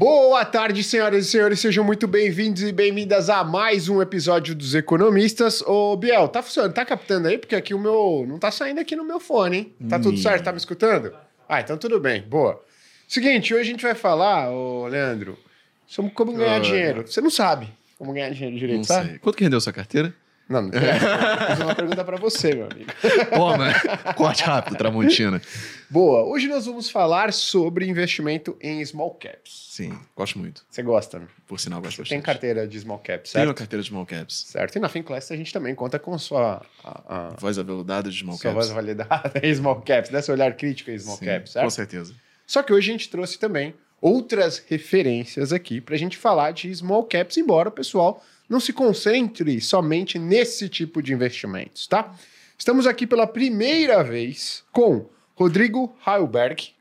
[0.00, 4.74] Boa tarde, senhoras e senhores, sejam muito bem-vindos e bem-vindas a mais um episódio dos
[4.74, 5.60] Economistas.
[5.60, 6.72] Ô, Biel, tá funcionando?
[6.72, 7.36] Tá captando aí?
[7.36, 8.24] Porque aqui o meu.
[8.26, 9.74] Não tá saindo aqui no meu fone, hein?
[9.90, 10.44] Tá tudo certo?
[10.44, 11.12] Tá me escutando?
[11.46, 12.22] Ah, então tudo bem.
[12.22, 12.64] Boa.
[13.06, 15.38] Seguinte, hoje a gente vai falar, ô, Leandro,
[15.86, 17.06] sobre como ganhar dinheiro.
[17.06, 19.18] Você não sabe como ganhar dinheiro direito, Não sabe?
[19.18, 20.14] Quanto que rendeu sua carteira?
[20.50, 20.70] Não, não.
[21.50, 22.90] Fiz uma pergunta pra você, meu amigo.
[23.34, 23.72] Pô, mano.
[24.16, 25.40] Corte rápido, Tramontina.
[25.88, 26.24] Boa.
[26.24, 29.68] Hoje nós vamos falar sobre investimento em small caps.
[29.70, 30.64] Sim, gosto muito.
[30.68, 31.28] Você gosta, né?
[31.46, 32.08] Por sinal, gosto bastante.
[32.08, 33.48] Tem carteira de small caps, Tenho certo?
[33.48, 34.44] uma carteira de small caps.
[34.48, 34.76] Certo.
[34.76, 38.36] E na Finclass a gente também conta com sua, a, a, Voz aveludada de small
[38.36, 38.54] sua caps.
[38.54, 40.20] voz validada em small caps, né?
[40.20, 41.70] Seu olhar crítico em small Sim, caps, Com certo?
[41.70, 42.14] certeza.
[42.44, 47.04] Só que hoje a gente trouxe também outras referências aqui pra gente falar de small
[47.04, 52.12] caps, embora o pessoal não se concentre somente nesse tipo de investimentos, tá?
[52.58, 56.74] Estamos aqui pela primeira vez com Rodrigo Heilberg,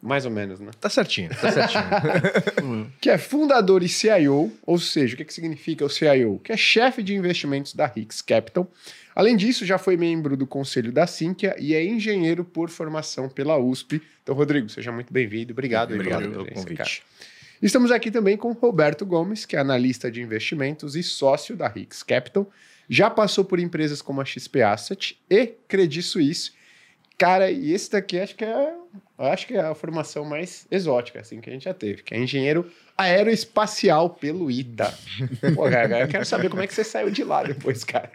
[0.00, 0.70] mais ou menos, né?
[0.80, 2.92] Tá certinho, tá certinho.
[3.00, 6.40] que é fundador e CIO, ou seja, o que, que significa o CIO?
[6.42, 8.70] Que é chefe de investimentos da Hicks Capital.
[9.14, 13.56] Além disso, já foi membro do conselho da Sinqia e é engenheiro por formação pela
[13.56, 14.02] USP.
[14.22, 15.52] Então, Rodrigo, seja muito bem-vindo.
[15.52, 16.76] Obrigado, Obrigado pela pelo presença, convite.
[16.76, 17.33] cara.
[17.64, 22.02] Estamos aqui também com Roberto Gomes, que é analista de investimentos e sócio da Hicks
[22.02, 22.50] Capital.
[22.90, 26.52] Já passou por empresas como a XP Asset e Credit Suisse.
[27.16, 28.74] Cara, e esse daqui acho que é,
[29.16, 32.18] acho que é a formação mais exótica assim que a gente já teve, que é
[32.18, 34.92] engenheiro aeroespacial pelo ITA.
[35.54, 38.10] Pô, cara, eu quero saber como é que você saiu de lá depois, cara.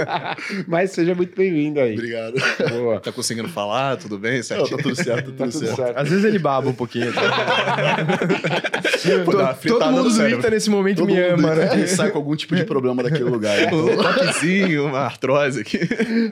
[0.68, 1.94] Mas seja muito bem-vindo aí.
[1.94, 2.34] Obrigado.
[2.70, 3.00] Boa.
[3.00, 3.96] Tá conseguindo falar?
[3.96, 4.36] Tudo bem?
[4.36, 4.76] Não, Certinho?
[4.76, 5.76] tá tudo certo, Tá tá tudo, tudo certo.
[5.76, 5.96] certo.
[5.96, 7.12] Às vezes ele baba um pouquinho.
[7.12, 7.20] tá?
[9.24, 10.28] Pô, todo fritada mundo do.
[10.28, 11.70] Ita nesse momento Todo me mundo ama, né?
[11.72, 13.50] Ele sai com algum tipo de problema daquele lugar.
[13.72, 15.78] Um toquezinho, uma artrose aqui.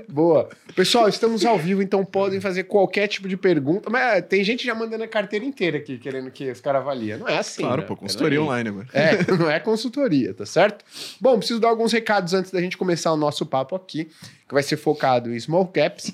[0.09, 0.49] Boa.
[0.75, 3.89] Pessoal, estamos ao vivo, então podem fazer qualquer tipo de pergunta.
[3.91, 7.17] Mas tem gente já mandando a carteira inteira aqui, querendo que os caras avaliem.
[7.17, 7.63] Não é assim.
[7.63, 7.87] Claro, né?
[7.87, 8.49] pô, consultoria Peraí.
[8.49, 8.89] online agora.
[8.93, 10.85] É, não é consultoria, tá certo?
[11.21, 14.07] Bom, preciso dar alguns recados antes da gente começar o nosso papo aqui,
[14.47, 16.13] que vai ser focado em small caps.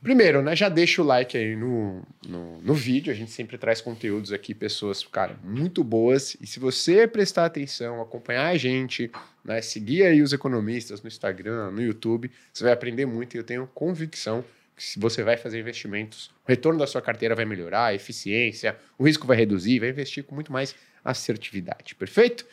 [0.00, 3.80] Primeiro, né, já deixa o like aí no, no, no vídeo, a gente sempre traz
[3.80, 6.36] conteúdos aqui, pessoas, cara, muito boas.
[6.40, 9.10] E se você prestar atenção, acompanhar a gente,
[9.44, 13.44] né, seguir aí os economistas no Instagram, no YouTube, você vai aprender muito e eu
[13.44, 14.44] tenho convicção
[14.78, 18.76] que se você vai fazer investimentos, o retorno da sua carteira vai melhorar, a eficiência,
[18.96, 20.76] o risco vai reduzir, vai investir com muito mais
[21.10, 22.46] assertividade, perfeito?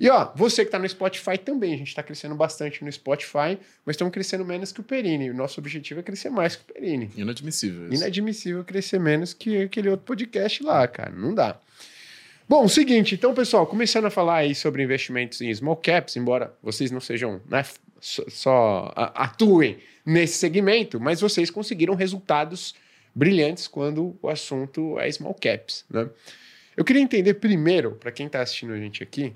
[0.00, 3.58] E ó, você que está no Spotify também, a gente está crescendo bastante no Spotify,
[3.84, 5.28] mas estamos crescendo menos que o Perini.
[5.30, 7.10] O nosso objetivo é crescer mais que o Perini.
[7.16, 8.02] Inadmissível isso.
[8.02, 11.10] Inadmissível crescer menos que aquele outro podcast lá, cara.
[11.10, 11.58] Não dá.
[12.48, 16.90] Bom, seguinte, então, pessoal, começando a falar aí sobre investimentos em small caps, embora vocês
[16.90, 17.62] não sejam, né,
[18.00, 22.74] só, só atuem nesse segmento, mas vocês conseguiram resultados
[23.14, 26.08] brilhantes quando o assunto é small caps, né?
[26.78, 29.34] Eu queria entender primeiro, para quem está assistindo a gente aqui,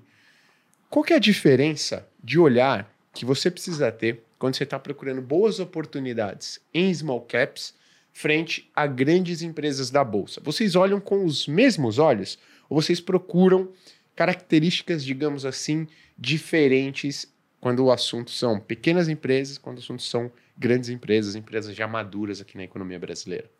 [0.88, 5.20] qual que é a diferença de olhar que você precisa ter quando você está procurando
[5.20, 7.74] boas oportunidades em small caps
[8.12, 10.40] frente a grandes empresas da bolsa?
[10.40, 12.38] Vocês olham com os mesmos olhos
[12.70, 13.72] ou vocês procuram
[14.14, 17.26] características, digamos assim, diferentes
[17.60, 22.40] quando o assunto são pequenas empresas, quando o assunto são grandes empresas, empresas já maduras
[22.40, 23.50] aqui na economia brasileira?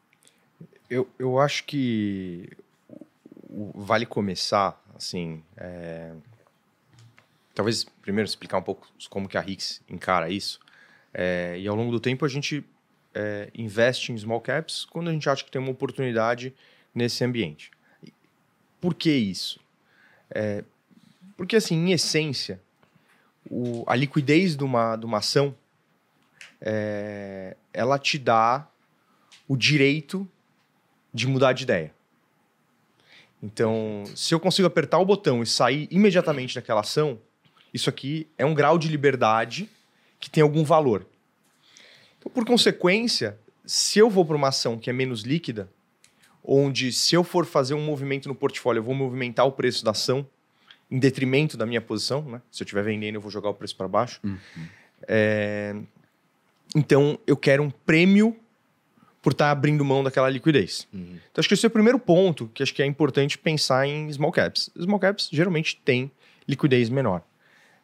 [0.89, 2.49] Eu, eu acho que
[3.75, 6.13] vale começar, assim, é,
[7.55, 10.61] talvez primeiro explicar um pouco como que a Hicks encara isso.
[11.13, 12.65] É, e ao longo do tempo a gente
[13.15, 16.55] é, investe em small caps quando a gente acha que tem uma oportunidade
[16.95, 17.71] nesse ambiente.
[18.81, 19.61] Por que isso?
[20.31, 20.65] É,
[21.37, 22.61] porque, assim, em essência,
[23.51, 25.55] o- a liquidez de uma, de uma ação,
[26.61, 28.67] é, ela te dá
[29.47, 30.29] o direito
[31.13, 31.93] de mudar de ideia.
[33.43, 37.19] Então, se eu consigo apertar o botão e sair imediatamente daquela ação,
[37.75, 39.69] isso aqui é um grau de liberdade
[40.21, 41.05] que tem algum valor.
[42.19, 45.69] Então, por consequência, se eu vou para uma ação que é menos líquida,
[46.45, 49.91] onde se eu for fazer um movimento no portfólio, eu vou movimentar o preço da
[49.91, 50.27] ação
[50.91, 52.43] em detrimento da minha posição, né?
[52.51, 54.21] Se eu estiver vendendo, eu vou jogar o preço para baixo.
[55.09, 55.75] É,
[56.77, 58.37] Então, eu quero um prêmio
[59.23, 60.87] por estar abrindo mão daquela liquidez.
[60.93, 61.17] Uhum.
[61.31, 64.13] Então, acho que esse é o primeiro ponto que acho que é importante pensar em
[64.13, 64.69] small caps.
[64.77, 66.11] Small caps geralmente têm
[66.49, 67.23] liquidez menor.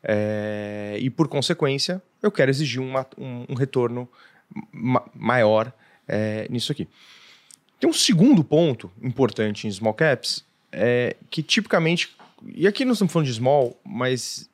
[0.03, 4.09] É, e, por consequência, eu quero exigir uma- um, um retorno
[4.73, 5.73] ma- maior
[6.09, 6.89] é, nisso aqui.
[7.79, 12.17] Tem um segundo ponto importante em small caps, é, que tipicamente,
[12.55, 14.49] e aqui não estamos falando de small, mas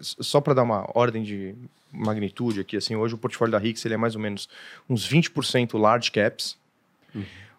[0.00, 1.54] só para dar uma ordem de
[1.92, 4.48] magnitude aqui, assim, hoje o portfólio da Hicks ele é mais ou menos
[4.88, 6.56] uns 20% large caps,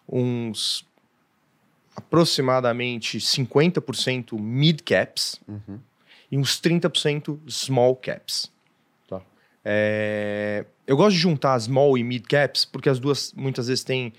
[0.08, 0.86] uns
[1.96, 5.78] aproximadamente 50% mid caps Uhum.
[6.30, 8.50] e uns 30% small caps.
[9.08, 9.20] Tá.
[9.64, 14.12] É, eu gosto de juntar small e mid caps porque as duas muitas vezes têm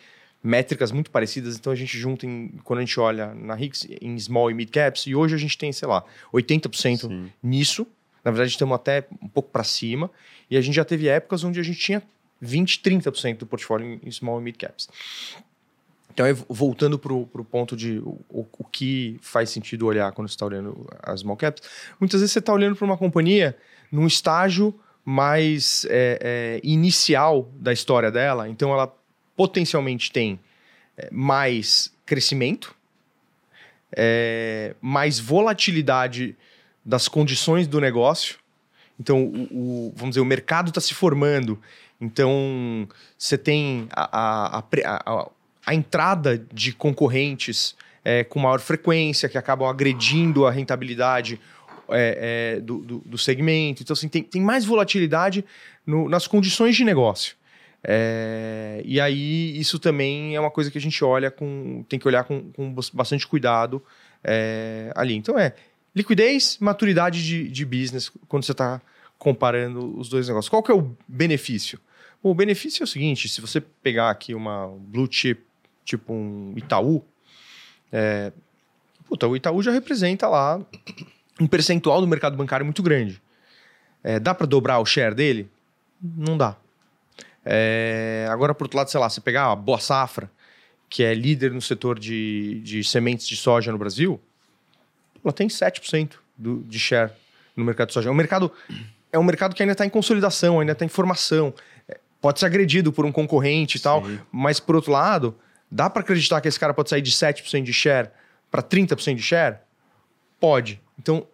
[0.44, 4.18] métricas muito parecidas, então a gente junta em, quando a gente olha na Hicks em
[4.18, 6.04] small e mid caps e hoje a gente tem, sei lá,
[6.34, 7.32] 80% Sim.
[7.44, 7.86] nisso.
[8.24, 10.10] Na verdade, estamos até um pouco para cima
[10.50, 12.02] e a gente já teve épocas onde a gente tinha
[12.42, 14.90] 20, 30% do portfólio em small e mid caps.
[16.12, 20.34] Então, voltando para o ponto de o, o- o que faz sentido olhar quando você
[20.34, 21.62] está olhando as small caps,
[22.00, 23.56] muitas vezes você está olhando para uma companhia
[23.92, 28.94] num estágio mais é, é, inicial da história dela, então ela
[29.36, 30.40] potencialmente tem
[30.98, 32.76] é, mais crescimento,
[33.96, 36.36] é, mais volatilidade
[36.86, 38.38] das condições do negócio.
[39.00, 41.60] Então, o, o- vamos dizer, o mercado está se formando.
[42.02, 42.88] Então,
[43.18, 44.64] você tem a, a,
[45.06, 45.30] a
[45.66, 51.40] a entrada de concorrentes é, com maior frequência, que acabam agredindo a rentabilidade
[51.90, 53.84] é, é, do, do- do segmento.
[53.84, 55.46] Então, assim, tem, tem mais volatilidade
[55.86, 57.36] no- nas condições de negócio.
[57.84, 61.84] É, e aí, isso também é uma coisa que a gente olha com.
[61.88, 63.84] tem que olhar com, com bastante cuidado
[64.24, 65.16] é, ali.
[65.16, 65.54] Então, é
[65.96, 68.82] liquidez, maturidade de, de business, quando você está
[69.18, 70.50] comparando os dois negócios.
[70.50, 71.80] Qual que é o benefício?
[72.24, 75.42] Bom, o benefício é o seguinte: se você pegar aqui uma blue chip,
[75.84, 77.04] tipo um Itaú,
[77.92, 78.32] é,
[79.08, 80.62] puta, o Itaú já representa lá
[81.40, 83.22] um percentual do mercado bancário muito grande.
[84.04, 85.50] É, dá para dobrar o share dele?
[86.02, 86.56] Não dá.
[87.44, 90.32] É, agora, por outro lado, sei lá, você pegar a Boa Safra,
[90.90, 94.20] que é líder no setor de, de sementes de soja no Brasil,
[95.24, 97.12] ela tem 7% do, de share
[97.56, 98.10] no mercado de soja.
[98.10, 98.52] É um mercado,
[99.12, 101.54] é um mercado que ainda está em consolidação, ainda está em formação.
[101.88, 104.20] É, Pode ser agredido por um concorrente e tal, Sim.
[104.32, 105.36] mas por outro lado,
[105.72, 108.10] dá para acreditar que esse cara pode sair de 7% de share
[108.52, 109.58] para 30% de share?
[110.40, 110.82] Pode.
[110.98, 111.26] Então,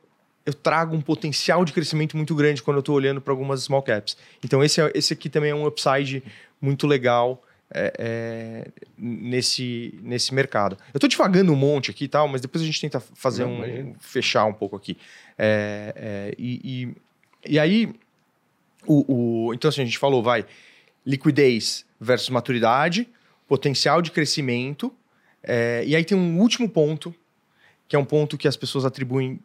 [0.45, 3.81] eu trago um potencial de crescimento muito grande quando eu estou olhando para algumas small
[3.81, 4.15] caps.
[4.43, 6.21] Então, esse, é- esse aqui também é um upside
[6.61, 7.41] muito legal
[7.77, 8.67] é, é,
[8.97, 10.77] nesse, nesse mercado.
[10.93, 13.51] Eu estou divagando um monte aqui e tal, mas depois a gente tenta fazer Não,
[13.51, 13.57] um.
[13.65, 13.95] imagina.
[13.99, 14.97] fechar um pouco aqui.
[15.37, 16.61] É, é, e,
[17.45, 17.93] e, e aí,
[18.87, 20.45] o, o- então assim, a gente falou, vai,
[21.05, 23.07] liquidez versus maturidade,
[23.47, 24.93] potencial de crescimento,
[25.43, 27.13] é, e aí tem um último ponto,
[27.87, 29.39] que é um ponto que as pessoas atribuem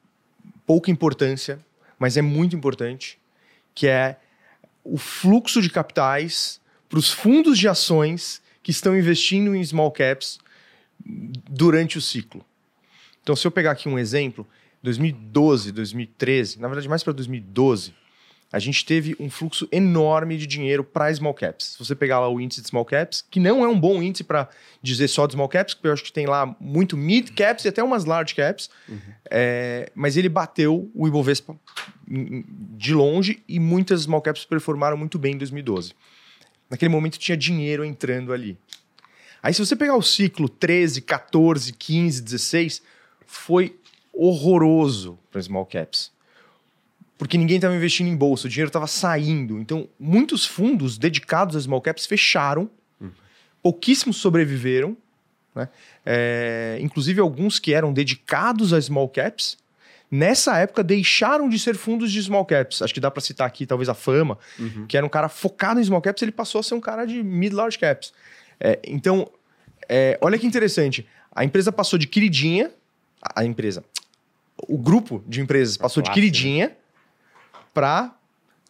[0.65, 1.59] pouca importância,
[1.99, 3.19] mas é muito importante,
[3.75, 4.17] que é
[4.85, 6.60] o fluxo de capitais
[6.91, 10.39] para os fundos de ações que estão investindo em small caps
[11.49, 12.45] durante o ciclo.
[13.23, 14.47] Então, se eu pegar aqui um exemplo,
[14.83, 17.95] 2012, 2013, na verdade mais para 2012,
[18.53, 21.67] a gente teve um fluxo enorme de dinheiro para small caps.
[21.67, 24.25] Se você pegar lá o índice de small caps, que não é um bom índice
[24.25, 24.49] para
[24.83, 27.69] dizer só de small caps, porque eu acho que tem lá muito mid caps e
[27.69, 28.69] até umas large caps,
[29.31, 31.57] é, mas ele bateu o Ibovespa
[32.09, 35.95] de longe e muitas small caps performaram muito bem em 2012.
[36.71, 38.57] Naquele momento tinha dinheiro entrando ali.
[39.43, 42.83] Aí se você pegar o ciclo 13, 14, 15, 16,
[43.27, 43.77] foi
[44.13, 46.13] horroroso para small caps.
[47.19, 49.59] Porque ninguém estava investindo em bolsa, o dinheiro estava saindo.
[49.59, 52.71] Então, muitos fundos dedicados a small caps fecharam,
[53.63, 54.97] pouquíssimos sobreviveram,
[55.55, 55.69] né?
[56.05, 59.59] É, inclusive alguns que eram dedicados a small caps,
[60.11, 62.83] nessa época deixaram de ser fundos de small caps.
[62.83, 64.39] Acho que dá para citar aqui talvez a Fama,
[64.89, 67.23] que era um cara focado em small caps, ele passou a ser um cara de
[67.23, 68.13] mid large caps.
[68.59, 69.31] É, então,
[69.89, 71.07] é, olha que interessante.
[71.33, 72.71] A empresa passou de queridinha,
[73.23, 73.85] a a empresa,
[74.69, 76.77] o grupo de empresas passou de queridinha
[77.73, 78.15] para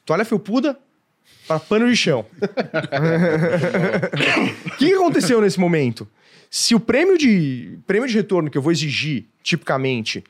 [0.05, 0.79] toalha felpuda
[1.47, 2.25] para pano de chão.
[4.67, 6.07] O que que aconteceu nesse momento?
[6.51, 10.25] Se o prêmio de, prêmio de retorno que eu vou exigir, tipicamente,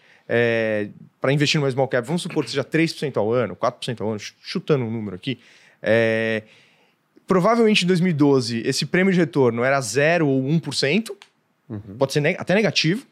[1.20, 4.18] para investir numa small cap, vamos supor que seja 3% ao ano, 4% ao ano,
[4.20, 5.38] ch- chutando um número aqui,
[5.82, 6.42] é,
[7.26, 11.10] provavelmente em 2012 esse prêmio de retorno era 0 ou 1%,
[11.98, 13.06] pode ser ne- até negativo,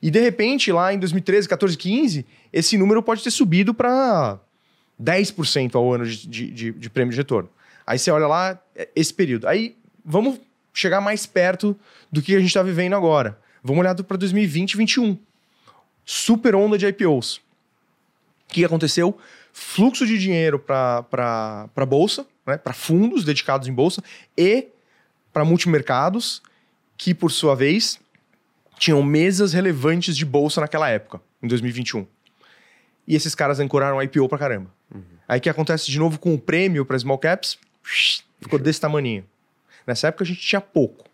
[0.00, 4.38] e de repente lá em 2013, 14, 15, esse número pode ter subido para
[5.02, 7.48] 10% ao ano de, de, de- de prêmio de retorno.
[7.86, 9.46] Aí você olha lá, é, esse período.
[9.48, 10.40] Aí vamos
[10.72, 11.76] chegar mais perto
[12.10, 13.38] do que a gente está vivendo agora.
[13.62, 15.18] Vamos olhar para 2020 e 2021.
[16.04, 17.36] Super onda de IPOs.
[17.36, 17.42] O
[18.48, 19.18] que aconteceu?
[19.52, 24.02] Fluxo de dinheiro para a bolsa, né, para fundos dedicados em bolsa
[24.36, 24.68] e
[25.32, 26.42] para multimercados,
[26.96, 27.98] que por sua vez
[28.78, 32.06] tinham mesas relevantes de bolsa naquela época, em 2021.
[33.06, 34.70] E esses caras ancoraram IPO pra caramba.
[35.28, 37.58] Aí o que acontece de novo com o prêmio para small caps?
[38.40, 39.24] Ficou desse tamaninho.
[39.86, 41.04] Nessa época a gente tinha pouco.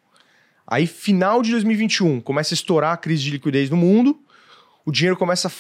[0.67, 4.21] Aí, final de 2021, começa a estourar a crise de liquidez no mundo,
[4.89, 5.53] o dinheiro começa.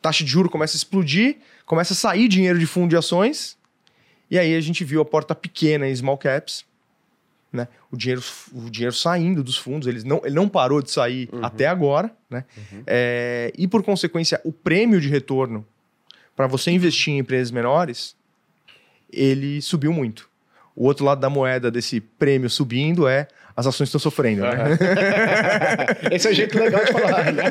[0.00, 3.58] taxa de juro começa a explodir, começa a sair dinheiro de fundo de ações,
[4.30, 6.64] e aí a gente viu a porta pequena em small caps,
[7.52, 7.66] né?
[7.90, 8.22] O dinheiro,
[8.52, 12.44] o dinheiro saindo dos fundos, eles não, ele não parou de sair até agora, né?
[12.86, 15.66] É, e por consequência, o prêmio de retorno
[16.36, 18.14] para você investir em empresas menores,
[19.10, 20.30] ele subiu muito.
[20.76, 24.76] O outro lado da moeda desse prêmio subindo é as ações estão sofrendo, né?
[26.12, 27.44] Esse é o jeito legal de falar, né?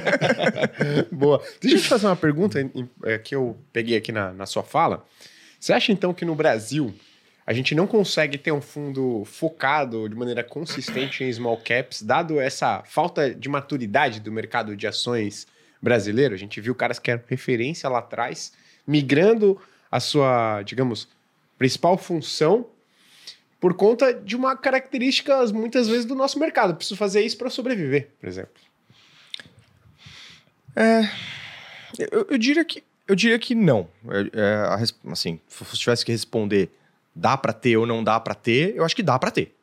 [1.11, 1.43] Boa.
[1.59, 2.59] Deixa eu te fazer uma pergunta
[3.03, 5.03] é, que eu peguei aqui na, na sua fala.
[5.59, 6.93] Você acha então que no Brasil
[7.43, 12.39] a gente não consegue ter um fundo focado de maneira consistente em small caps, dado
[12.39, 15.47] essa falta de maturidade do mercado de ações
[15.81, 16.35] brasileiro?
[16.35, 18.53] A gente viu caras que eram referência lá atrás,
[18.85, 19.59] migrando
[19.91, 21.07] a sua, digamos,
[21.57, 22.67] principal função
[23.65, 26.75] por conta de uma característica, muitas vezes, do nosso mercado.
[26.75, 28.53] Preciso fazer isso para sobreviver, por exemplo.
[31.97, 33.89] Eu, eu diria que eu diria que não.
[34.07, 36.69] É, é, assim, se tivesse que responder,
[37.15, 39.55] dá para ter ou não dá para ter, eu acho que dá para ter.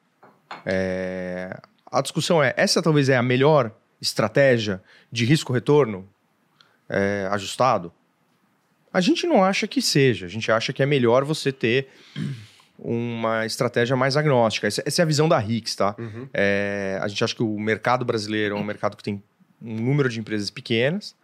[0.66, 1.56] É,
[1.86, 4.82] a discussão é essa talvez é a melhor estratégia
[5.12, 6.08] de risco retorno
[6.88, 7.92] é, ajustado.
[8.92, 10.26] A gente não acha que seja.
[10.26, 11.88] A gente acha que é melhor você ter
[12.84, 14.66] uma estratégia mais agnóstica.
[14.66, 15.94] Essa, essa é a visão da Hicks, tá?
[16.34, 19.22] É, a gente acha que o mercado brasileiro é um mercado que tem
[19.62, 21.14] um número de empresas pequenas.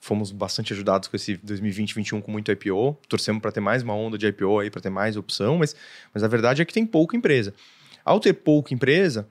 [0.00, 2.98] Fomos bastante ajudados com esse 2020 2021 com muito IPO.
[3.08, 5.76] Torcemos para ter mais uma onda de IPO aí, para ter mais opção, mas,
[6.12, 7.54] mas a verdade é que tem pouca empresa.
[8.04, 9.28] Ao ter pouca empresa,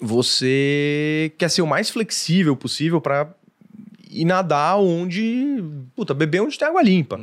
[0.00, 3.32] você quer ser o mais flexível possível para
[4.20, 5.62] ir nadar onde.
[5.96, 7.18] Puta, beber onde tem água limpa.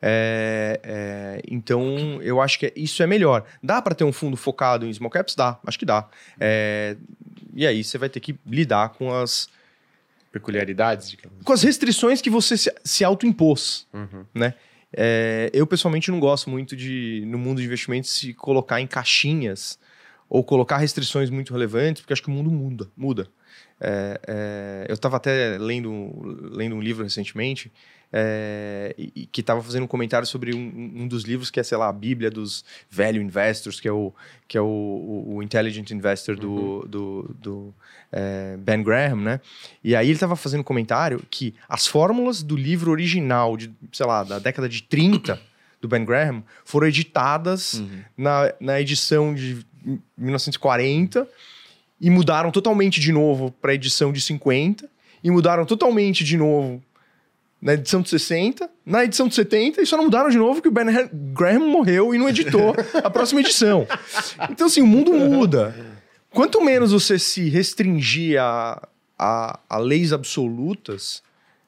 [0.00, 3.44] É, é, então, eu acho que isso é melhor.
[3.62, 5.34] Dá para ter um fundo focado em small caps?
[5.34, 6.08] Dá, acho que dá.
[6.38, 6.96] É,
[7.54, 9.48] e aí você vai ter que lidar com as,
[10.32, 11.42] Peculiaridades, digamos.
[11.44, 14.24] com as restrições que você se, se autoimpôs, Uhum.
[14.34, 14.54] né?
[14.92, 19.78] É, eu, pessoalmente, não gosto muito de, no mundo de investimentos, se colocar em caixinhas
[20.28, 22.88] ou colocar restrições muito relevantes, porque acho que o mundo muda.
[22.96, 23.28] muda.
[23.80, 27.72] É, é, eu estava até lendo, lendo um livro recentemente
[28.12, 31.78] é, e, que estava fazendo um comentário sobre um, um dos livros que é, sei
[31.78, 34.12] lá, a Bíblia dos Value Investors, que é o,
[34.48, 37.74] que é o, o, o Intelligent Investor do, do, do,
[38.12, 39.40] é, Ben Graham, né?
[39.82, 44.06] E aí ele estava fazendo um comentário que as fórmulas do livro original, de, sei
[44.06, 45.40] lá, da década de 30,
[45.80, 47.82] do Ben Graham, foram editadas
[48.16, 49.64] na, na edição de
[50.18, 51.26] 1940
[52.00, 54.88] e mudaram totalmente de novo para a edição de 50
[55.22, 56.82] e mudaram totalmente de novo
[57.60, 60.68] na edição de 60, na edição de 70 e só não mudaram de novo que
[60.68, 60.86] o Ben
[61.34, 63.86] Graham morreu e não editou a próxima edição.
[64.50, 65.74] Então assim, o mundo muda.
[66.30, 68.88] Quanto menos você se restringir a,
[69.18, 71.22] a, a leis absolutas,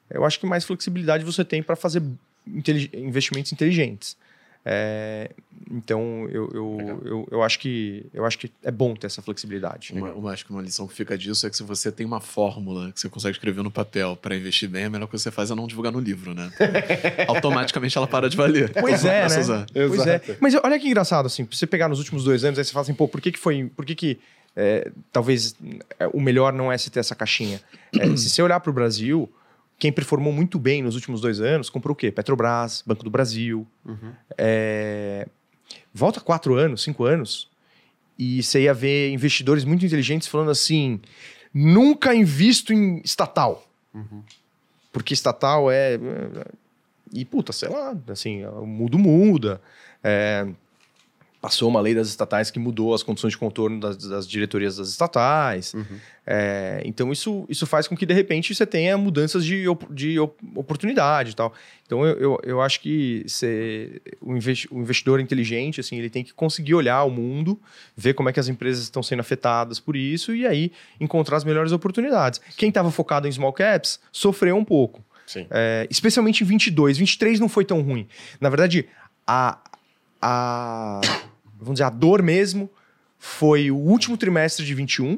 [0.09, 2.01] eu acho que mais flexibilidade você tem para fazer
[2.47, 4.17] intelig- investimentos inteligentes.
[4.65, 5.29] É,
[5.69, 9.91] então, eu, eu, eu, eu, acho que, eu acho que é bom ter essa flexibilidade.
[9.93, 12.21] Uma, uma- acho que uma lição que fica disso é que se você tem uma
[12.21, 15.35] fórmula que você consegue escrever no papel para investir bem, a melhor coisa que você
[15.35, 16.49] faz é não divulgar no livro, né?
[17.27, 18.71] Automaticamente ela para de valer.
[18.71, 19.39] Pois é, né?
[19.39, 19.65] usar.
[19.73, 20.21] Pois é.
[20.39, 22.93] Mas olha que engraçado, assim, você pegar nos últimos dois anos, aí você fala assim,
[22.93, 23.69] pô, por que que foi...
[23.75, 24.19] Por que que
[24.55, 25.55] é, talvez
[25.99, 27.59] é, o melhor não é se ter essa caixinha?
[27.97, 29.29] É, se você olhar para o Brasil,
[29.77, 32.11] quem performou muito bem nos últimos dois anos, comprou o quê?
[32.11, 33.67] Petrobras, Banco do Brasil.
[34.37, 35.27] É,
[35.93, 37.49] volta quatro anos, cinco anos,
[38.17, 41.01] e você ia ver investidores muito inteligentes falando assim,
[41.53, 43.67] nunca invisto em estatal.
[44.91, 45.99] Porque estatal é...
[47.11, 49.61] E, puta, sei lá, assim, o mundo muda.
[50.03, 50.47] É,
[51.43, 54.87] passou uma lei das estatais que mudou as condições de contorno das, das diretorias das
[54.87, 55.75] estatais.
[56.25, 60.41] É, então, isso, isso faz com que, de repente, você tenha mudanças de, de op-
[60.55, 61.53] oportunidade e tal.
[61.85, 66.23] Então, eu, eu, eu acho que você, o, investi- o investidor inteligente, assim, ele tem
[66.23, 67.59] que conseguir olhar o mundo,
[67.93, 71.43] ver como é que as empresas estão sendo afetadas por isso e aí encontrar as
[71.43, 72.39] melhores oportunidades.
[72.55, 75.03] Quem estava focado em small caps sofreu um pouco.
[75.27, 75.45] Sim.
[75.51, 76.97] É, especialmente em 22.
[76.99, 78.07] 23 não foi tão ruim.
[78.39, 78.85] Na verdade,
[79.27, 79.59] a,
[80.21, 81.01] a,
[81.63, 82.69] vamos dizer, a dor mesmo
[83.17, 85.17] foi o último trimestre de 21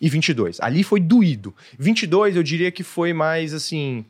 [0.00, 0.60] e 22.
[0.60, 1.54] Ali foi doído.
[1.78, 4.04] 22 eu diria que foi mais assim...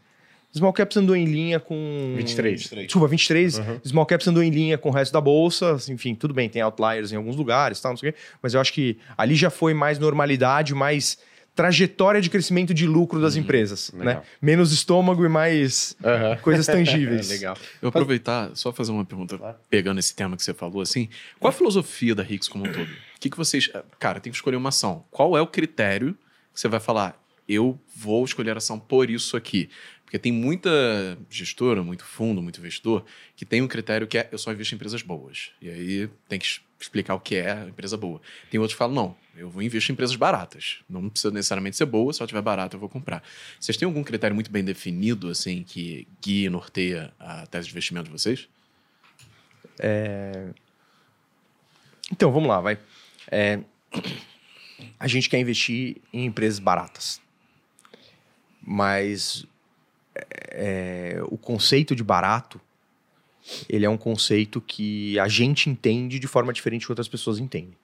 [0.52, 2.14] Small Caps andou em linha com...
[2.16, 2.70] 23.
[2.70, 3.60] Desculpa, 23.
[3.86, 5.76] Small Caps andou em linha com o resto da bolsa.
[5.88, 8.18] Enfim, tudo bem, tem outliers em alguns lugares, tal, não sei o quê.
[8.42, 11.18] Mas eu acho que ali já foi mais normalidade, mais
[11.60, 14.22] trajetória de crescimento de lucro das empresas, né?
[14.40, 16.36] Menos estômago e mais Aham.
[16.38, 17.28] coisas tangíveis.
[17.28, 17.56] Legal.
[17.82, 19.38] Eu aproveitar, só fazer uma pergunta,
[19.68, 22.88] pegando esse tema que você falou, assim, qual a filosofia da Hicks como um todo?
[23.20, 23.70] que, que vocês.
[23.98, 25.04] Cara, tem que escolher uma ação.
[25.10, 26.16] Qual é o critério
[26.52, 27.22] que você vai falar?
[27.46, 29.68] Eu vou escolher a ação por isso aqui.
[30.04, 30.70] Porque tem muita
[31.28, 33.04] gestora, muito fundo, muito investidor,
[33.36, 35.50] que tem um critério que é eu só invisto em empresas boas.
[35.60, 38.20] E aí tem que explicar o que é empresa boa.
[38.50, 40.78] Tem outros que falam, não, eu vou investir em empresas baratas.
[40.88, 43.22] Não precisa necessariamente ser boa, se ela tiver barata eu vou comprar.
[43.58, 47.72] Vocês têm algum critério muito bem definido, assim, que guia e norteia a tese de
[47.72, 48.48] investimento de vocês?
[52.10, 52.78] Então, vamos lá, vai.
[53.30, 53.60] É,
[54.98, 57.20] a gente quer investir em empresas baratas.
[58.62, 59.46] Mas
[60.50, 62.60] é, o conceito de barato,
[63.68, 67.76] ele é um conceito que a gente entende de forma diferente que outras pessoas entendem.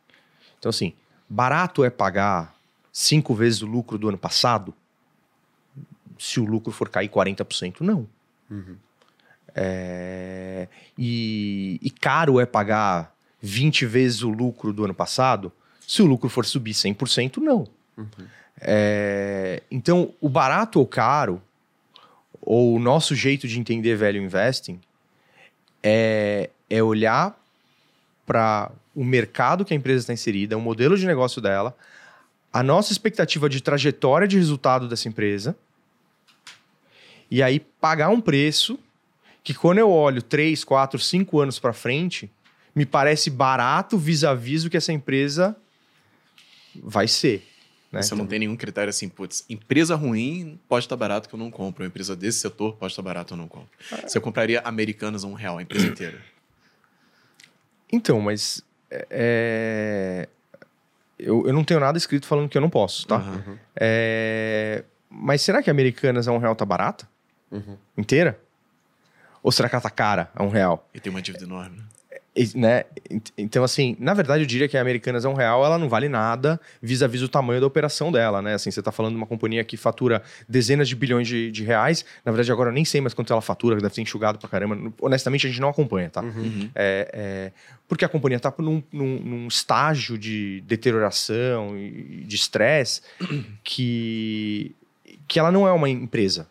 [0.58, 0.92] Então, assim,
[1.28, 2.54] barato é pagar
[2.92, 4.75] cinco vezes o lucro do ano passado?
[6.18, 8.08] Se o lucro for cair 40%, não.
[9.54, 15.52] É, e, e caro é pagar 20 vezes o lucro do ano passado?
[15.87, 17.66] Se o lucro for subir 100%, não.
[18.61, 21.42] É, então, o barato ou caro,
[22.40, 24.80] ou o nosso jeito de entender value investing,
[25.88, 27.40] é, é olhar
[28.26, 31.76] para o mercado que a empresa está inserida, o modelo de negócio dela,
[32.52, 35.57] a nossa expectativa de trajetória de resultado dessa empresa,
[37.31, 38.76] e aí pagar um preço
[39.45, 42.28] que quando eu olho 3, 4, 5 anos para frente,
[42.75, 45.57] me parece barato vis-a-vis o que essa empresa
[46.83, 47.47] vai ser.
[47.90, 48.02] Né?
[48.02, 51.50] Você não tem nenhum critério assim, putz, empresa ruim pode estar barato que eu não
[51.50, 51.85] compro.
[51.85, 53.69] Uma empresa desse setor pode estar barato eu não compro.
[54.07, 56.19] Você compraria Americanas a um real, a empresa inteira.
[57.93, 60.28] Então, mas é,
[61.19, 63.16] eu, eu não tenho nada escrito falando que eu não posso, tá?
[63.16, 63.59] Aham.
[63.76, 67.09] É, mas será que a Americanas a um real tá barata?
[67.97, 68.38] Inteira?
[69.43, 70.88] Ou será que ela tá cara a um real?
[70.93, 71.81] E tem uma dívida enorme,
[72.55, 72.85] né?
[73.11, 75.88] Ent- Então, assim, na verdade, eu diria que a Americanas a um real, ela não
[75.88, 78.55] vale nada vis-a-vis o tamanho da operação dela, né?
[78.55, 82.05] Assim, você tá falando de uma companhia que fatura dezenas de bilhões de, de reais.
[82.25, 84.92] Na verdade, agora eu nem sei mais quanto ela fatura, deve ter enxugado pra caramba.
[85.01, 86.20] Honestamente, a gente não acompanha, tá?
[86.22, 86.70] Uhum.
[86.75, 87.53] É, é,
[87.88, 93.01] porque a companhia está num, num- num estágio de deterioração e de estresse
[93.64, 94.75] que,
[95.27, 96.49] que ela não é uma empresa.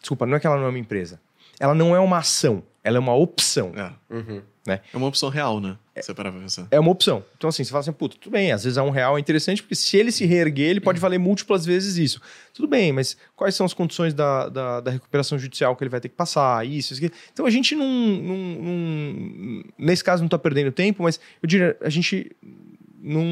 [0.00, 1.20] Desculpa, não é que ela não é uma empresa.
[1.58, 3.72] Ela não é uma ação, ela é uma opção.
[3.76, 4.14] É.
[4.14, 4.42] Uhum.
[4.66, 5.76] É uma opção real, né?
[5.96, 6.66] Você parar pra pensar.
[6.70, 7.24] É uma opção.
[7.36, 9.62] Então, assim, você fala assim, puta, tudo bem, às vezes a um real é interessante,
[9.62, 12.20] porque se ele se reerguer, ele pode valer múltiplas vezes isso.
[12.54, 16.00] Tudo bem, mas quais são as condições da, da, da recuperação judicial que ele vai
[16.00, 16.66] ter que passar?
[16.66, 17.02] Isso, isso.
[17.32, 21.76] Então, a gente não, não, não- Nesse caso, não está perdendo tempo, mas eu diria,
[21.82, 22.30] a gente
[23.02, 23.24] não,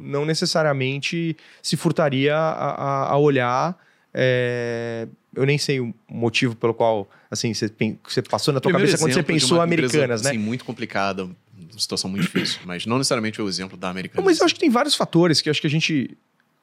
[0.00, 3.76] não necessariamente se furtaria a, a- a olhar.
[4.18, 7.70] É, eu nem sei o motivo pelo qual, assim, você,
[8.02, 10.30] você passou na tua Primeiro cabeça quando você pensou americanas, empresa, né?
[10.30, 11.28] Assim, muito complicada,
[11.76, 12.60] situação muito difícil.
[12.64, 14.24] Mas não necessariamente o exemplo da Não, Americanas.
[14.24, 16.16] mas eu acho que tem vários fatores que acho que a gente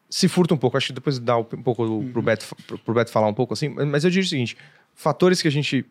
[0.10, 0.76] se furta um pouco.
[0.76, 3.54] Acho que depois dá um pouco do- pro, Beto, pro, pro Beto falar um pouco
[3.54, 3.70] assim.
[3.70, 4.58] mas- Mas eu digo o seguinte:
[4.96, 5.86] fatores que a gente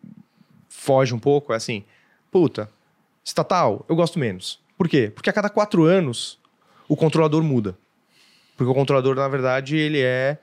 [0.67, 1.85] foge um pouco é assim,
[2.29, 2.69] puta,
[3.23, 4.59] estatal, eu gosto menos.
[4.77, 5.09] Por quê?
[5.13, 6.37] Porque a cada quatro anos
[6.89, 7.77] o controlador muda.
[8.57, 10.37] Porque o controlador, na verdade, ele é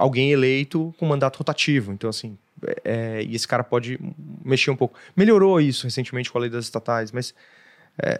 [0.00, 1.92] alguém eleito com mandato rotativo.
[1.92, 2.38] Então, assim,
[2.84, 3.98] é- e esse cara pode
[4.44, 4.98] mexer um pouco.
[5.14, 7.34] Melhorou isso recentemente com a lei das estatais, mas
[8.02, 8.18] é,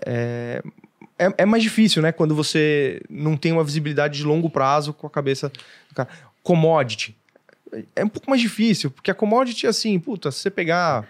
[1.18, 2.12] é, é- é mais difícil, né?
[2.12, 5.48] Quando você não tem uma visibilidade de longo prazo com a cabeça
[5.88, 6.08] do cara.
[6.42, 7.16] Commodity.
[7.96, 11.08] É um pouco mais difícil, porque a commodity, assim, puta, se você pegar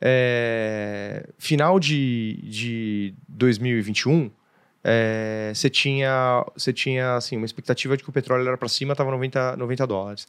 [0.00, 4.30] é, final de, de 2021,
[4.84, 8.92] é, você tinha, você tinha assim, uma expectativa de que o petróleo era para cima,
[8.92, 10.28] estava 90, 90 dólares.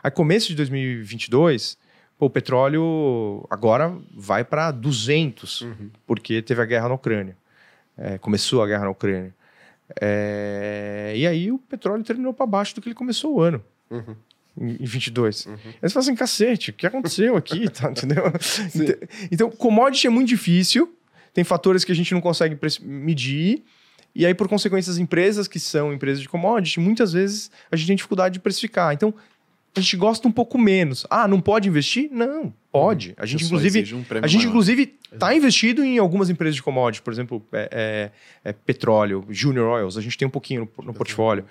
[0.00, 1.76] Aí, começo de 2022,
[2.16, 5.66] pô, o petróleo agora vai para 200,
[6.06, 7.36] porque teve a guerra na Ucrânia.
[7.98, 9.34] É, começou a guerra na Ucrânia.
[10.00, 13.62] É, e aí o petróleo terminou para baixo do que ele começou o ano.
[13.90, 14.16] Uhum.
[14.58, 15.48] Em em 22.
[15.48, 17.68] Aí você fala assim, cacete, o que aconteceu aqui?
[17.70, 18.24] Tá, entendeu?
[18.74, 20.96] Então, então, commodity é muito difícil,
[21.34, 23.64] tem fatores que a gente não consegue medir,
[24.16, 27.86] e aí, por consequência, as empresas que são empresas de commodity, muitas vezes a gente
[27.88, 28.92] tem dificuldade de precificar.
[28.94, 29.12] Então,
[29.76, 31.06] a gente gosta um pouco menos.
[31.10, 32.08] Ah, não pode investir?
[32.10, 33.12] Não, pode.
[33.18, 34.48] A gente, inclusive, um a gente, maior.
[34.48, 38.10] inclusive, está investido em algumas empresas de commodity, por exemplo, é,
[38.44, 41.44] é- é petróleo, junior oils, a gente tem um pouquinho no, no portfólio.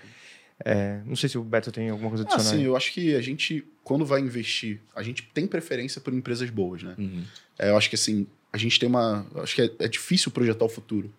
[0.64, 2.54] É, não sei se o Beto tem alguma coisa Ah, adicional.
[2.54, 2.64] sim, aí.
[2.66, 6.82] eu acho que a gente, quando vai investir, a gente tem preferência por empresas boas,
[6.82, 6.96] né?
[6.98, 7.24] Uhum.
[7.60, 9.26] É, eu acho que assim, a gente tem uma.
[9.36, 11.14] Acho que é, é difícil projetar o futuro.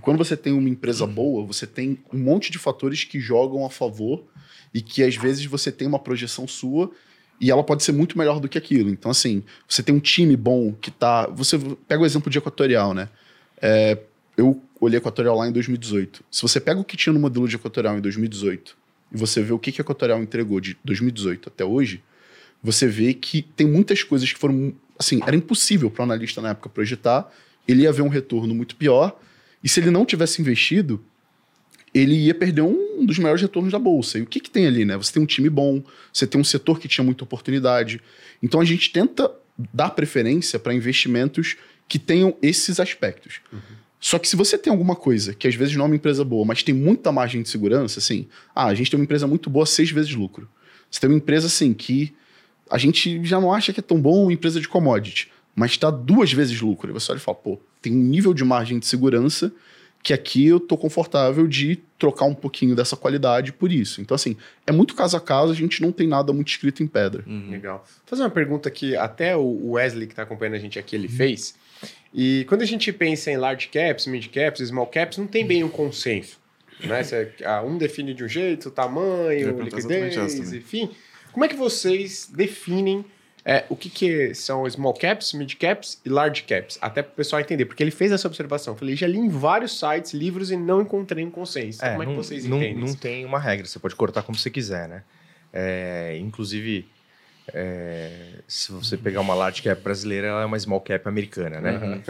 [0.00, 3.66] E quando você tem uma empresa boa, você tem um monte de fatores que jogam
[3.66, 4.24] a favor
[4.72, 6.90] e que às vezes você tem uma projeção sua
[7.38, 8.88] e ela pode ser muito melhor do que aquilo.
[8.88, 11.26] Então, assim, você tem um time bom que tá.
[11.26, 13.10] Você pega o exemplo de Equatorial, né?
[13.60, 13.98] É,
[14.38, 16.24] eu olhei Equatorial lá em 2018.
[16.30, 18.74] Se você pega o que tinha no modelo de Equatorial em 2018
[19.12, 22.02] e você vê o que, que Equatorial entregou de 2018 até hoje,
[22.62, 24.72] você vê que tem muitas coisas que foram.
[24.98, 27.30] Assim, era impossível para o analista na época projetar.
[27.68, 29.20] Ele ia ver um retorno muito pior.
[29.62, 31.04] E se ele não tivesse investido,
[31.92, 34.18] ele ia perder um dos maiores retornos da bolsa.
[34.18, 34.96] E o que, que tem ali, né?
[34.96, 38.00] Você tem um time bom, você tem um setor que tinha muita oportunidade.
[38.42, 39.30] Então a gente tenta
[39.74, 41.56] dar preferência para investimentos
[41.88, 43.40] que tenham esses aspectos.
[43.52, 43.58] Uhum.
[44.00, 46.44] Só que se você tem alguma coisa que às vezes não é uma empresa boa,
[46.46, 49.66] mas tem muita margem de segurança, assim, ah, a gente tem uma empresa muito boa,
[49.66, 50.48] seis vezes lucro.
[50.90, 52.14] Você tem uma empresa assim que
[52.70, 56.32] a gente já não acha que é tão bom empresa de commodity, mas está duas
[56.32, 56.90] vezes lucro.
[56.90, 59.52] E você olha e fala, pô, tem um nível de margem de segurança
[60.02, 64.00] que aqui eu tô confortável de trocar um pouquinho dessa qualidade por isso.
[64.00, 64.36] Então, assim,
[64.66, 67.22] é muito caso a caso, a gente não tem nada muito escrito em pedra.
[67.26, 67.50] Uhum.
[67.50, 67.84] Legal.
[67.86, 71.06] Vou fazer uma pergunta que até o Wesley, que está acompanhando a gente aqui, ele
[71.06, 71.12] uhum.
[71.12, 71.54] fez.
[72.14, 75.62] E quando a gente pensa em large caps, mid caps, small caps, não tem bem
[75.62, 76.40] um consenso.
[76.82, 77.02] Né?
[77.66, 80.90] um define de um jeito, o tamanho, liquidez, enfim.
[81.30, 83.04] Como é que vocês definem
[83.44, 86.78] é, o que, que são small caps, mid caps e large caps?
[86.80, 88.74] Até para o pessoal entender, porque ele fez essa observação.
[88.74, 91.84] Eu falei, já li em vários sites, livros e não encontrei um consenso.
[91.84, 92.84] É, como é que vocês não, entendem?
[92.84, 95.02] Não tem uma regra, você pode cortar como você quiser, né?
[95.52, 96.86] É, inclusive,
[97.52, 101.72] é, se você pegar uma large cap brasileira, ela é uma small cap americana, né?
[101.72, 102.02] Uhum.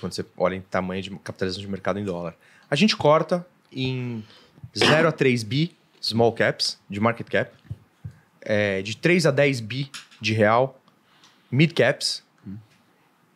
[0.00, 2.34] Quando você olha em tamanho de capitalização de mercado em dólar.
[2.70, 4.24] A gente corta em
[4.76, 7.52] 0 a 3 bi small caps de market cap,
[8.42, 10.80] é, de 3 a 10 bi de real
[11.50, 12.56] mid caps hum.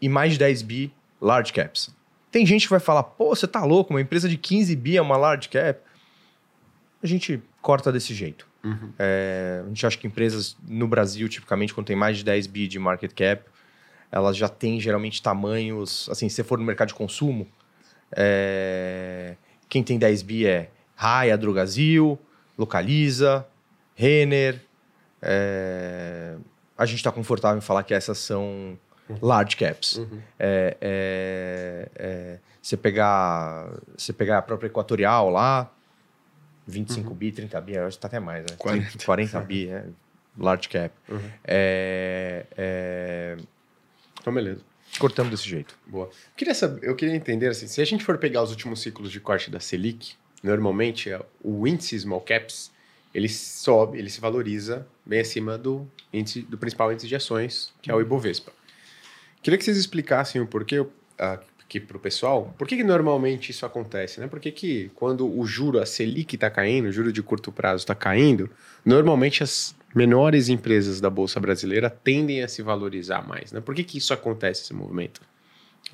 [0.01, 1.95] e mais de 10 bi large caps.
[2.31, 5.03] Tem gente que vai falar, pô, você tá louco, uma empresa de 15 bi é
[5.03, 5.81] uma large cap.
[7.03, 8.47] A gente corta desse jeito.
[8.63, 8.93] Uhum.
[8.99, 12.67] É, a gente acha que empresas no Brasil, tipicamente, quando tem mais de 10 bi
[12.67, 13.45] de market cap,
[14.11, 16.09] elas já têm geralmente tamanhos.
[16.11, 17.47] Assim, se for no mercado de consumo,
[18.15, 19.37] é,
[19.69, 22.19] quem tem 10 bi é Raia, Drogazil,
[22.59, 23.47] Localiza,
[23.95, 24.66] Renner,
[25.23, 26.37] é,
[26.77, 28.79] a gente está confortável em falar que essas são
[29.21, 29.97] large caps.
[29.97, 30.21] Uhum.
[30.39, 35.71] É, é, é, você, pegar, você pegar a própria Equatorial lá,
[36.67, 37.15] 25 uhum.
[37.15, 38.57] bi, 30 bi, acho que está até mais, né?
[38.59, 39.85] 40, 40 bi, né?
[40.39, 40.95] large cap.
[41.09, 41.31] Uhum.
[41.45, 43.37] É, é,
[44.21, 44.61] então, beleza.
[44.99, 45.77] Cortamos desse jeito.
[45.87, 46.07] Boa.
[46.07, 49.11] Eu queria, saber, eu queria entender, assim, se a gente for pegar os últimos ciclos
[49.11, 51.11] de corte da Selic, normalmente
[51.43, 52.71] o índice small caps
[53.13, 57.91] ele sobe, ele se valoriza bem acima do, índice, do principal índice de ações, que
[57.91, 58.53] é o Ibovespa.
[59.43, 60.85] Queria que vocês explicassem o porquê
[61.17, 64.27] aqui para o pessoal, por que, normalmente isso acontece, né?
[64.27, 67.95] Por que, quando o juro, a Selic está caindo, o juro de curto prazo está
[67.95, 68.51] caindo,
[68.85, 73.61] normalmente as menores empresas da Bolsa Brasileira tendem a se valorizar mais, né?
[73.61, 75.21] Por que, que isso acontece, esse movimento?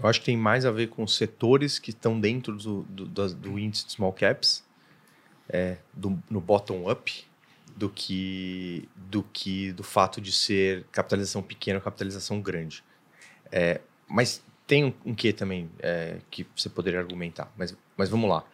[0.02, 3.34] Eu acho que tem mais a ver com setores que estão dentro do, do, do,
[3.34, 4.64] do índice de small caps,
[5.48, 7.26] é, do, no bottom-up
[7.76, 12.84] do que, do que do fato de ser capitalização pequena ou capitalização grande.
[13.50, 18.28] É, mas tem um, um quê também é, que você poderia argumentar, mas, mas vamos
[18.28, 18.44] lá.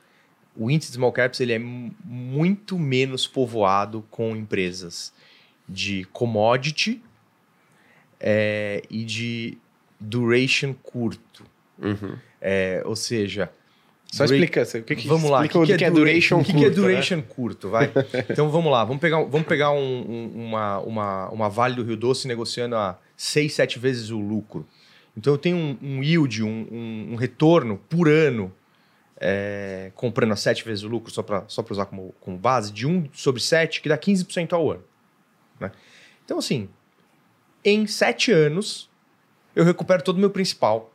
[0.56, 5.12] O índice de small caps ele é muito menos povoado com empresas
[5.68, 7.02] de commodity
[8.18, 9.58] é, e de
[10.00, 11.44] duration curto.
[11.78, 12.18] Uhum.
[12.40, 13.52] É, ou seja,
[14.10, 16.50] só explica, o que, que vamos lá, o que, que, que, é, é duration curto?
[16.50, 17.24] O que, é duration né?
[17.28, 17.92] curto, vai?
[18.28, 21.96] então vamos lá, vamos pegar, vamos pegar um, um, uma, uma, uma Vale do Rio
[21.96, 24.66] Doce negociando a 6, 7 vezes o lucro.
[25.14, 28.50] Então eu tenho um, um yield, um, um, retorno por ano,
[29.20, 32.86] é, comprando a 7 vezes o lucro, só para só usar como, como base, de
[32.86, 34.84] 1 sobre 7, que dá 15% ao ano.
[35.60, 35.70] Né?
[36.24, 36.66] Então assim,
[37.62, 38.88] em 7 anos,
[39.54, 40.94] eu recupero todo o meu principal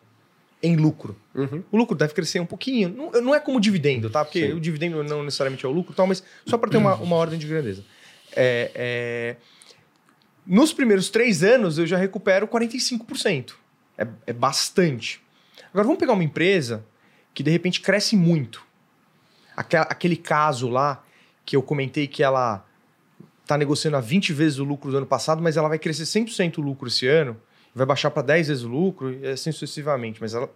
[0.63, 1.15] em lucro.
[1.35, 1.61] Uhum.
[1.69, 2.87] O lucro deve crescer um pouquinho.
[2.87, 4.23] Não, não é como dividendo, tá?
[4.23, 4.53] Porque Sim.
[4.53, 7.37] o dividendo não necessariamente é o lucro, tal, mas só para ter uma, uma ordem
[7.37, 7.83] de grandeza.
[8.33, 9.35] É, é...
[10.47, 13.53] Nos primeiros três anos, eu já recupero 45%.
[13.97, 15.21] É, é bastante.
[15.71, 16.85] Agora, vamos pegar uma empresa
[17.33, 18.63] que de repente cresce muito.
[19.57, 21.03] Aquela, aquele caso lá
[21.45, 22.65] que eu comentei que ela
[23.41, 26.59] está negociando a 20 vezes o lucro do ano passado, mas ela vai crescer 100%
[26.59, 27.37] o lucro esse ano
[27.73, 30.21] vai baixar para 10 vezes o lucro e assim sucessivamente.
[30.21, 30.49] Mas ela,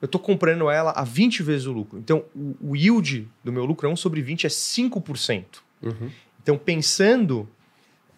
[0.00, 1.98] eu estou comprando ela a 20 vezes o lucro.
[1.98, 5.44] Então, o, o yield do meu lucro é 1 sobre 20, é 5%.
[5.82, 6.10] Uhum.
[6.42, 7.48] Então, pensando,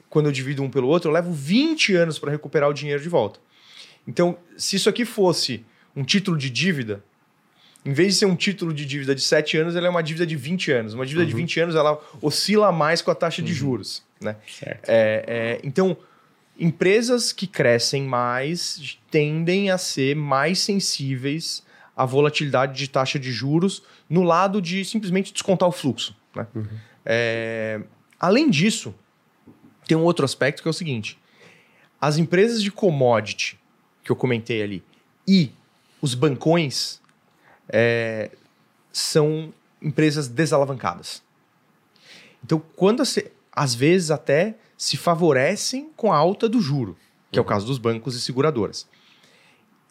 [0.09, 3.09] quando eu divido um pelo outro, eu levo 20 anos para recuperar o dinheiro de
[3.09, 3.41] volta.
[4.07, 5.65] Então, se isso aqui fosse
[5.97, 7.03] um título de dívida,
[7.85, 10.27] em vez de ser um título de dívida de 7 anos, ela é uma dívida
[10.27, 10.95] de 20 anos.
[10.95, 11.31] Uma dívida uhum.
[11.31, 13.47] de 20 anos, ela oscila mais com a taxa uhum.
[13.47, 14.03] de juros.
[14.21, 14.37] Né?
[14.49, 14.89] Certo.
[14.89, 15.97] É, é, então,
[16.59, 21.65] Empresas que crescem mais tendem a ser mais sensíveis
[21.97, 26.17] a volatilidade de taxa de juros no lado de simplesmente descontar o fluxo.
[26.35, 26.47] Né?
[27.05, 27.81] É,
[28.19, 28.95] além disso,
[29.87, 31.19] tem um outro aspecto que é o seguinte:
[32.01, 33.59] as empresas de commodity
[34.03, 34.83] que eu comentei ali
[35.27, 35.51] e
[36.01, 37.01] os bancões
[37.69, 38.31] é,
[38.93, 41.23] são empresas desalavancadas.
[42.45, 43.03] Então, quando
[43.53, 46.95] às vezes até se favorecem com a alta do juro,
[47.33, 48.87] que é o caso dos bancos e seguradoras.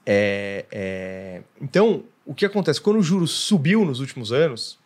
[0.05, 2.79] É, é, então, o que acontece?
[2.79, 4.77] Quando o juro subiu nos últimos anos,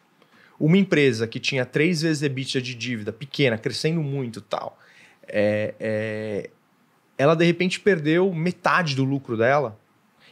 [0.58, 4.80] uma empresa que tinha três vezes EBITDA de dívida, pequena, crescendo muito tal,
[5.28, 6.50] é, é,
[7.18, 9.78] ela de repente perdeu metade do lucro dela.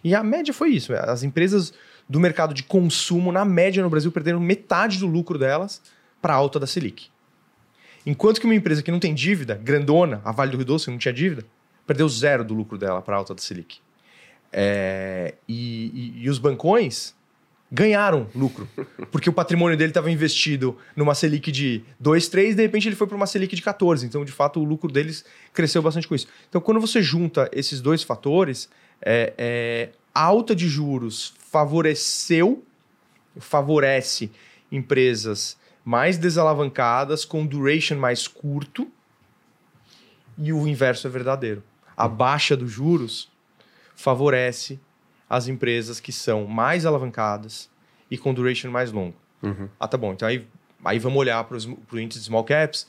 [0.01, 0.93] E a média foi isso.
[0.93, 1.73] As empresas
[2.07, 5.81] do mercado de consumo, na média no Brasil, perderam metade do lucro delas
[6.21, 7.09] para a alta da Selic.
[8.05, 10.97] Enquanto que uma empresa que não tem dívida, grandona, a Vale do Rio Doce, não
[10.97, 11.43] tinha dívida,
[11.87, 13.79] perdeu zero do lucro dela para a alta da Selic.
[14.51, 17.15] É, e, e, e, os bancões
[17.71, 18.69] ganharam lucro,
[19.11, 23.07] porque o patrimônio dele estava investido numa Selic de 2, 3, de repente ele foi
[23.07, 24.05] para uma Selic de 14.
[24.05, 26.27] Então, de fato, o lucro deles cresceu bastante com isso.
[26.47, 28.69] Então, quando você junta esses dois fatores,
[29.01, 32.63] é, é, a alta de juros favoreceu,
[33.37, 34.31] favorece
[34.71, 38.91] empresas mais desalavancadas, com duration mais curto,
[40.35, 41.63] e o inverso é verdadeiro.
[41.95, 43.31] A baixa dos juros
[43.95, 44.79] favorece
[45.29, 47.69] as empresas que são mais alavancadas
[48.09, 49.15] e com duration mais longo.
[49.41, 49.69] Uhum.
[49.79, 50.11] Ah, tá bom.
[50.11, 50.45] Então aí,
[50.83, 52.87] aí vamos olhar para o índice de small caps.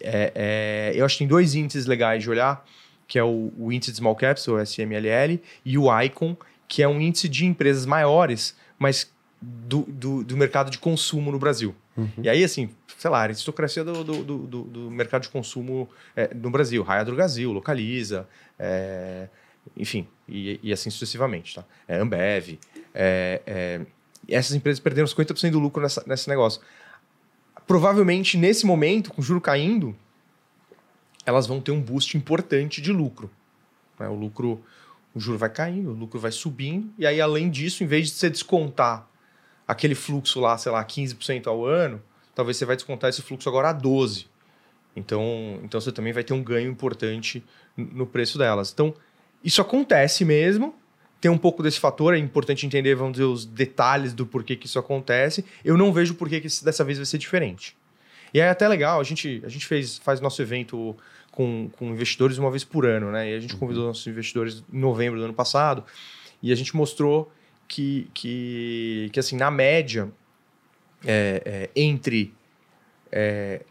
[0.00, 2.64] É, é, eu acho que tem dois índices legais de olhar,
[3.06, 6.36] que é o, o índice de small caps, o SMLL, e o ICON,
[6.68, 11.38] que é um índice de empresas maiores, mas do, do, do mercado de consumo no
[11.38, 11.74] Brasil.
[11.98, 12.22] Uhum.
[12.22, 16.48] E aí, assim, sei lá, aristocracia do, do, do, do mercado de consumo é, no
[16.48, 16.82] Brasil.
[16.84, 19.28] Raia Brasil, Localiza, é,
[19.76, 21.64] enfim, e, e, assim sucessivamente, tá?
[21.88, 22.58] É, Ambev.
[22.94, 23.80] É, é,
[24.28, 26.62] essas empresas perderam 50% do lucro nessa, nesse negócio.
[27.66, 29.94] Provavelmente, nesse momento, com o juro caindo,
[31.26, 33.28] elas vão ter um boost importante de lucro.
[33.98, 34.08] Né?
[34.08, 34.62] O lucro,
[35.12, 38.14] o juro vai caindo, o lucro vai subindo, e aí, além disso, em vez de
[38.14, 39.08] você descontar
[39.68, 42.02] aquele fluxo lá, sei lá, 15% ao ano,
[42.34, 44.26] talvez você vai descontar esse fluxo agora a 12%.
[44.96, 47.44] Então, então você também vai ter um ganho importante
[47.76, 48.72] no preço delas.
[48.72, 48.92] Então,
[49.44, 50.74] isso acontece mesmo.
[51.20, 54.66] Tem um pouco desse fator, é importante entender, vamos dizer, os detalhes do porquê que
[54.66, 55.44] isso acontece.
[55.64, 57.76] Eu não vejo porquê que dessa vez vai ser diferente.
[58.32, 60.96] E é até legal, a gente, a gente fez, faz nosso evento
[61.30, 63.30] com, com investidores uma vez por ano, né?
[63.30, 63.60] E a gente uhum.
[63.60, 65.84] convidou nossos investidores em novembro do ano passado
[66.42, 67.32] e a gente mostrou
[67.68, 70.10] que, que, que assim, na média,
[71.04, 72.34] é, é, entre
[73.12, 73.62] é,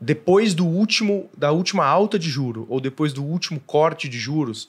[0.00, 4.68] depois do último da última alta de juro ou depois do último corte de juros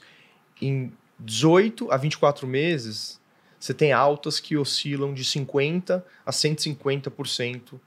[0.62, 3.20] em 18 a 24 meses,
[3.60, 7.80] você tem altas que oscilam de 50 a 150%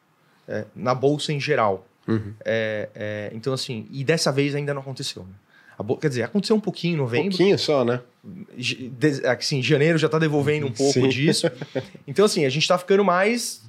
[0.49, 1.87] é, na bolsa em geral.
[2.09, 2.35] Uhum.
[2.45, 5.25] É, é, então, assim, e dessa vez ainda não aconteceu.
[5.25, 5.35] Né?
[6.01, 7.27] Quer dizer, aconteceu um pouquinho em novembro.
[7.27, 8.01] Um pouquinho só, né?
[9.31, 11.09] Assim, janeiro já está devolvendo um pouco Sim.
[11.09, 11.51] disso.
[12.07, 13.63] Então, assim, a gente está ficando mais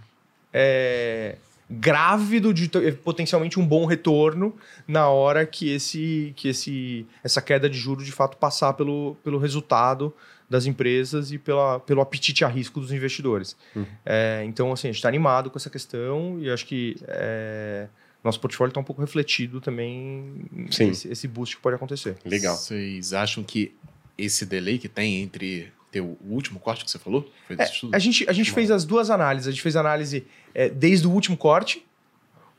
[0.53, 1.35] é,
[1.69, 2.69] grávido de
[3.03, 4.55] potencialmente um bom retorno
[4.87, 9.37] na hora que esse que esse essa queda de juros de fato passar pelo, pelo
[9.37, 10.13] resultado
[10.49, 13.55] das empresas e pela, pelo apetite a risco dos investidores.
[13.75, 13.85] Uhum.
[14.05, 17.87] É, então, assim, a gente está animado com essa questão e acho que é,
[18.27, 22.17] nosso portfólio está um pouco refletido também esse, esse boost que pode acontecer.
[22.25, 22.55] Legal.
[22.55, 23.73] Vocês acham que
[24.17, 27.31] esse delay que tem entre ter o último corte que você falou?
[27.49, 27.63] É,
[27.93, 29.47] a gente, a gente fez as duas análises.
[29.47, 31.85] A gente fez a análise é, desde o último corte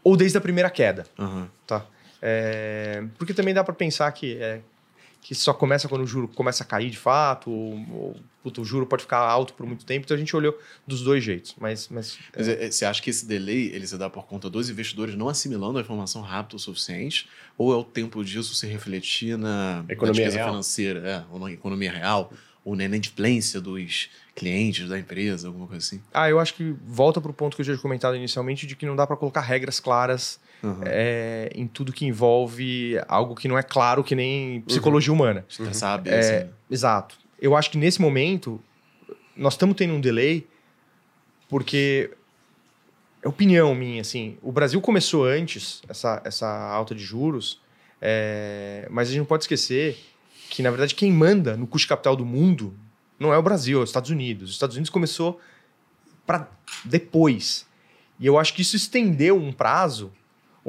[0.02, 1.04] ou desde a primeira queda.
[1.18, 1.46] Uhum.
[1.66, 1.84] Tá?
[2.22, 4.60] É, porque também dá para pensar que, é,
[5.28, 8.64] que só começa quando o juro começa a cair de fato, ou, ou puto, o
[8.64, 10.06] juro pode ficar alto por muito tempo.
[10.06, 11.54] Então a gente olhou dos dois jeitos.
[11.60, 14.48] Mas, mas, mas é, é, você acha que esse delay ele se dá por conta
[14.48, 17.28] dos investidores não assimilando a informação rápido o suficiente?
[17.58, 21.92] Ou é o tempo disso se refletir na economia na financeira, é, ou na economia
[21.92, 22.32] real?
[22.64, 26.02] ou na inadimplência dos clientes da empresa, alguma coisa assim?
[26.12, 28.76] Ah, eu acho que volta para o ponto que eu já tinha comentado inicialmente de
[28.76, 30.80] que não dá para colocar regras claras uhum.
[30.84, 35.18] é, em tudo que envolve algo que não é claro que nem psicologia uhum.
[35.18, 35.44] humana.
[35.48, 35.74] Você uhum.
[35.74, 36.10] sabe.
[36.10, 36.50] É, assim.
[36.70, 37.18] Exato.
[37.40, 38.60] Eu acho que nesse momento
[39.36, 40.46] nós estamos tendo um delay
[41.48, 42.10] porque
[43.22, 47.60] é opinião minha, assim, o Brasil começou antes essa, essa alta de juros,
[48.00, 49.98] é, mas a gente não pode esquecer
[50.50, 52.74] que na verdade quem manda no custo capital do mundo
[53.18, 54.50] não é o Brasil, é os Estados Unidos.
[54.50, 55.40] Os Estados Unidos começou
[56.24, 56.48] para
[56.84, 57.66] depois.
[58.20, 60.12] E eu acho que isso estendeu um prazo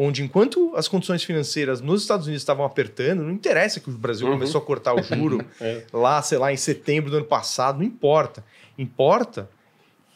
[0.02, 4.28] onde enquanto as condições financeiras nos Estados Unidos estavam apertando, não interessa que o Brasil
[4.28, 4.34] Uhum.
[4.34, 5.84] começou a cortar o juro É.
[5.92, 8.46] lá, sei lá, em setembro do ano passado, não importa.
[8.78, 9.50] Importa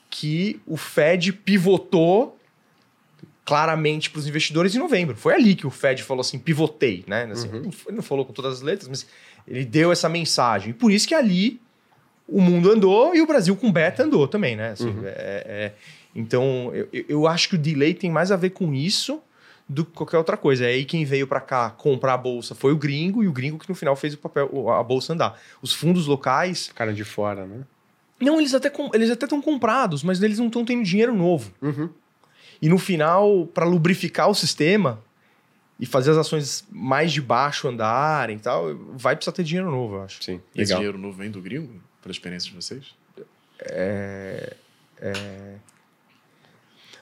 [0.10, 2.38] que o Fed pivotou
[3.46, 5.18] claramente para os investidores em novembro.
[5.18, 7.28] Foi ali que o Fed falou assim, pivotei, né?
[7.32, 7.70] Assim, Uhum.
[7.88, 9.06] Ele não falou com todas as letras, mas
[9.46, 10.70] ele deu essa mensagem.
[10.70, 11.60] E por isso que ali
[12.26, 14.70] o mundo andou e o Brasil com beta andou também, né?
[14.70, 15.02] Assim, Uhum.
[15.06, 15.74] é- é-
[16.16, 19.22] então, eu- eu acho que o delay tem mais a ver com isso
[19.68, 20.66] do que qualquer outra coisa.
[20.66, 23.70] Aí quem veio para cá comprar a bolsa foi o gringo e o gringo que
[23.70, 25.40] no final fez o papel, a bolsa andar.
[25.62, 27.64] Os fundos locais, Ficaram de fora, né?
[28.20, 31.52] não, eles até eles até estão comprados, mas eles não estão tendo dinheiro novo.
[31.62, 31.90] Uhum.
[32.62, 35.02] E no final, para lubrificar o sistema
[35.78, 39.96] e fazer as ações mais de baixo andarem e tal, vai precisar ter dinheiro novo,
[39.96, 40.24] eu acho.
[40.24, 40.78] Sim, Esse legal.
[40.78, 42.96] dinheiro novo vem do gringo, pela experiência de vocês?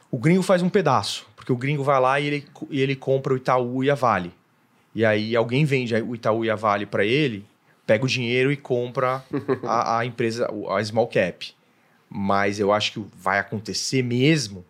[0.10, 3.34] O gringo faz um pedaço, porque o gringo vai lá e ele, e ele compra
[3.34, 4.32] o Itaú e a Vale.
[4.94, 7.44] E aí alguém vende o Itaú e a Vale para ele,
[7.88, 9.24] pega o dinheiro e compra
[9.64, 11.52] a, a empresa, a small cap.
[12.08, 14.64] Mas eu acho que vai acontecer mesmo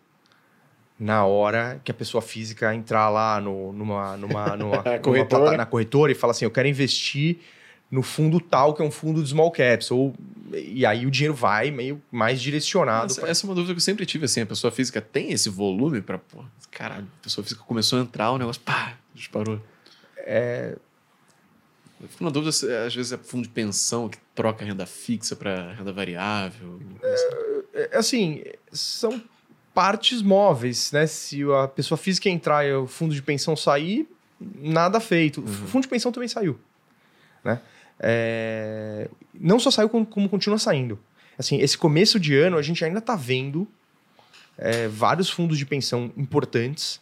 [0.98, 5.26] na hora que a pessoa física entrar lá no, numa, numa, numa, numa Corretora.
[5.26, 7.38] plata- na corretora e falar assim, eu quero investir
[7.92, 9.90] no fundo tal, que é um fundo de small caps.
[9.90, 10.14] Ou,
[10.52, 13.12] e aí o dinheiro vai meio mais direcionado.
[13.12, 15.30] Essa, pra- essa é uma dúvida que eu sempre tive, assim, a pessoa física tem
[15.30, 16.18] esse volume pô,
[16.70, 19.60] caralho, a pessoa física começou a entrar, o negócio, pá, disparou.
[20.16, 20.76] É...
[22.00, 25.36] Eu fico na dúvida se às vezes é fundo de pensão que troca renda fixa
[25.36, 26.80] pra renda variável.
[27.72, 29.22] É, assim, são
[29.72, 31.06] partes móveis, né?
[31.06, 34.08] Se a pessoa física entrar e o fundo de pensão sair,
[34.40, 35.40] nada feito.
[35.42, 36.58] O fundo de pensão também saiu,
[37.44, 37.60] né?
[38.02, 40.98] É, Não só saiu, como, como continua saindo.
[41.38, 43.66] Assim, esse começo de ano, a gente ainda está vendo
[44.58, 47.00] é, vários fundos de pensão importantes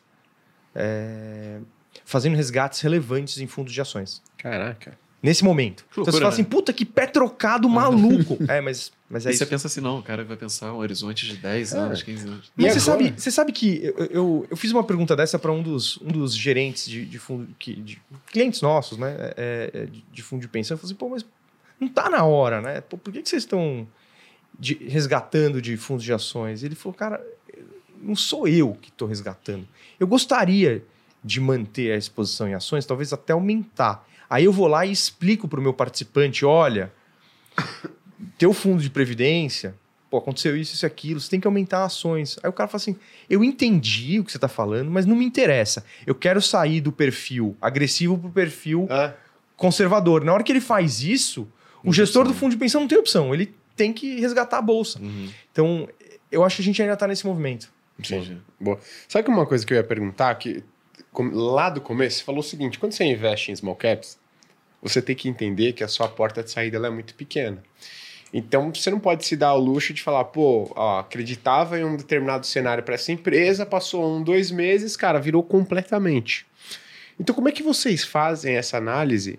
[0.74, 1.60] é,
[2.04, 4.22] fazendo resgates relevantes em fundos de ações.
[4.36, 4.98] Caraca.
[5.22, 5.84] Nesse momento.
[5.84, 6.34] Que então você loucura, fala né?
[6.34, 8.38] assim, puta, que pé trocado maluco.
[8.48, 9.50] é, mas, mas é e você isso.
[9.50, 11.78] pensa assim, não, o cara vai pensar um horizonte de 10 É.
[11.78, 12.52] anos, 15 anos.
[12.56, 15.52] E Mas você sabe, você sabe que eu, eu, eu fiz uma pergunta dessa para
[15.52, 19.14] um dos, um dos gerentes de, de fundo, que, de clientes nossos, né?
[19.36, 20.74] é, é, de, de fundo de pensão.
[20.74, 21.24] Eu falei assim, pô, mas
[21.78, 22.80] não tá na hora, né?
[22.80, 23.86] Pô, por que, que vocês estão
[24.58, 26.62] de- resgatando de fundos de ações?
[26.62, 27.22] Ele falou, cara,
[28.02, 29.68] não sou eu que estou resgatando.
[29.98, 30.82] Eu gostaria
[31.22, 34.08] de manter a exposição em ações, talvez até aumentar.
[34.30, 36.92] Aí eu vou lá e explico para o meu participante, olha,
[38.38, 39.74] teu fundo de previdência,
[40.08, 42.38] pô, aconteceu isso, isso e aquilo, você tem que aumentar ações.
[42.42, 42.96] Aí o cara fala assim,
[43.28, 45.84] eu entendi o que você está falando, mas não me interessa.
[46.06, 49.14] Eu quero sair do perfil agressivo para o perfil Ah,
[49.56, 50.24] conservador.
[50.24, 51.42] Na hora que ele faz isso,
[51.82, 52.34] o Não gestor opção.
[52.34, 55.00] do fundo de pensão não tem opção, ele tem que resgatar a bolsa.
[55.00, 55.28] Uhum.
[55.50, 55.88] Então,
[56.30, 57.68] eu acho que a gente ainda está nesse movimento.
[57.98, 58.38] Entendi.
[58.58, 58.78] boa.
[59.08, 60.34] Sabe que uma coisa que eu ia perguntar?
[60.36, 60.62] Que
[61.34, 64.18] lá do começo, você falou o seguinte: quando você investe em small caps,
[64.82, 67.62] você tem que entender que a sua porta de saída é muito pequena.
[68.32, 71.96] Então, você não pode se dar ao luxo de falar, pô, ó, acreditava em um
[71.96, 76.46] determinado cenário para essa empresa, passou um, dois meses, cara, virou completamente.
[77.18, 79.38] Então, como é que vocês fazem essa análise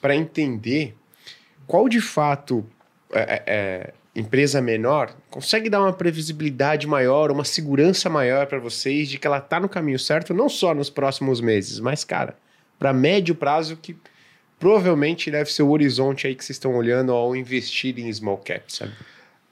[0.00, 0.94] para entender
[1.66, 2.64] qual de fato
[3.12, 9.08] é, é, é, empresa menor consegue dar uma previsibilidade maior, uma segurança maior para vocês
[9.08, 12.36] de que ela está no caminho certo, não só nos próximos meses, mas, cara,
[12.78, 13.96] para médio prazo, que
[14.58, 18.76] provavelmente deve ser o horizonte aí que vocês estão olhando ao investir em small caps,
[18.76, 18.92] sabe?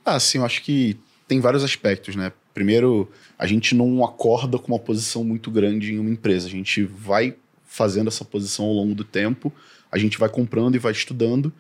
[0.04, 2.32] Ah, sim, eu acho que tem vários aspectos, né?
[2.54, 6.46] Primeiro, a gente não acorda com uma posição muito grande em uma empresa.
[6.46, 9.52] A gente vai fazendo essa posição ao longo do tempo,
[9.90, 11.52] a gente vai comprando e vai estudando,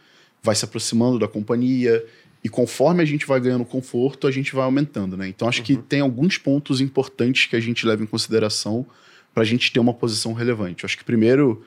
[0.42, 2.04] vai se aproximando da companhia,
[2.42, 5.26] e conforme a gente vai ganhando conforto, a gente vai aumentando, né?
[5.26, 8.86] Então, acho que tem alguns pontos importantes que a gente leva em consideração
[9.34, 10.84] para a gente ter uma posição relevante.
[10.84, 11.64] Eu acho que, primeiro,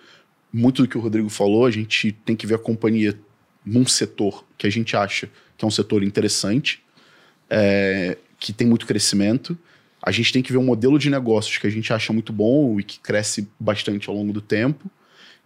[0.52, 3.18] muito do que o Rodrigo falou, a gente tem que ver a companhia
[3.66, 6.82] num setor que a gente acha que é um setor interessante,
[7.50, 9.58] é, que tem muito crescimento.
[10.02, 12.80] A gente tem que ver um modelo de negócios que a gente acha muito bom
[12.80, 14.90] e que cresce bastante ao longo do tempo.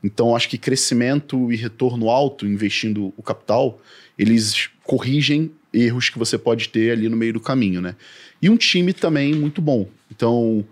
[0.03, 3.81] Então, acho que crescimento e retorno alto, investindo o capital,
[4.17, 7.95] eles corrigem erros que você pode ter ali no meio do caminho, né?
[8.41, 9.87] E um time também muito bom.
[10.11, 10.63] Então,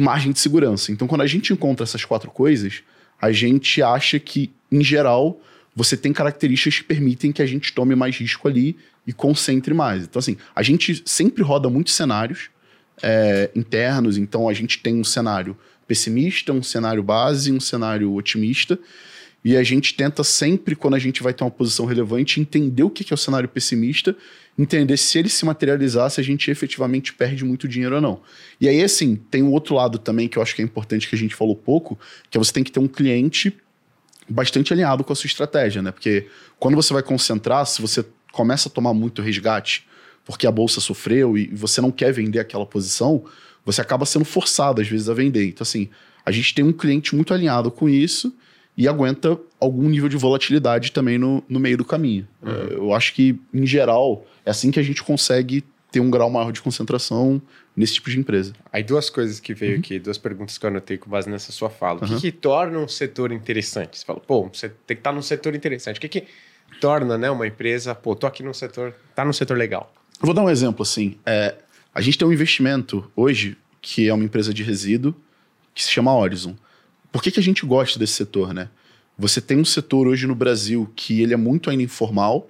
[0.00, 0.90] margem de segurança.
[0.90, 2.82] Então, quando a gente encontra essas quatro coisas,
[3.20, 5.40] a gente acha que, em geral,
[5.74, 10.04] você tem características que permitem que a gente tome mais risco ali e concentre mais.
[10.04, 12.50] Então, assim, a gente sempre roda muitos cenários
[13.02, 15.56] é, internos, então a gente tem um cenário
[15.86, 18.78] pessimista, um cenário base, um cenário otimista,
[19.44, 22.90] E a gente tenta sempre, quando a gente vai ter uma posição relevante, entender o
[22.90, 24.16] que é o cenário pessimista,
[24.58, 28.20] entender se ele se materializar, se a gente efetivamente perde muito dinheiro ou não.
[28.60, 31.14] E aí, assim, tem um outro lado também que eu acho que é importante que
[31.14, 31.98] a gente falou pouco,
[32.28, 33.56] que é você tem que ter um cliente
[34.28, 35.92] bastante alinhado com a sua estratégia, né?
[35.92, 36.26] Porque
[36.58, 39.86] quando você vai concentrar, se você começa a tomar muito resgate,
[40.24, 43.24] porque a bolsa sofreu e você não quer vender aquela posição,
[43.64, 45.46] você acaba sendo forçado às vezes a vender.
[45.46, 45.88] Então, assim,
[46.26, 48.34] a gente tem um cliente muito alinhado com isso
[48.76, 52.26] e aguenta algum nível de volatilidade também no, no meio do caminho.
[52.42, 52.50] Uhum.
[52.50, 56.28] É, eu acho que, em geral, é assim que a gente consegue ter um grau
[56.30, 57.40] maior de concentração
[57.74, 58.52] nesse tipo de empresa.
[58.72, 61.70] Aí duas coisas que veio aqui, duas perguntas que eu anotei com base nessa sua
[61.70, 62.00] fala.
[62.00, 62.16] O Uhum.
[62.16, 63.98] que, que torna um setor interessante?
[63.98, 65.96] Você fala, pô, você tem que estar num setor interessante.
[65.96, 66.24] O que, que
[66.80, 69.92] torna né, uma empresa, pô, tô aqui num setor, tá num setor legal?
[70.20, 71.16] Eu vou dar um exemplo assim.
[71.24, 71.54] É,
[71.94, 75.14] a gente tem um investimento hoje que é uma empresa de resíduo
[75.74, 76.54] que se chama Horizon.
[77.10, 78.68] Por que, que a gente gosta desse setor, né?
[79.18, 82.48] Você tem um setor hoje no Brasil que ele é muito ainda informal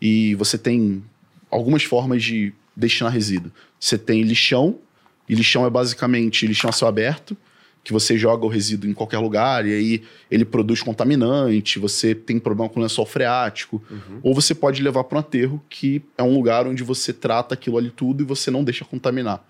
[0.00, 1.02] e você tem
[1.50, 3.50] algumas formas de destinar resíduo.
[3.78, 4.78] Você tem lixão,
[5.26, 7.34] e lixão é basicamente lixão a céu aberto,
[7.82, 12.38] que você joga o resíduo em qualquer lugar e aí ele produz contaminante, você tem
[12.38, 13.82] problema com lençol freático,
[14.22, 17.78] ou você pode levar para um aterro, que é um lugar onde você trata aquilo
[17.78, 19.42] ali tudo e você não deixa contaminar.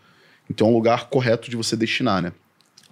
[0.48, 2.32] Então é um lugar correto de você destinar, né?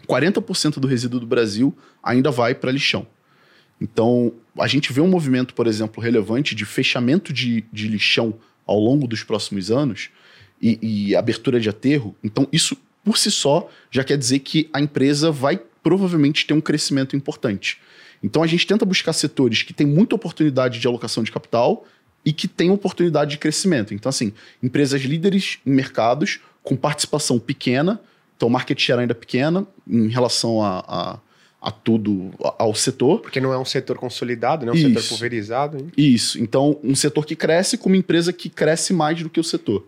[0.08, 3.06] 40% do resíduo do Brasil ainda vai para lixão.
[3.80, 8.34] Então, a gente vê um movimento, por exemplo, relevante de fechamento de, de lixão
[8.66, 10.10] ao longo dos próximos anos
[10.60, 10.78] e,
[11.10, 12.14] e abertura de aterro.
[12.22, 16.60] Então, isso por si só já quer dizer que a empresa vai provavelmente ter um
[16.60, 17.78] crescimento importante.
[18.22, 21.86] Então, a gente tenta buscar setores que têm muita oportunidade de alocação de capital
[22.24, 23.94] e que têm oportunidade de crescimento.
[23.94, 28.00] Então, assim, empresas líderes em mercados com participação pequena,
[28.36, 31.18] então market share ainda pequena em relação a, a,
[31.68, 33.20] a tudo, ao setor.
[33.20, 34.88] Porque não é um setor consolidado, não é um Isso.
[34.88, 35.76] setor pulverizado.
[35.78, 35.88] hein?
[35.96, 36.40] Isso.
[36.40, 39.86] Então, um setor que cresce com uma empresa que cresce mais do que o setor.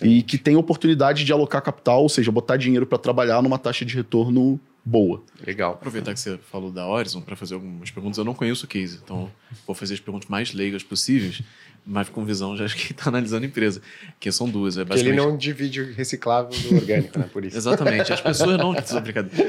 [0.00, 3.58] É- E que tem oportunidade de alocar capital, ou seja, botar dinheiro para trabalhar numa
[3.58, 5.22] taxa de retorno boa.
[5.46, 5.72] Legal.
[5.72, 8.18] Aproveitar que você falou da Horizon para fazer algumas perguntas.
[8.18, 9.30] Eu não conheço o case, então
[9.66, 11.40] vou fazer as perguntas mais leigas possíveis,
[11.86, 13.80] mas com visão já de quem está analisando a empresa.
[14.20, 14.76] Que são duas.
[14.76, 15.30] É Porque ele basicamente...
[15.32, 17.28] não divide o reciclável do orgânico, né?
[17.32, 17.56] Por isso.
[17.56, 18.74] Exatamente, as pessoas não.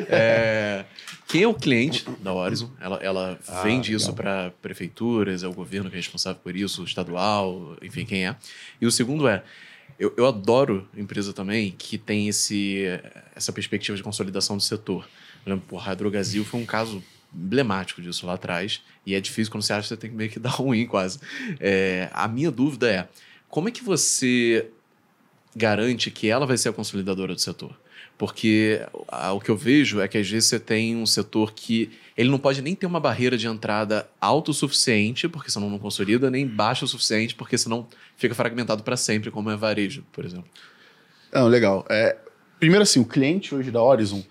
[0.08, 0.86] É,
[1.28, 2.70] quem é o cliente da Horizon?
[2.80, 6.82] Ela, ela Ah, vende isso para prefeituras, é o governo que é responsável por isso,
[6.82, 8.36] o estadual, enfim, quem é.
[8.80, 9.44] E o segundo é.
[9.98, 12.84] Eu, eu adoro empresa também que tem esse,
[13.36, 15.08] essa perspectiva de consolidação do setor.
[15.46, 18.82] Por exemplo, porra, a Drogazil foi um caso emblemático disso lá atrás.
[19.06, 21.20] E é difícil quando você acha que você tem que meio que dar ruim quase.
[21.60, 23.08] É, a minha dúvida é:
[23.48, 24.68] como é que você
[25.56, 27.80] garante que ela vai ser a consolidadora do setor?
[28.18, 28.82] Porque
[29.34, 32.40] o que eu vejo é que às vezes você tem um setor que ele não
[32.40, 36.48] pode nem ter uma barreira de entrada alto o suficiente, porque senão não consolida, nem
[36.48, 37.86] baixo o suficiente, porque senão
[38.16, 40.48] fica fragmentado para sempre, como é varejo, por exemplo.
[41.32, 41.86] Não, legal.
[41.90, 42.18] É,
[42.58, 44.24] primeiro assim, o cliente hoje da Horizon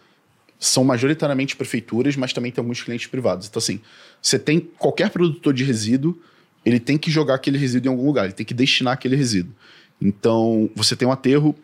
[0.66, 3.46] são majoritariamente prefeituras, mas também tem alguns clientes privados.
[3.46, 3.80] Então assim,
[4.20, 6.18] você tem qualquer produtor de resíduo,
[6.64, 9.54] ele tem que jogar aquele resíduo em algum lugar, ele tem que destinar aquele resíduo.
[10.00, 11.54] Então, você tem um aterro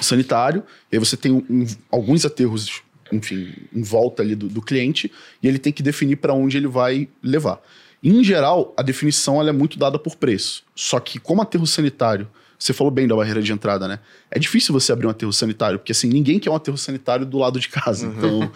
[0.00, 5.10] sanitário, e aí você tem um- alguns aterros, enfim, em volta ali do, do cliente,
[5.42, 7.60] e ele tem que definir para onde ele vai levar.
[8.02, 10.64] Em geral, a definição é muito dada por preço.
[10.74, 12.28] Só que, como aterro sanitário,
[12.60, 13.98] você falou bem da barreira de entrada, né?
[14.30, 17.38] É difícil você abrir um aterro sanitário, porque assim, ninguém quer um aterro sanitário do
[17.38, 18.06] lado de casa.
[18.06, 18.52] Então,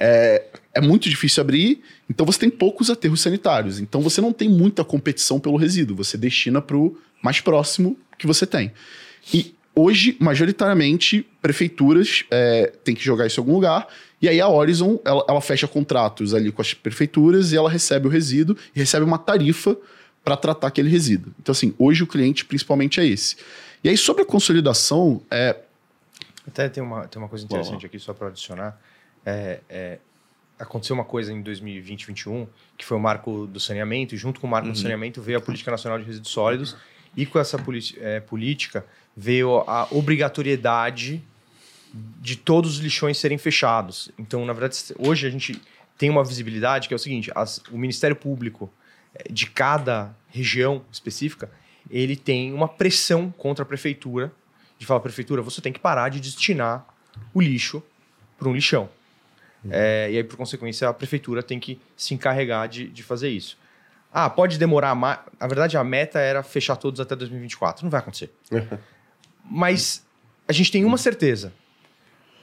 [0.00, 0.44] é,
[0.74, 1.80] é muito difícil abrir,
[2.10, 3.78] então você tem poucos aterros sanitários.
[3.78, 8.26] Então você não tem muita competição pelo resíduo, você destina para o mais próximo que
[8.26, 8.72] você tem.
[9.32, 13.86] E hoje, majoritariamente, prefeituras é, têm que jogar isso em algum lugar,
[14.20, 18.08] e aí a Horizon ela, ela fecha contratos ali com as prefeituras e ela recebe
[18.08, 19.76] o resíduo e recebe uma tarifa
[20.26, 21.32] para tratar aquele resíduo.
[21.40, 23.36] Então, assim, hoje o cliente principalmente é esse.
[23.84, 25.56] E aí, sobre a consolidação, é,
[26.48, 28.76] Até tem uma, tem uma coisa interessante aqui, só para adicionar.
[29.24, 29.98] É, é,
[30.58, 34.48] aconteceu uma coisa em 2020, 2021, que foi o marco do saneamento, e junto com
[34.48, 36.76] o marco do saneamento veio a Política Nacional de Resíduos Sólidos,
[37.16, 37.56] e com essa
[38.00, 38.84] é, política
[39.16, 41.22] veio a obrigatoriedade
[42.20, 44.10] de todos os lixões serem fechados.
[44.18, 45.62] Então, na verdade, hoje a gente
[45.96, 48.68] tem uma visibilidade que é o seguinte: as- o Ministério Público
[49.30, 51.50] de cada região específica
[51.90, 54.32] ele tem uma pressão contra a prefeitura
[54.78, 56.86] de falar, prefeitura, você tem que parar de destinar
[57.32, 57.82] o lixo
[58.38, 58.88] para um lixão.
[59.70, 63.58] É, e aí, por consequência, a prefeitura tem que se encarregar de, de fazer isso.
[64.12, 65.18] Ah, pode demorar mais.
[65.40, 67.84] Na verdade, a meta era fechar todos até 2024.
[67.84, 68.32] Não vai acontecer.
[69.44, 70.04] Mas
[70.46, 71.52] a gente tem uma certeza.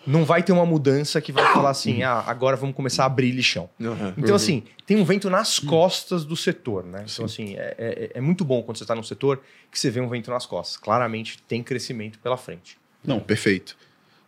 [0.06, 3.32] Não vai ter uma mudança que vai falar assim, ah, agora vamos começar a abrir
[3.32, 3.70] lixão.
[3.80, 4.14] Uhum.
[4.18, 7.06] Então, assim, tem um vento nas costas do setor, né?
[7.12, 9.42] Então, assim, é, é, é muito bom quando você está num setor
[9.72, 10.78] que você vê um vento nas costas.
[10.78, 12.78] Claramente tem crescimento pela frente.
[13.04, 13.78] Não, perfeito.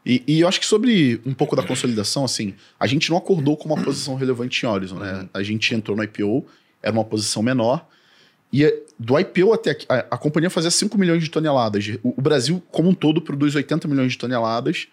[0.06, 3.58] E, e eu acho que sobre um pouco da consolidação, assim, a gente não acordou
[3.58, 5.28] com uma posição relevante em Horizon, né?
[5.34, 6.46] A gente entrou no IPO,
[6.82, 7.86] era uma posição menor,
[8.54, 11.86] e é, do IPO até aqui, a, a companhia fazia 5 milhões de toneladas.
[12.04, 14.88] O, o Brasil, como um todo, produz 80 milhões de toneladas,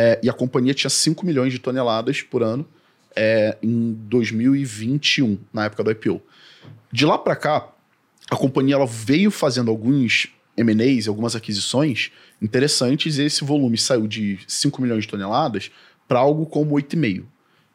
[0.00, 2.64] é, e a companhia tinha 5 milhões de toneladas por ano
[3.16, 6.22] é, em 2021, na época do IPO.
[6.92, 7.68] De lá para cá,
[8.30, 14.38] a companhia ela veio fazendo alguns M&As, algumas aquisições interessantes, e esse volume saiu de
[14.46, 15.68] 5 milhões de toneladas
[16.06, 17.24] para algo como 8,5.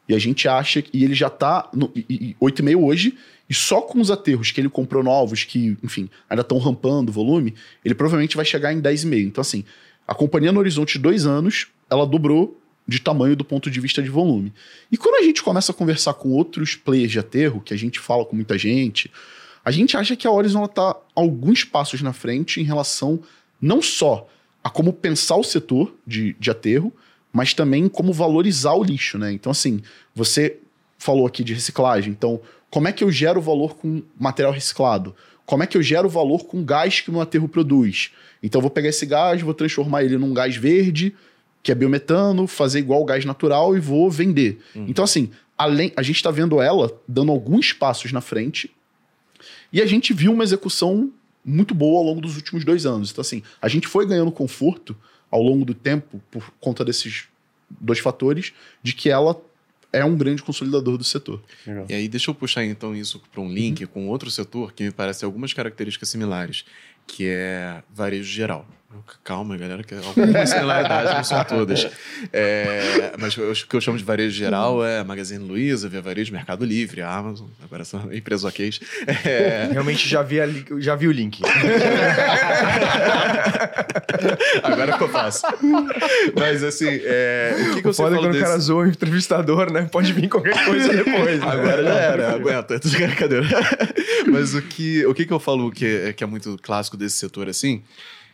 [0.08, 3.18] E a gente acha que ele já está 8,5 hoje,
[3.50, 7.12] e só com os aterros que ele comprou novos, que, enfim, ainda estão rampando o
[7.12, 7.54] volume,
[7.84, 9.26] ele provavelmente vai chegar em 10,5.
[9.26, 9.62] Então, assim,
[10.08, 14.02] a companhia no horizonte de dois anos, ela dobrou de tamanho do ponto de vista
[14.02, 14.52] de volume.
[14.92, 17.98] E quando a gente começa a conversar com outros players de aterro, que a gente
[17.98, 19.10] fala com muita gente,
[19.64, 23.20] a gente acha que a Horizon está alguns passos na frente em relação
[23.60, 24.28] não só
[24.62, 26.92] a como pensar o setor de, de aterro,
[27.32, 29.32] mas também como valorizar o lixo, né?
[29.32, 29.80] Então, assim,
[30.14, 30.58] você
[30.98, 32.40] falou aqui de reciclagem, então,
[32.70, 35.14] como é que eu gero valor com material reciclado?
[35.46, 38.10] Como é que eu gero valor com gás que o meu aterro produz?
[38.42, 41.14] Então, eu vou pegar esse gás, vou transformar ele num gás verde,
[41.64, 44.60] que é biometano, fazer igual o gás natural e vou vender.
[44.76, 44.84] Uhum.
[44.86, 48.70] Então, assim, além, a gente está vendo ela dando alguns passos na frente
[49.72, 51.10] e a gente viu uma execução
[51.42, 53.10] muito boa ao longo dos últimos dois anos.
[53.10, 54.94] Então, assim, a gente foi ganhando conforto
[55.30, 57.24] ao longo do tempo por conta desses
[57.80, 58.52] dois fatores
[58.82, 59.40] de que ela
[59.90, 61.42] é um grande consolidador do setor.
[61.66, 61.86] Legal.
[61.88, 63.90] E aí, deixa eu puxar então isso para um link uhum.
[63.90, 66.66] com outro setor que me parece algumas características similares,
[67.06, 68.68] que é varejo geral.
[69.22, 71.88] Calma, galera, que algumas similaridades, não são todas.
[72.32, 76.64] É, mas o que eu chamo de varejo geral é Magazine Luiza, Via Varejo, Mercado
[76.64, 78.70] Livre, Amazon, agora são empresas ok.
[79.24, 79.68] É...
[79.72, 80.46] Realmente já vi, a,
[80.78, 81.40] já vi o link.
[84.62, 85.42] agora eu faço.
[86.38, 88.44] Mas assim, é, o que, que você falou quando desse...
[88.44, 89.88] o cara zoa o entrevistador, né?
[89.90, 91.40] Pode vir qualquer coisa depois.
[91.40, 91.46] Né?
[91.46, 93.46] Agora já era, aguenta, tudo brincadeira.
[94.30, 97.16] Mas o que, o que, que eu falo que é, que é muito clássico desse
[97.16, 97.82] setor assim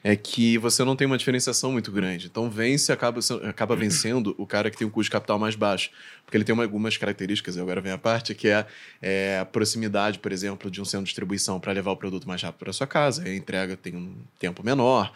[0.02, 2.26] é que você não tem uma diferenciação muito grande.
[2.26, 5.90] Então, vence, acaba, acaba vencendo o cara que tem um custo de capital mais baixo.
[6.24, 8.66] Porque ele tem uma, algumas características, e agora vem a parte, que é,
[9.02, 12.42] é a proximidade, por exemplo, de um centro de distribuição para levar o produto mais
[12.42, 13.24] rápido para sua casa.
[13.24, 15.12] A entrega tem um tempo menor,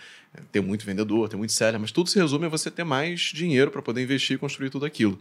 [0.50, 3.70] tem muito vendedor, tem muito seller, mas tudo se resume a você ter mais dinheiro
[3.70, 5.18] para poder investir e construir tudo aquilo.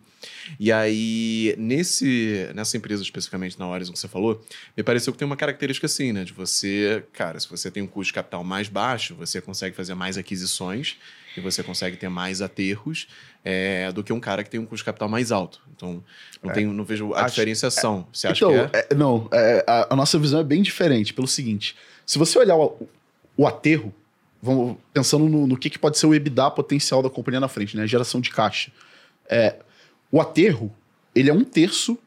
[0.59, 4.43] E aí, nesse, nessa empresa especificamente, na Horizon que você falou,
[4.75, 6.23] me pareceu que tem uma característica assim, né?
[6.23, 9.93] De você, cara, se você tem um custo de capital mais baixo, você consegue fazer
[9.93, 10.97] mais aquisições
[11.35, 13.07] e você consegue ter mais aterros
[13.43, 15.61] é, do que um cara que tem um custo de capital mais alto.
[15.75, 16.03] Então,
[16.41, 18.07] não, é, não vejo a acho, diferenciação.
[18.11, 18.87] Você acha então, que é?
[18.89, 22.55] é não, é, a, a, nossa visão é bem diferente pelo seguinte: se você olhar
[22.55, 22.87] o,
[23.35, 23.93] o aterro,
[24.43, 27.77] vamos pensando no, no que, que, pode ser o EBITDA potencial da companhia na frente,
[27.77, 27.87] né?
[27.87, 28.73] Geração de caixa.
[29.29, 29.55] É,
[30.11, 30.69] o aterro,
[31.15, 31.97] ele é um terço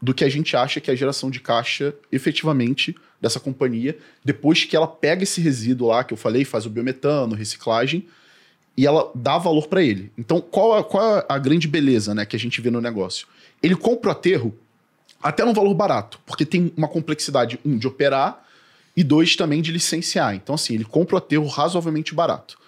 [0.00, 4.64] do que a gente acha que é a geração de caixa efetivamente dessa companhia, depois
[4.64, 8.08] que ela pega esse resíduo lá que eu falei, faz o biometano, reciclagem,
[8.74, 10.10] e ela dá valor para ele.
[10.16, 13.28] Então, qual, a, qual a, a grande beleza né, que a gente vê no negócio?
[13.62, 14.54] Ele compra o aterro
[15.22, 18.41] até num valor barato, porque tem uma complexidade, um, de operar
[18.96, 20.34] e dois, também de licenciar.
[20.34, 22.58] Então, assim, ele compra o aterro razoavelmente barato.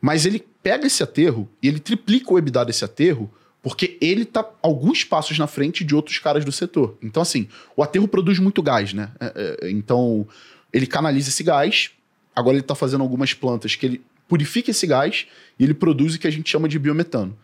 [0.00, 3.30] Mas ele pega esse aterro e ele triplica o EBITDA desse aterro
[3.64, 6.98] porque ele está alguns passos na frente de outros caras do setor.
[7.02, 9.10] Então, assim, o aterro produz muito gás, né?
[9.18, 10.28] É, é, então,
[10.70, 11.90] ele canaliza esse gás.
[12.36, 15.26] Agora ele está fazendo algumas plantas que ele purifica esse gás
[15.58, 17.34] e ele produz o que a gente chama de biometano.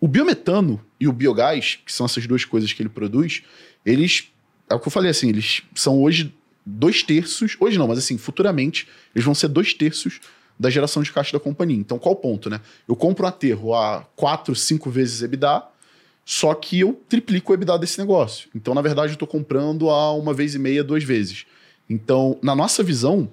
[0.00, 3.42] O biometano e o biogás, que são essas duas coisas que ele produz,
[3.84, 4.32] eles,
[4.70, 6.34] é o que eu falei assim, eles são hoje
[6.66, 10.20] dois terços, hoje não, mas assim, futuramente, eles vão ser dois terços
[10.58, 11.78] da geração de caixa da companhia.
[11.78, 12.60] Então, qual o ponto, né?
[12.88, 15.62] Eu compro um aterro a quatro, cinco vezes EBITDA,
[16.24, 18.48] só que eu triplico o EBITDA desse negócio.
[18.54, 21.46] Então, na verdade, eu estou comprando a uma vez e meia, duas vezes.
[21.88, 23.30] Então, na nossa visão,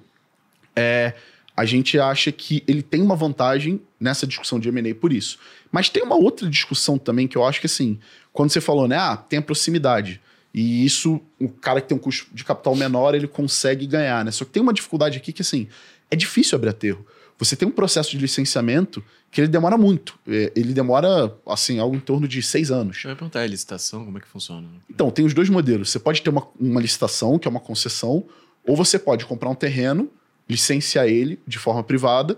[0.76, 1.14] é,
[1.58, 5.40] a gente acha que ele tem uma vantagem nessa discussão de M&A por isso.
[5.72, 8.00] Mas tem uma outra discussão também que eu acho que assim,
[8.32, 10.22] quando você falou, né, ah, tem a proximidade.
[10.54, 14.30] E isso, o cara que tem um custo de capital menor, ele consegue ganhar, né?
[14.32, 15.68] Só que tem uma dificuldade aqui que assim,
[16.12, 17.06] é difícil abrir aterro.
[17.40, 20.18] Você tem um processo de licenciamento que ele demora muito.
[20.28, 23.02] É, ele demora, assim, algo em torno de seis anos.
[23.04, 24.68] Eu ia perguntar, a licitação, como é que funciona?
[24.88, 25.90] Então, tem os dois modelos.
[25.90, 28.24] Você pode ter uma, uma licitação, que é uma concessão,
[28.66, 30.10] ou você pode comprar um terreno
[30.48, 32.38] licenciar ele de forma privada.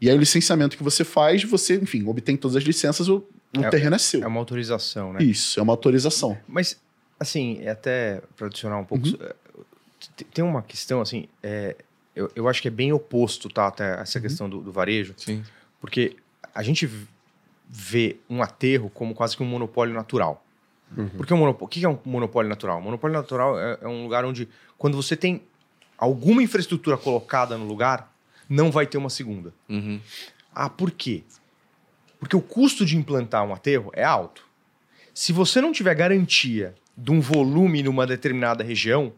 [0.00, 3.24] E aí o licenciamento que você faz, você, enfim, obtém todas as licenças, o,
[3.56, 4.22] O É- terreno é seu.
[4.22, 5.22] É uma autorização, né?
[5.24, 6.36] Isso, é uma autorização.
[6.46, 6.78] Mas,
[7.18, 9.06] assim, é até para adicionar um pouco.
[9.06, 9.16] Uhum.
[9.20, 9.34] é,
[10.32, 11.76] Tem uma questão, assim, é,
[12.14, 13.66] eu, eu acho que é bem oposto, tá?
[13.66, 14.00] Até Uhum.
[14.00, 15.44] essa questão do, do varejo, Sim.
[15.80, 16.16] porque
[16.54, 16.88] a gente
[17.68, 20.42] vê um aterro como quase que um monopólio natural.
[21.16, 22.78] Porque um monopólio, o que é um monopólio natural?
[22.78, 24.48] Um monopólio natural é, é um lugar onde,
[24.78, 25.42] quando você tem
[25.98, 28.14] alguma infraestrutura colocada no lugar,
[28.48, 29.52] não vai ter uma segunda.
[29.68, 30.00] Uhum.
[30.54, 31.24] Ah, por quê?
[32.20, 34.46] Porque o custo de implantar um aterro é alto.
[35.12, 39.12] Se você não tiver garantia de um volume numa determinada região,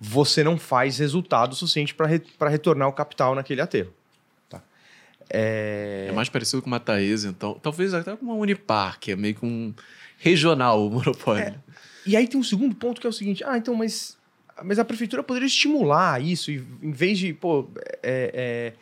[0.00, 3.92] você não faz resultado suficiente para retornar o capital naquele aterro.
[4.48, 4.62] Tá?
[5.30, 6.06] É...
[6.08, 7.54] É mais parecido com uma Taesa, então.
[7.62, 9.72] Talvez até com uma Unipar, que é meio que um
[10.18, 11.62] regional o monopólio.
[12.06, 14.18] E aí tem um segundo ponto que é o seguinte: ah, então, mas,
[14.62, 17.68] mas a prefeitura poderia estimular isso, e, em vez de pô,
[18.02, 18.72] é, é,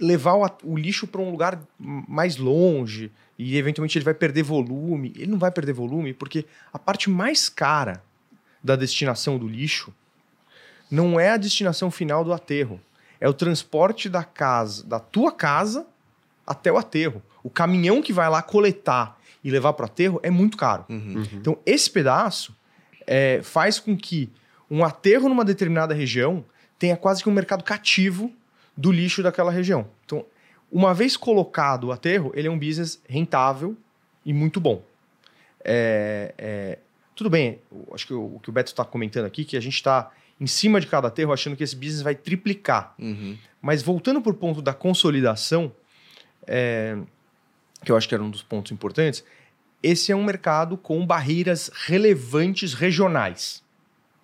[0.00, 3.12] levar o, o lixo para um lugar mais longe
[3.42, 5.14] e eventualmente ele vai perder volume.
[5.16, 8.02] Ele não vai perder volume porque a parte mais cara
[8.62, 9.94] da destinação do lixo
[10.90, 12.78] não é a destinação final do aterro,
[13.18, 15.86] é o transporte da casa, da tua casa
[16.46, 17.22] até o aterro.
[17.42, 20.84] O caminhão que vai lá coletar e levar para o aterro é muito caro.
[20.90, 21.24] Uhum.
[21.32, 22.54] Então, esse pedaço
[23.06, 24.28] é, faz com que
[24.70, 26.44] um aterro numa determinada região
[26.78, 28.30] tenha quase que um mercado cativo
[28.76, 29.88] do lixo daquela região.
[30.70, 33.76] Uma vez colocado o aterro, ele é um business rentável
[34.24, 34.82] e muito bom.
[35.64, 36.78] É, é,
[37.14, 37.58] tudo bem,
[37.92, 40.10] acho que o, o que o Beto está comentando aqui, que a gente está
[40.40, 42.94] em cima de cada aterro achando que esse business vai triplicar.
[42.98, 43.36] Uhum.
[43.60, 45.70] Mas voltando para o ponto da consolidação,
[46.46, 46.96] é,
[47.84, 49.22] que eu acho que era um dos pontos importantes,
[49.82, 53.62] esse é um mercado com barreiras relevantes regionais.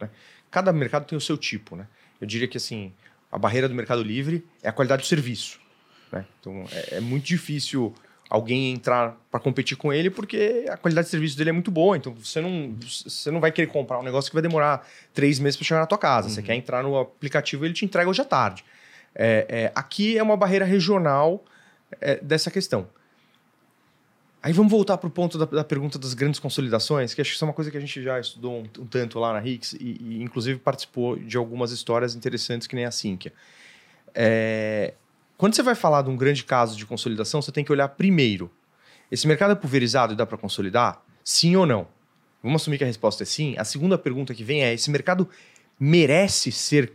[0.00, 0.08] né?
[0.50, 1.76] Cada mercado tem o seu tipo.
[1.76, 1.86] Né?
[2.20, 2.92] Eu diria que assim,
[3.30, 5.60] a barreira do mercado livre é a qualidade do serviço.
[6.12, 6.24] Né?
[6.40, 7.94] Então é, é muito difícil
[8.28, 11.96] alguém entrar para competir com ele porque a qualidade de serviço dele é muito boa.
[11.96, 15.56] Então você não, você não vai querer comprar um negócio que vai demorar três meses
[15.56, 16.28] para chegar na tua casa.
[16.28, 18.64] Você quer entrar no aplicativo e ele te entrega hoje à tarde.
[19.14, 21.44] É, é, aqui é uma barreira regional
[22.00, 22.88] é, dessa questão.
[24.42, 27.34] Aí vamos voltar para o ponto da, da pergunta das grandes consolidações, que acho que
[27.34, 29.72] isso é uma coisa que a gente já estudou um, um tanto lá na Hicks
[29.72, 33.32] e, e, inclusive participou de algumas histórias interessantes que nem a Sinqia.
[34.14, 34.94] É,
[35.38, 38.50] quando você vai falar de um grande caso de consolidação, você tem que olhar primeiro.
[39.10, 41.02] Esse mercado é pulverizado e dá para consolidar?
[41.22, 41.86] Sim ou não?
[42.42, 43.54] Vamos assumir que a resposta é sim.
[43.58, 45.28] A segunda pergunta que vem é: esse mercado
[45.78, 46.92] merece ser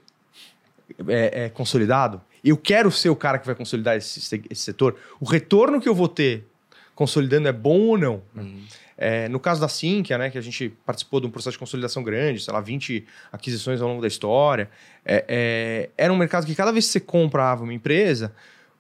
[1.08, 2.22] é, é, consolidado?
[2.44, 4.98] Eu quero ser o cara que vai consolidar esse, se- esse setor?
[5.20, 6.48] O retorno que eu vou ter
[6.96, 8.22] consolidando é bom ou não?
[8.36, 8.64] Uhum.
[9.04, 12.04] É, no caso da Sinqia, né, que a gente participou de um processo de consolidação
[12.04, 14.70] grande, sei lá, 20 aquisições ao longo da história,
[15.04, 18.32] é, é, era um mercado que cada vez que você comprava uma empresa,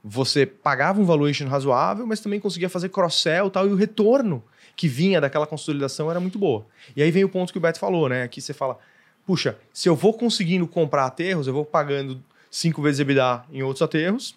[0.04, 4.44] você pagava um valuation razoável, mas também conseguia fazer cross-sell tal, e o retorno
[4.76, 6.68] que vinha daquela consolidação era muito boa.
[6.96, 8.22] E aí vem o ponto que o Beto falou, né?
[8.22, 8.78] Aqui você fala,
[9.26, 13.82] puxa, se eu vou conseguindo comprar aterros, eu vou pagando cinco vezes EBITDA em outros
[13.82, 14.36] aterros.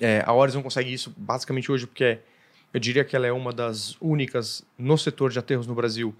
[0.00, 2.18] É, a Horizon consegue isso basicamente hoje porque
[2.72, 6.14] eu diria que ela é uma das únicas no setor de aterros no Brasil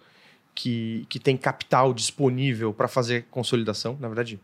[0.55, 3.97] que, que tem capital disponível para fazer consolidação.
[4.01, 4.39] Na verdade,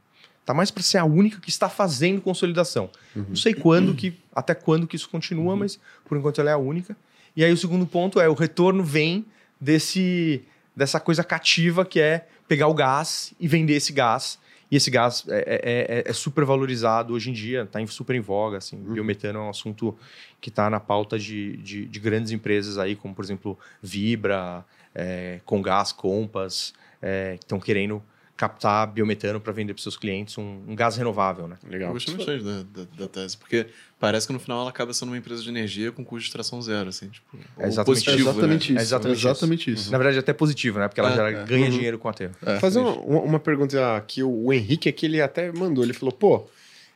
[0.45, 2.89] tá mais para ser a única que está fazendo consolidação.
[3.15, 6.59] Não sei quando que até quando que isso continua, mas por enquanto ela é a
[6.59, 6.97] única.
[7.35, 9.25] E aí o segundo ponto é o retorno vem
[9.61, 10.43] desse
[10.75, 14.39] dessa coisa cativa que é pegar o gás e vender esse gás.
[14.71, 18.21] E esse gás é, é- é- é super valorizado hoje em dia, está super em
[18.21, 18.59] voga.
[18.59, 19.97] Assim, Biometano é um assunto
[20.41, 24.65] que está na pauta de, de, de grandes empresas aí, como por exemplo Vibra,
[24.95, 28.03] é, Congás, Compass, é, que estão querendo
[28.37, 31.57] captar biometano para vender para seus clientes um, um gás renovável, né?
[31.65, 31.93] Eu Legal.
[31.93, 33.67] gostei bastante da, da, da tese, porque
[33.99, 36.61] parece que no final ela acaba sendo uma empresa de energia com custo de extração
[36.61, 37.27] zero, assim, tipo,
[37.59, 38.75] É exatamente positivo, exatamente né?
[38.75, 38.79] isso.
[38.79, 39.27] É exatamente isso.
[39.29, 39.93] exatamente isso.
[39.93, 40.89] Na verdade, até positivo, né?
[40.89, 41.45] Porque ela É, já é.
[41.45, 41.71] ganha Uhum.
[41.71, 42.35] dinheiro com o aterro.
[42.45, 42.91] É, Fazer isso.
[43.01, 45.83] uma, uma pergunta que o, Henrique aqui ele até mandou.
[45.83, 46.45] Ele falou, pô,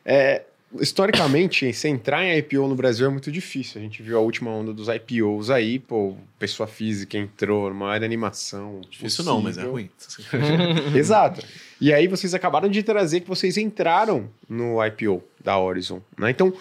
[0.05, 0.43] é,
[0.79, 3.81] historicamente, se entrar em IPO no Brasil é muito difícil.
[3.81, 8.01] A gente viu a última onda dos IPOs aí, pô, pessoa física entrou numa área
[8.01, 8.81] de animação.
[8.91, 9.89] Difícil não, mas é ruim.
[10.95, 11.45] Exato.
[11.81, 16.31] E aí vocês acabaram de trazer que vocês entraram no IPO da Horizon, né?
[16.31, 16.53] Então,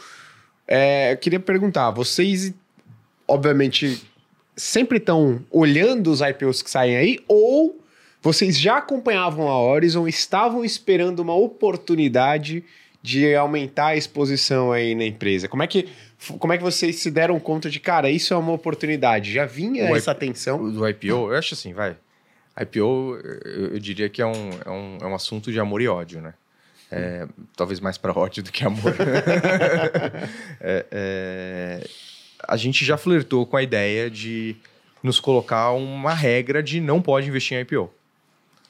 [0.72, 2.54] é, eu queria perguntar, vocês,
[3.28, 4.04] obviamente,
[4.56, 7.80] sempre estão olhando os IPOs que saem aí ou
[8.22, 12.64] vocês já acompanhavam a Horizon, estavam esperando uma oportunidade
[13.02, 15.48] de aumentar a exposição aí na empresa?
[15.48, 15.90] Como é que,
[16.38, 19.34] como é que vocês se deram conta de, cara, isso é uma oportunidade?
[19.34, 20.72] Já vinha O essa atenção?
[20.72, 21.96] Do IPO, eu acho assim, vai.
[22.62, 25.88] IPO, eu, eu diria que é um, é, um, é um assunto de amor e
[25.88, 26.34] ódio, né?
[26.92, 28.94] É, talvez mais para ódio do que amor.
[30.62, 31.90] É, é,
[32.48, 34.56] a gente já flertou com a ideia de
[35.02, 37.90] nos colocar uma regra de não pode investir em IPO.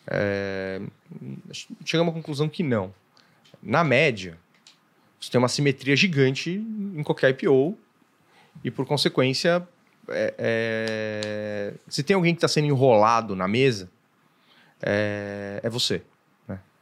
[0.07, 0.81] É,
[1.85, 2.93] chegamos à conclusão que não.
[3.61, 4.37] Na média,
[5.19, 7.77] você tem uma simetria gigante em qualquer IPO
[8.63, 9.67] e, por consequência,
[10.09, 13.89] é, é, se tem alguém que está sendo enrolado na mesa,
[14.81, 16.01] é, é você.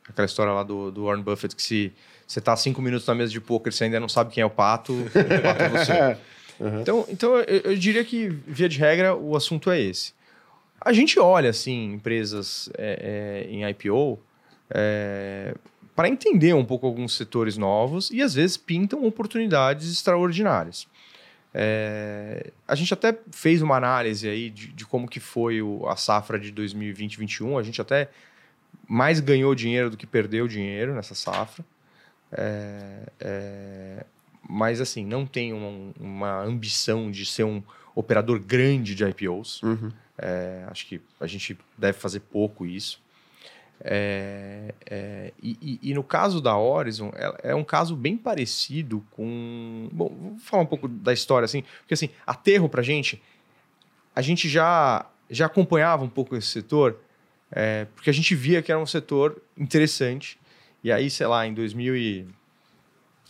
[0.10, 1.94] Aquela história lá do, do Warren Buffett que se
[2.26, 4.50] você está cinco minutos na mesa de poker você ainda não sabe quem é o
[4.50, 6.18] pato, o pato é você.
[6.60, 6.82] Uhum.
[6.82, 10.14] Então, então eu, eu, diria que, via de regra, o assunto é esse.
[10.82, 14.20] A gente olha, assim, empresas é, é, em IPO
[14.70, 15.56] é,
[15.96, 20.88] para entender um pouco alguns setores novos e, às vezes, pintam oportunidades extraordinárias.
[21.54, 25.96] É, a gente até fez uma análise aí de, de como que foi o, a
[25.96, 27.60] safra de 2020-2021.
[27.60, 28.10] A gente até
[28.88, 31.66] mais ganhou dinheiro do que perdeu dinheiro nessa safra.
[32.32, 34.06] É, é,
[34.50, 37.62] mas assim, não tem uma, uma, ambição de ser um
[37.94, 39.62] operador grande de IPOs.
[39.64, 39.92] Uhum.
[40.18, 43.02] É, acho que a gente deve fazer pouco isso.
[43.82, 49.06] É, é, e, e, e, no caso da Horizon, é, é, um caso bem parecido
[49.12, 49.88] com.
[49.92, 53.22] Bom, vou falar um pouco da história, assim, porque assim, aterro pra gente,
[54.16, 57.00] a gente já, já acompanhava um pouco esse setor,
[57.52, 60.40] é, porque a gente via que era um setor interessante.
[60.84, 62.28] E aí, sei lá, em 2000 e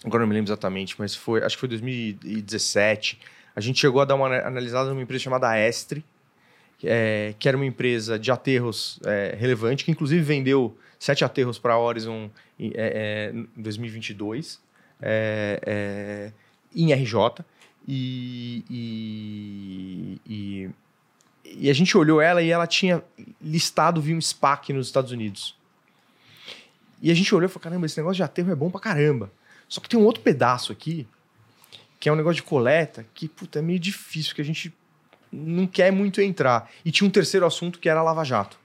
[0.04, 3.20] agora não me lembro exatamente, mas foi, acho que foi 2017,
[3.56, 6.06] a gente chegou a dar uma analisada numa empresa chamada Estre,
[6.84, 11.74] é, que era uma empresa de aterros é, relevante, que inclusive vendeu sete aterros para
[11.74, 14.62] a Horizon em, é, é em 2022,
[15.02, 16.32] é, é,
[16.76, 17.44] em RJ.
[17.88, 18.64] E,
[20.30, 20.70] e,
[21.56, 23.04] e, a gente olhou ela e ela tinha
[23.42, 25.56] listado via um SPAC nos Estados Unidos.
[27.02, 29.32] E a gente olhou e falou: caramba, esse negócio de aterro é bom pra caramba.
[29.70, 31.08] Só que tem um outro pedaço aqui,
[32.00, 34.74] que é um negócio de coleta, que puta, é meio difícil, que a gente
[35.32, 36.72] não quer muito entrar.
[36.84, 38.58] E tinha um terceiro assunto que era Lava Jato.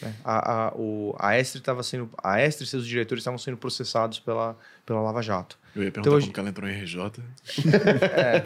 [0.00, 0.14] Né?
[0.24, 2.10] A, a, o, a Estre estava sendo.
[2.22, 5.58] A Estre e seus diretores estavam sendo processados pela, pela Lava Jato.
[5.74, 7.00] Eu ia perguntar então, como que ela entrou em RJ.
[8.16, 8.36] é,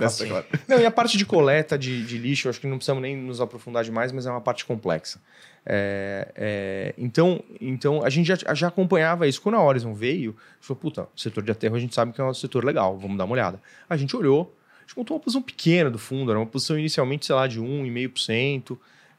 [0.00, 0.04] é.
[0.04, 0.28] assim.
[0.68, 3.40] Não, e a parte de coleta de, de lixo, acho que não precisamos nem nos
[3.40, 5.20] aprofundar demais, mas é uma parte complexa.
[5.66, 9.40] É, é, então, então, a gente já, já acompanhava isso.
[9.40, 12.12] Quando a Horizon veio, a gente falou, puta, o setor de aterro a gente sabe
[12.12, 13.60] que é um setor legal, vamos dar uma olhada.
[13.88, 17.24] A gente olhou, a gente montou uma posição pequena do fundo, era uma posição inicialmente,
[17.24, 18.76] sei lá, de 1,5%,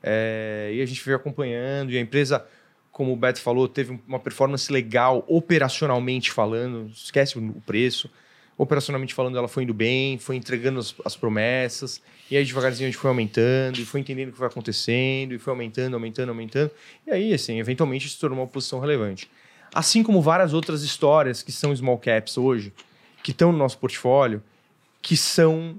[0.07, 2.45] é, e a gente veio acompanhando, e a empresa,
[2.91, 8.07] como o Beto falou, teve uma performance legal, operacionalmente falando, esquece o preço,
[8.55, 11.99] operacionalmente falando, ela foi indo bem, foi entregando as, as, promessas,
[12.29, 15.39] e aí devagarzinho a gente foi aumentando, e foi entendendo o que foi acontecendo, e
[15.39, 16.71] foi aumentando, aumentando, aumentando,
[17.07, 19.27] e aí, assim, eventualmente se tornou uma posição relevante.
[19.73, 22.71] Assim como várias outras histórias que são small caps hoje,
[23.23, 24.41] que estão no nosso portfólio,
[25.01, 25.75] que são.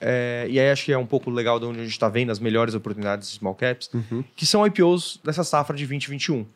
[0.00, 2.30] É, e aí acho que é um pouco legal de onde a gente está vendo
[2.30, 4.22] as melhores oportunidades de small caps, uhum.
[4.34, 6.46] que são IPOs dessa safra de 2021.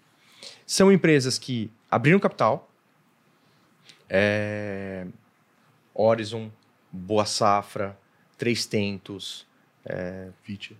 [0.66, 2.70] São empresas que abriram capital,
[4.08, 5.06] é,
[5.94, 6.50] Horizon,
[6.92, 7.98] Boa Safra,
[8.36, 9.46] Três Tentos,
[9.84, 10.76] é, Vitia,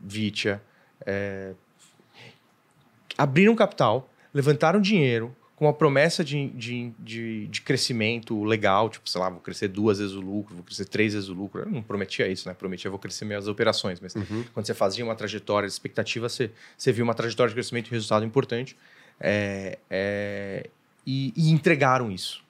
[0.00, 0.62] Vitia
[1.04, 1.54] é,
[3.16, 9.20] abriram capital, levantaram dinheiro com a promessa de, de, de, de, crescimento legal, tipo, sei
[9.20, 11.62] lá, vou crescer duas vezes o lucro, vou crescer três vezes o lucro.
[11.62, 12.54] Eu não prometia isso, né?
[12.54, 14.44] Prometia vou crescer minhas operações, mas uhum.
[14.52, 17.90] quando você fazia uma trajetória de expectativa, você, você viu uma trajetória de crescimento e
[17.90, 18.76] resultado importante
[19.20, 20.68] é, é,
[21.06, 22.44] e, e entregaram isso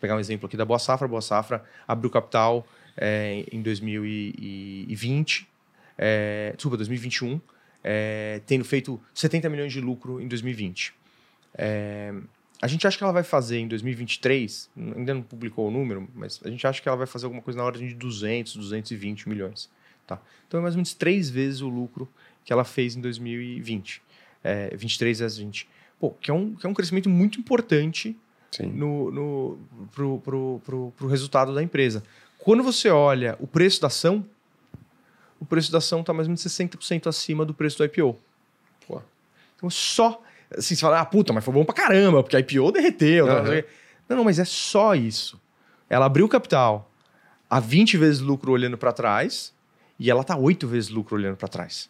[0.00, 1.06] pegar um exemplo aqui da Boa Safra.
[1.06, 5.48] A Boa Safra abriu capital é, em 2020,
[5.98, 7.40] é, desculpa, 2021,
[7.82, 10.94] é, tendo feito 70 milhões de lucro em 2020.
[11.56, 12.12] É,
[12.60, 16.40] a gente acha que ela vai fazer em 2023, ainda não publicou o número, mas
[16.44, 19.70] a gente acha que ela vai fazer alguma coisa na ordem de 200, 220 milhões.
[20.06, 20.20] Tá?
[20.46, 22.08] Então é mais ou menos três vezes o lucro
[22.44, 24.02] que ela fez em 2020.
[24.42, 25.68] É, 23 vezes 20.
[25.98, 28.16] Pô, que é um, que é um crescimento muito importante
[28.64, 29.58] no, no,
[29.92, 32.02] pro, pro, pro, pro resultado da empresa.
[32.38, 34.24] Quando você olha o preço da ação,
[35.40, 38.18] o preço da ação está mais ou menos 60% acima do preço do IPO.
[38.86, 39.02] Pô.
[39.56, 40.22] Então, só.
[40.50, 43.26] Assim, você fala, ah, puta, mas foi bom pra caramba, porque a IPO derreteu.
[43.26, 43.62] Uhum.
[44.08, 45.40] Não, não, mas é só isso.
[45.88, 46.90] Ela abriu capital
[47.48, 49.52] a 20 vezes lucro olhando para trás
[49.98, 51.88] e ela tá 8 vezes lucro olhando para trás.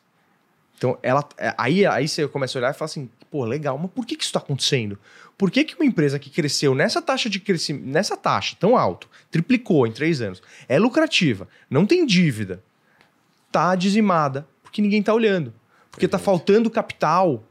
[0.76, 3.90] Então, ela, é, aí, aí você começa a olhar e fala assim, pô, legal, mas
[3.90, 4.98] por que, que isso está acontecendo?
[5.36, 9.08] Por que, que uma empresa que cresceu nessa taxa de crescimento, nessa taxa tão alto,
[9.30, 12.62] triplicou em três anos, é lucrativa, não tem dívida,
[13.50, 15.52] tá dizimada, porque ninguém está olhando.
[15.90, 17.42] Porque está faltando capital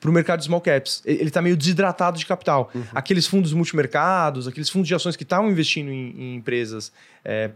[0.00, 1.02] para o mercado de small caps.
[1.04, 2.70] Ele está meio desidratado de capital.
[2.74, 2.84] Uhum.
[2.94, 6.92] Aqueles fundos multimercados, aqueles fundos de ações que estavam investindo em, em empresas
[7.24, 7.50] é,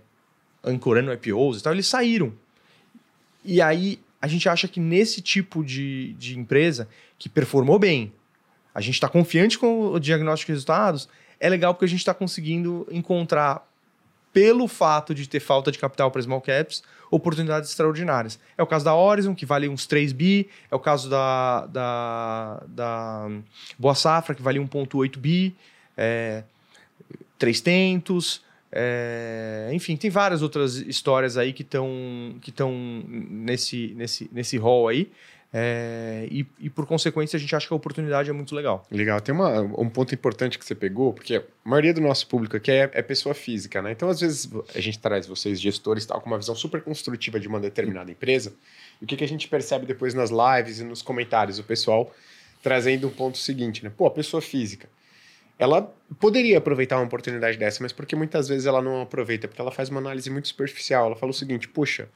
[0.64, 2.32] ancorando IPOs e tal, eles saíram.
[3.44, 8.12] E aí a gente acha que nesse tipo de, de empresa que performou bem,
[8.74, 11.08] a gente está confiante com o diagnóstico de resultados,
[11.38, 13.66] é legal porque a gente está conseguindo encontrar,
[14.36, 18.38] pelo fato de ter falta de capital para small caps, oportunidades extraordinárias.
[18.58, 22.62] É o caso da Horizon, que vale uns 3 bi, é o caso da, da,
[22.68, 23.30] da
[23.78, 25.56] Boa Safra, que vale 1,8 bi,
[25.96, 26.42] é,
[27.64, 31.88] Tentos, é, enfim, tem várias outras histórias aí que estão
[32.42, 32.52] que
[33.08, 35.10] nesse, nesse, nesse hall aí.
[35.58, 38.86] É, e, e, por consequência, a gente acha que a oportunidade é muito legal.
[38.90, 39.18] Legal.
[39.22, 42.70] Tem uma, um ponto importante que você pegou, porque a maioria do nosso público aqui
[42.70, 43.92] é, é, pessoa física, né?
[43.92, 47.48] Então, às vezes, a gente traz vocês, gestores, tal, com uma visão super construtiva de
[47.48, 48.52] uma determinada empresa.
[49.00, 51.58] E o que, que a gente percebe depois nas lives e nos comentários?
[51.58, 52.14] O pessoal
[52.62, 53.90] trazendo um ponto seguinte, né?
[53.96, 54.86] Pô, a pessoa física
[55.58, 55.90] ela
[56.20, 59.88] poderia aproveitar uma oportunidade dessa, mas porque muitas vezes ela não aproveita, porque ela faz
[59.88, 61.06] uma análise muito superficial.
[61.06, 62.10] Ela fala o seguinte: puxa,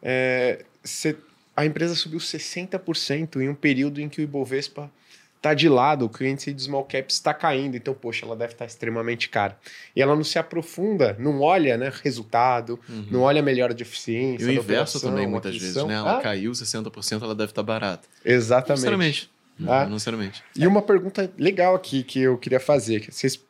[0.00, 1.16] é, cê,
[1.58, 4.88] a empresa subiu 60% em um período em que o Ibovespa
[5.36, 8.64] está de lado, o índice de small caps está caindo, então, poxa, ela deve estar
[8.64, 9.58] tá extremamente cara.
[9.94, 13.06] E ela não se aprofunda, não olha né, resultado, uhum.
[13.10, 14.44] não olha melhora de eficiência.
[14.44, 15.94] E o inverso também, muitas vezes, né?
[15.94, 16.20] Ela ah.
[16.20, 18.06] caiu 60%, ela deve estar tá barata.
[18.24, 18.78] Exatamente.
[18.78, 19.30] Sinceramente.
[19.66, 20.44] Ah, não necessariamente.
[20.54, 23.44] E uma pergunta legal aqui que eu queria fazer: vocês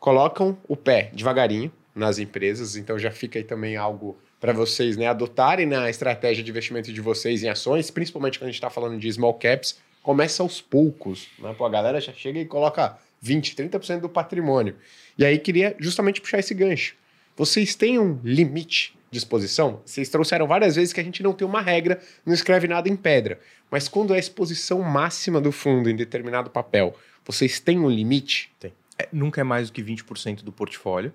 [0.00, 5.06] colocam o pé devagarinho nas empresas, então já fica aí também algo para vocês né,
[5.06, 8.98] adotarem na estratégia de investimento de vocês em ações, principalmente quando a gente está falando
[8.98, 11.28] de small caps, começa aos poucos.
[11.38, 11.54] Né?
[11.56, 14.74] Pô, a galera já chega e coloca 20%, 30% do patrimônio.
[15.16, 16.96] E aí queria justamente puxar esse gancho.
[17.36, 19.80] Vocês têm um limite de exposição?
[19.86, 22.96] Vocês trouxeram várias vezes que a gente não tem uma regra, não escreve nada em
[22.96, 23.38] pedra.
[23.70, 28.50] Mas quando é a exposição máxima do fundo em determinado papel, vocês têm um limite?
[28.58, 28.72] Tem.
[28.98, 31.12] É, nunca é mais do que 20% do portfólio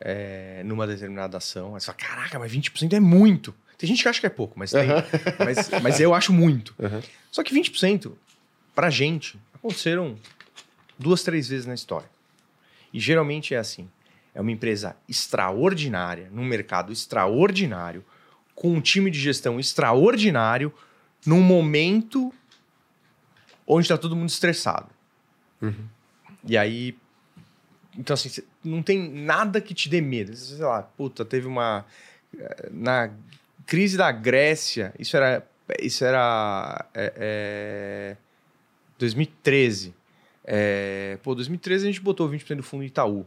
[0.00, 1.74] é, numa determinada ação.
[1.74, 3.54] Aí você fala, caraca, mas 20% é muito.
[3.76, 4.88] Tem gente que acha que é pouco, mas, tem,
[5.38, 6.74] mas, mas, eu acho muito.
[6.78, 7.00] Uhum.
[7.30, 8.12] Só que 20%,
[8.74, 10.18] pra gente, aconteceram
[10.98, 12.08] duas, três vezes na história.
[12.92, 13.88] E geralmente é assim.
[14.34, 18.04] É uma empresa extraordinária, num mercado extraordinário,
[18.54, 20.72] com um time de gestão extraordinário,
[21.24, 22.32] num momento
[23.66, 24.90] onde está todo mundo estressado.
[25.62, 25.86] Uhum.
[26.44, 26.96] E aí.
[27.96, 30.34] Então, assim, não tem nada que te dê medo.
[30.36, 31.84] Sei lá, puta, teve uma.
[32.38, 33.10] Eh, na
[33.66, 35.46] crise da Grécia, isso era.
[35.80, 36.84] Isso era.
[36.94, 38.16] É, é,
[38.98, 39.94] 2013.
[40.44, 43.26] É, pô, 2013 a gente botou 20% do fundo Itaú.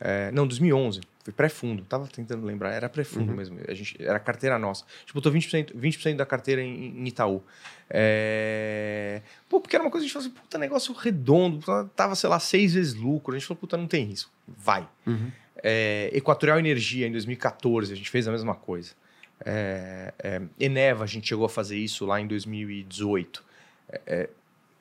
[0.00, 1.00] É, não, 2011.
[1.22, 1.84] Foi pré-fundo.
[1.84, 2.72] Tava tentando lembrar.
[2.72, 3.36] Era pré-fundo uhum.
[3.36, 3.58] mesmo.
[3.66, 4.84] A gente, era carteira nossa.
[4.84, 7.42] A gente botou 20%, 20 da carteira em, em Itaú.
[7.88, 9.22] É...
[9.48, 11.64] Pô, porque era uma coisa que a gente falou assim, puta, negócio redondo.
[11.94, 13.34] Tava, sei lá, seis vezes lucro.
[13.34, 14.30] A gente falou, puta, não tem risco.
[14.46, 14.88] Vai.
[15.06, 15.30] Uhum.
[15.62, 18.92] É, Equatorial Energia, em 2014, a gente fez a mesma coisa.
[19.44, 23.44] É, é, Eneva, a gente chegou a fazer isso lá em 2018.
[23.88, 24.30] É, é,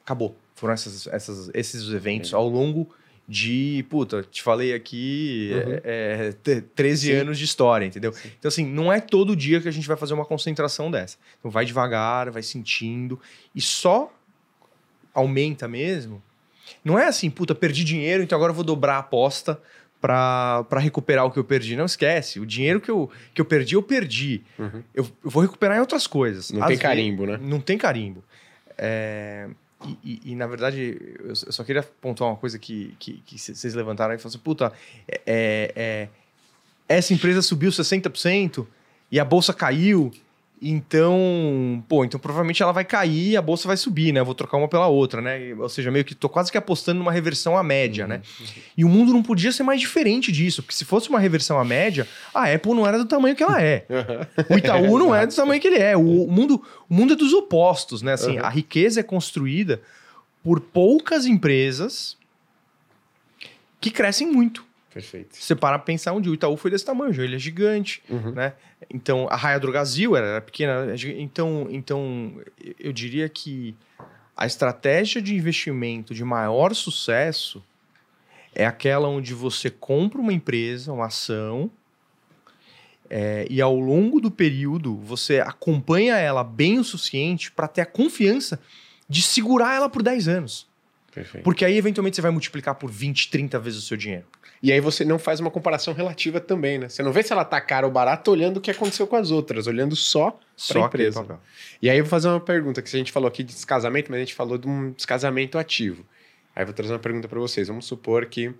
[0.03, 0.35] acabou.
[0.55, 2.89] Foram essas, essas, esses eventos ao longo
[3.27, 5.79] de, puta, te falei aqui, uhum.
[5.83, 7.13] é, é, 13 Sim.
[7.13, 8.13] anos de história, entendeu?
[8.13, 8.31] Sim.
[8.37, 11.17] Então, assim, não é todo dia que a gente vai fazer uma concentração dessa.
[11.39, 13.19] Então, vai devagar, vai sentindo,
[13.53, 14.13] e só
[15.13, 16.21] aumenta mesmo.
[16.83, 19.59] Não é assim, puta, perdi dinheiro, então agora eu vou dobrar a aposta
[19.99, 21.75] para recuperar o que eu perdi.
[21.75, 24.43] Não esquece, o dinheiro que eu, que eu perdi, eu perdi.
[24.59, 24.83] Uhum.
[24.93, 26.51] Eu, eu, vou recuperar em outras coisas.
[26.51, 27.39] Não Às tem carimbo, né?
[27.41, 28.23] Não tem carimbo.
[28.77, 29.47] É...
[29.83, 33.73] E, e, e, na verdade, eu só queria pontuar uma coisa que, que, que vocês
[33.73, 34.71] levantaram e falaram assim: puta,
[35.07, 36.09] é, é, é
[36.87, 38.65] essa empresa subiu 60%
[39.11, 40.11] e a bolsa caiu
[40.61, 44.21] então, pô, então provavelmente ela vai cair e a bolsa vai subir, né?
[44.21, 45.53] Eu vou trocar uma pela outra, né?
[45.59, 48.21] Ou seja, meio que tô quase que apostando numa reversão à média, né?
[48.39, 48.45] uhum.
[48.45, 48.51] né?
[48.77, 51.65] E o mundo não podia ser mais diferente disso, porque se fosse uma reversão à
[51.65, 53.85] média, a Apple não era do tamanho que ela é.
[54.49, 55.95] o Itaú não é do tamanho que ele é.
[55.97, 58.13] O mundo, o mundo é dos opostos, né?
[58.13, 58.45] Assim, uhum.
[58.45, 59.81] a riqueza é construída
[60.41, 62.17] por poucas empresas
[63.81, 64.65] que crescem muito.
[64.95, 65.35] Perfeito.
[65.35, 68.31] Você para pensar onde o Itaú foi desse tamanho, ele é gigante, uhum.
[68.31, 68.53] né?
[68.89, 70.95] Então, a Raia Drogazil era, era pequena.
[71.17, 72.41] Então, então,
[72.79, 73.75] eu diria que
[74.37, 77.61] a estratégia de investimento de maior sucesso
[78.53, 81.69] é aquela onde você compra uma empresa, uma ação,
[83.09, 87.85] é, e ao longo do período você acompanha ela bem o suficiente para ter a
[87.85, 88.61] confiança
[89.09, 90.73] de segurar ela por 10 anos.
[91.15, 91.43] Perfeito.
[91.43, 94.25] Porque aí, eventualmente, você vai multiplicar por 20, 30 vezes o seu dinheiro.
[94.61, 96.89] E aí você não faz uma comparação relativa também, né?
[96.89, 99.31] Você não vê se ela tá cara ou barata olhando o que aconteceu com as
[99.31, 101.21] outras, olhando só Só a empresa.
[101.21, 101.39] papel.
[101.81, 104.17] E aí eu vou fazer uma pergunta, que a gente falou aqui de descasamento, mas
[104.17, 106.05] a gente falou de um descasamento ativo.
[106.55, 107.67] Aí eu vou trazer uma pergunta para vocês.
[107.67, 108.53] Vamos supor que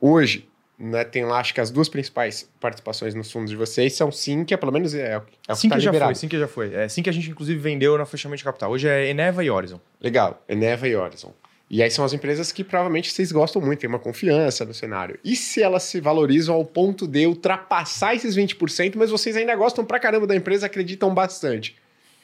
[0.00, 4.10] hoje, né, tem lá, acho que as duas principais participações nos fundos de vocês são
[4.12, 6.10] Sinqia, pelo menos é, é o que Sim tá que já liberado.
[6.10, 6.74] foi, sim que já foi.
[6.74, 8.70] É sim que a gente, inclusive, vendeu na fechamento de capital.
[8.70, 9.80] Hoje é Eneva e Horizon.
[10.00, 11.32] Legal, Eneva e Horizon.
[11.72, 15.18] E aí são as empresas que provavelmente vocês gostam muito, tem uma confiança no cenário.
[15.24, 19.82] E se elas se valorizam ao ponto de ultrapassar esses 20%, mas vocês ainda gostam
[19.82, 21.74] pra caramba da empresa, acreditam bastante?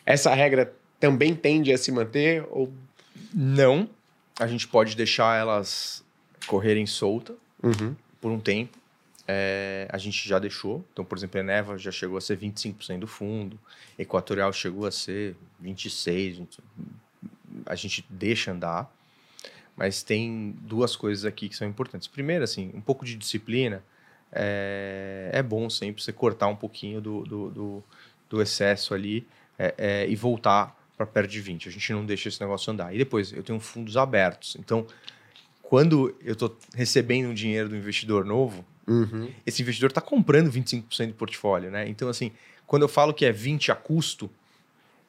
[0.05, 0.71] Essa regra
[1.01, 2.45] também tende a se manter?
[2.51, 2.71] Ou...
[3.33, 3.89] Não.
[4.39, 6.05] A gente pode deixar elas
[6.47, 7.97] correrem solta Uhum.
[8.21, 8.77] por um tempo.
[9.27, 10.85] É, a gente já deixou.
[10.93, 13.59] Então, por exemplo, a Eneva já chegou a ser 25% do fundo.
[13.99, 15.35] Equatorial chegou a ser
[15.65, 16.37] 26%.
[16.37, 16.59] 20.
[17.67, 18.95] A gente deixa andar.
[19.79, 22.09] Mas tem duas coisas aqui que são importantes.
[22.09, 23.83] Primeiro, assim, um pouco de disciplina.
[24.33, 27.85] É, é bom sempre você cortar um pouquinho do, do, do,
[28.29, 29.27] do excesso ali
[29.59, 31.69] é, é, e voltar para perto de 20.
[31.69, 32.93] A gente não deixa esse negócio andar.
[32.93, 34.57] E depois, eu tenho fundos abertos.
[34.59, 34.85] Então,
[35.63, 39.31] quando eu estou recebendo um dinheiro do investidor novo, Uhum.
[39.47, 41.87] esse investidor está comprando 25% do portfólio, né?
[41.89, 42.33] Então, assim,
[42.67, 44.31] quando eu falo que é 20 a custo,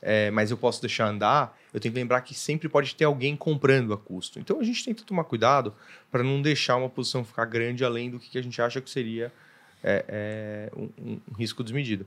[0.02, 3.36] é, mas eu posso deixar andar, eu tenho que lembrar que sempre pode ter alguém
[3.36, 4.40] comprando a custo.
[4.40, 5.74] Então, a gente tenta tomar cuidado
[6.12, 9.32] para não deixar uma posição ficar grande além do que a gente acha que seria
[9.84, 12.06] é, é, um, um- risco desmedido.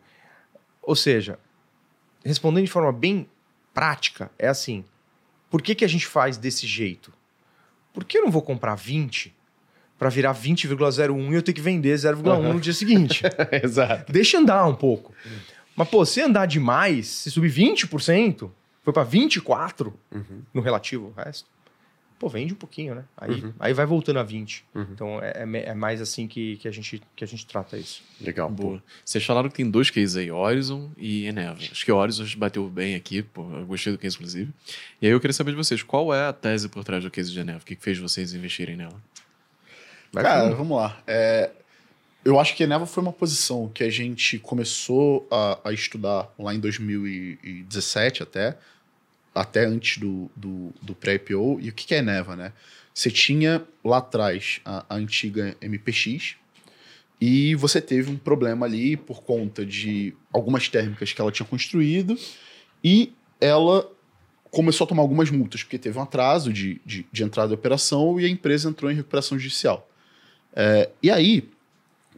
[0.83, 1.39] Ou seja,
[2.25, 3.27] respondendo de forma bem
[3.73, 4.85] prática, é assim:
[5.51, 7.13] por que, que a gente faz desse jeito?
[7.93, 9.35] Por que eu não vou comprar 20
[9.99, 13.23] para virar 20,01 e eu ter que vender 0,1 no dia seguinte?
[13.63, 14.11] Exato.
[14.13, 15.15] Deixa andar um pouco.
[15.77, 18.51] Mas, pô, se andar demais, se subir 20%,
[18.83, 20.43] foi para 24% Uhum.
[20.53, 21.49] no relativo ao resto,
[22.19, 23.05] pô, vende um pouquinho, né?
[23.17, 23.53] Aí, Uhum.
[23.59, 24.65] aí vai voltando a 20.
[24.75, 24.87] Uhum.
[24.93, 28.03] Então, é, é é mais assim que, que, a gente, que a gente trata isso.
[28.21, 28.49] Legal.
[28.51, 28.83] Boa.
[29.05, 31.55] Vocês falaram que tem dois cases aí, Horizon e Eneva.
[31.59, 34.53] Acho que o Horizon bateu bem aqui, pô, eu gostei do case, inclusive.
[35.01, 37.33] E aí eu queria saber de vocês, qual é a tese por trás do case
[37.33, 37.59] de Eneva?
[37.61, 39.01] O que que fez vocês investirem nela?
[40.13, 41.01] Vai Cara, vamos lá.
[41.07, 41.51] É,
[42.25, 46.33] eu acho que a Eneva foi uma posição que a gente começou a, a estudar
[46.39, 48.57] lá em 2017 até,
[49.35, 51.59] até antes do, do, do pré-IPO.
[51.61, 52.53] E o que que é Eneva, né?
[52.95, 56.37] Você tinha lá atrás a, a antiga MPX
[57.21, 62.17] e você teve um problema ali por conta de algumas térmicas que ela tinha construído
[62.85, 63.91] e ela
[64.51, 68.21] começou a tomar algumas multas, porque teve um atraso de, de, de entrada de operação
[68.21, 69.89] e a empresa entrou em recuperação judicial.
[70.55, 71.49] É, e aí,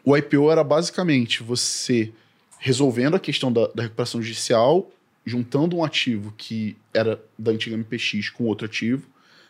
[0.05, 2.13] o IPO era basicamente você
[2.59, 4.91] resolvendo a questão da, da recuperação judicial,
[5.25, 9.07] juntando um ativo que era da antiga MPX com outro ativo,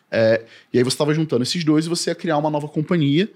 [0.09, 3.29] é, e aí você estava juntando esses dois e você ia criar uma nova companhia,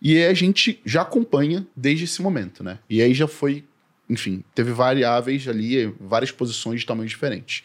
[0.00, 2.78] e a gente já acompanha desde esse momento, né?
[2.90, 3.62] E aí já foi,
[4.08, 7.62] enfim, teve variáveis ali, várias posições de tamanhos diferentes.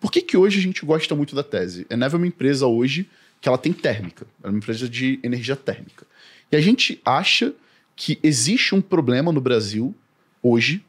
[0.00, 1.86] Por que, que hoje a gente gosta muito da tese?
[1.90, 3.08] A Eneva é uma empresa hoje
[3.40, 6.06] que ela tem térmica, é uma empresa de energia térmica.
[6.50, 7.52] E a gente acha
[7.96, 9.94] que existe um problema no Brasil
[10.42, 10.84] hoje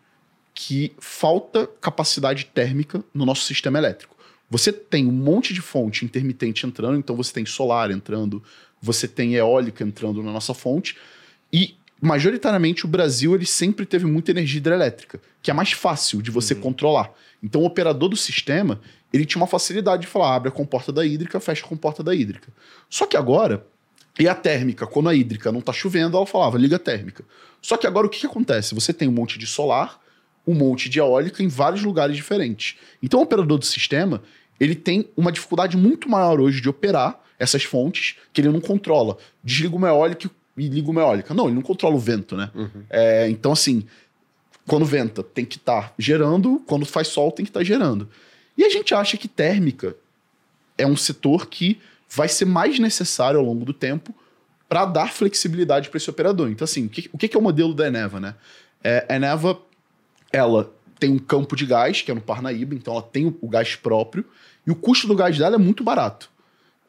[0.54, 4.16] que falta capacidade térmica no nosso sistema elétrico.
[4.50, 8.42] Você tem um monte de fonte intermitente entrando, então você tem solar entrando,
[8.82, 10.96] você tem eólica entrando na nossa fonte,
[11.52, 16.32] e majoritariamente o Brasil ele sempre teve muita energia hidrelétrica, que é mais fácil de
[16.32, 17.12] você controlar.
[17.42, 18.80] Então o operador do sistema,
[19.12, 22.14] ele tinha uma facilidade de falar, abre a comporta da hídrica, fecha a comporta da
[22.14, 22.48] hídrica.
[22.90, 23.66] Só que agora,
[24.18, 27.24] e a térmica, quando a hídrica não tá chovendo, ela falava, liga térmica.
[27.62, 28.74] Só que agora o que, que acontece?
[28.74, 30.00] Você tem um monte de solar,
[30.48, 32.78] um monte de eólica em vários lugares diferentes.
[33.02, 34.22] Então o operador do sistema,
[34.60, 39.18] ele tem uma dificuldade muito maior hoje de operar essas fontes que ele não controla.
[39.44, 41.34] Desliga uma eólica e liga uma eólica.
[41.34, 42.50] Não, ele não controla o vento, né?
[42.90, 43.86] É, então, assim,
[44.66, 48.10] quando venta, tem que estar gerando, quando faz sol, tem que estar gerando.
[48.58, 49.96] E a gente acha que térmica
[50.78, 51.80] é um setor que
[52.10, 54.14] vai ser mais necessário ao longo do tempo
[54.68, 56.50] para dar flexibilidade para esse operador.
[56.50, 58.36] Então, assim, o que, o que é o modelo da Eneva, né?
[58.84, 59.60] É, a Eneva,
[60.32, 63.76] ela tem um campo de gás, que é no Parnaíba, então ela tem o, gás
[63.76, 64.26] próprio,
[64.66, 66.30] e o custo do gás dela é muito barato.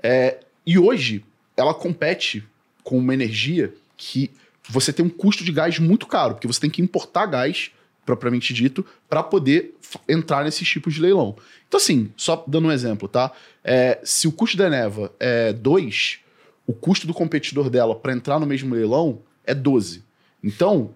[0.02, 1.24] É, e hoje,
[1.56, 2.46] ela compete
[2.82, 4.30] com uma energia que
[4.68, 7.70] você tem um custo de gás muito caro, porque você tem que importar gás,
[8.06, 9.74] propriamente dito, para poder
[10.08, 11.36] entrar nesses tipos de leilão.
[11.68, 13.32] Então, assim, só dando um exemplo, tá?
[13.62, 16.20] É, se o custo da Eneva é 2,
[16.66, 20.04] o custo do competidor dela para entrar no mesmo leilão é 12.
[20.42, 20.94] Então,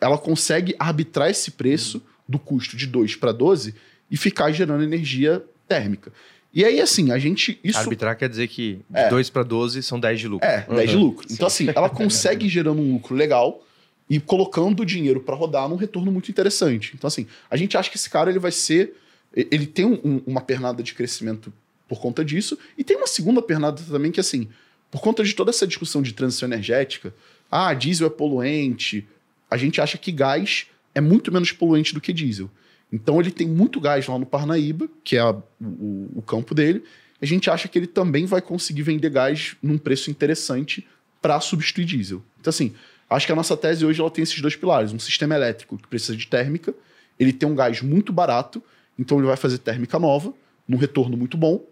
[0.00, 3.74] ela consegue arbitrar esse preço do custo de 2 para 12
[4.10, 6.12] e ficar gerando energia térmica.
[6.54, 7.60] E aí, assim, a gente.
[7.62, 9.10] Isso Arbitrar quer dizer que de É.
[9.10, 10.48] 2 para 12 são 10 de lucro.
[10.48, 11.26] É, 10 de lucro.
[11.30, 13.62] Então, assim, ela consegue gerando um lucro legal
[14.08, 16.92] e colocando o dinheiro para rodar num retorno muito interessante.
[16.94, 18.94] Então, assim, a gente acha que esse cara ele vai ser.
[19.34, 21.52] Ele tem um- uma pernada de crescimento
[21.88, 22.56] por conta disso.
[22.78, 24.48] E tem uma segunda pernada também que, assim,
[24.90, 27.12] por conta de toda essa discussão de transição energética,
[27.50, 29.06] ah, diesel é poluente.
[29.50, 32.50] A gente acha que gás é muito menos poluente do que diesel.
[32.92, 36.82] Então ele tem muito gás lá no Parnaíba, que é a- o, o campo dele.
[37.20, 40.86] A gente acha que ele também vai conseguir vender gás num preço interessante
[41.20, 42.22] para substituir diesel.
[42.40, 42.72] Então, assim,
[43.08, 45.86] acho que a nossa tese hoje ela tem esses dois pilares: um sistema elétrico que
[45.86, 46.74] precisa de térmica,
[47.18, 48.62] ele tem um gás muito barato,
[48.98, 50.32] então ele vai fazer térmica nova,
[50.68, 51.64] num retorno muito bom.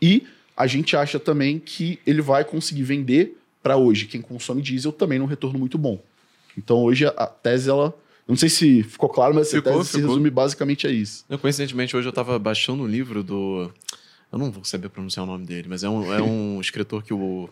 [0.00, 4.92] E a gente acha também que ele vai conseguir vender para hoje quem consome diesel
[4.92, 6.02] também num retorno muito bom.
[6.56, 7.86] Então hoje a, tese ela,
[8.26, 10.10] eu não sei se ficou claro, mas Ficou, essa tese se ficou.
[10.10, 11.24] resume basicamente a isso.
[11.28, 13.72] Não, coincidentemente, hoje eu tava baixando um livro do.
[14.30, 17.14] Eu não vou saber pronunciar o nome dele, mas é um, é um escritor que
[17.14, 17.48] o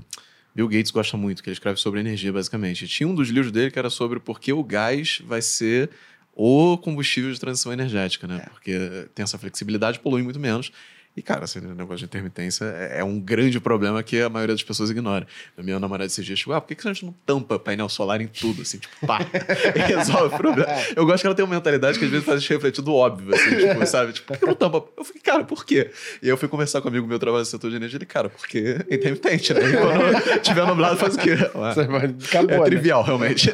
[0.56, 2.88] Bill Gates gosta muito, que ele escreve sobre energia, basicamente.
[2.88, 5.90] Tinha um dos livros dele que era sobre por que o gás vai ser
[6.32, 8.38] o combustível de transição energética, né?
[8.48, 10.72] Porque tem essa flexibilidade, polui muito menos.
[11.16, 14.62] E, cara, esse negócio de intermitência é é um grande problema que a maioria das
[14.62, 15.26] pessoas ignora.
[15.56, 17.88] A minha namorada esses dias chegou, ah, por que que a gente não tampa painel
[17.88, 19.18] solar em tudo, assim, tipo, pá,
[19.86, 20.70] resolve o problema.
[20.94, 22.94] Eu gosto que ela tem uma mentalidade que às vezes faz a gente refletir do
[22.94, 24.12] óbvio, assim, tipo, sabe?
[24.12, 24.84] Tipo, por que não tampa?
[24.96, 25.90] Eu falei, cara, por quê?
[26.22, 27.98] E aí eu fui conversar com um amigo meu que trabalha no setor de energia,
[27.98, 29.60] ele, cara, porque é intermitente, né?
[29.60, 31.32] E quando tiver nublado, faz o quê?
[32.28, 32.64] Acabou, É né?
[32.64, 33.50] trivial, realmente.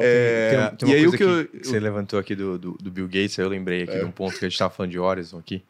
[0.00, 1.60] É, Tem, tem uma e aí o coisa que eu...
[1.60, 4.10] que, você levantou aqui do, do, do Bill Gates, aí eu lembrei aqui de um
[4.10, 5.62] ponto que a gente estava falando de Horizon aqui.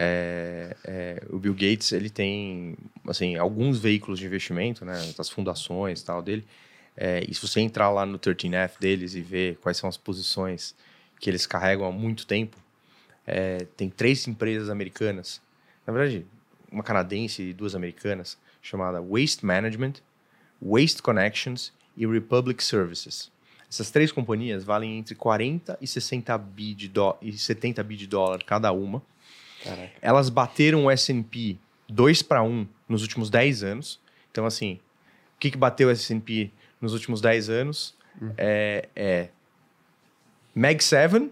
[0.00, 2.76] É, é, o Bill Gates ele tem
[3.08, 6.46] assim alguns veículos de investimento, né, das fundações tal dele.
[6.96, 10.74] É, e se você entrar lá no 13F deles e ver quais são as posições
[11.18, 12.56] que eles carregam há muito tempo,
[13.26, 15.40] é, tem três empresas americanas,
[15.86, 16.24] na verdade
[16.70, 19.94] uma canadense e duas americanas, chamada Waste Management,
[20.60, 23.30] Waste Connections e Republic Services.
[23.70, 28.06] Essas três companhias valem entre 40 e 60 bi de dó- e 70 bi de
[28.06, 29.02] dólar cada uma.
[29.62, 29.92] Caraca.
[30.00, 34.00] Elas bateram o S&P 2 para 1 nos últimos 10 anos.
[34.30, 34.74] Então, assim,
[35.36, 36.50] o que, que bateu o S&P
[36.80, 37.94] nos últimos 10 anos?
[38.36, 39.28] É, é
[40.54, 41.30] Mag 7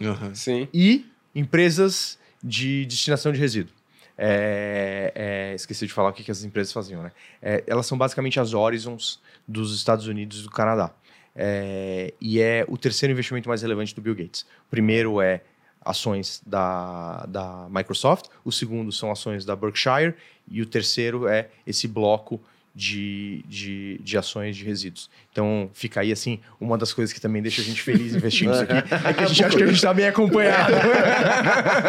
[0.00, 0.34] Aham.
[0.34, 0.68] Sim.
[0.72, 3.74] e empresas de destinação de resíduo.
[4.16, 7.10] É, é, esqueci de falar o que, que as empresas faziam, né?
[7.40, 10.92] É, elas são basicamente as Horizons dos Estados Unidos e do Canadá.
[11.34, 14.42] É, e é o terceiro investimento mais relevante do Bill Gates.
[14.66, 15.42] O primeiro é
[15.80, 20.14] ações da, da Microsoft, o segundo são ações da Berkshire.
[20.48, 22.40] E o terceiro é esse bloco
[22.74, 25.10] de, de, de ações de resíduos.
[25.32, 28.62] Então, fica aí, assim, uma das coisas que também deixa a gente feliz investindo isso
[28.62, 30.72] aqui, é que a gente acha que a gente está bem acompanhado.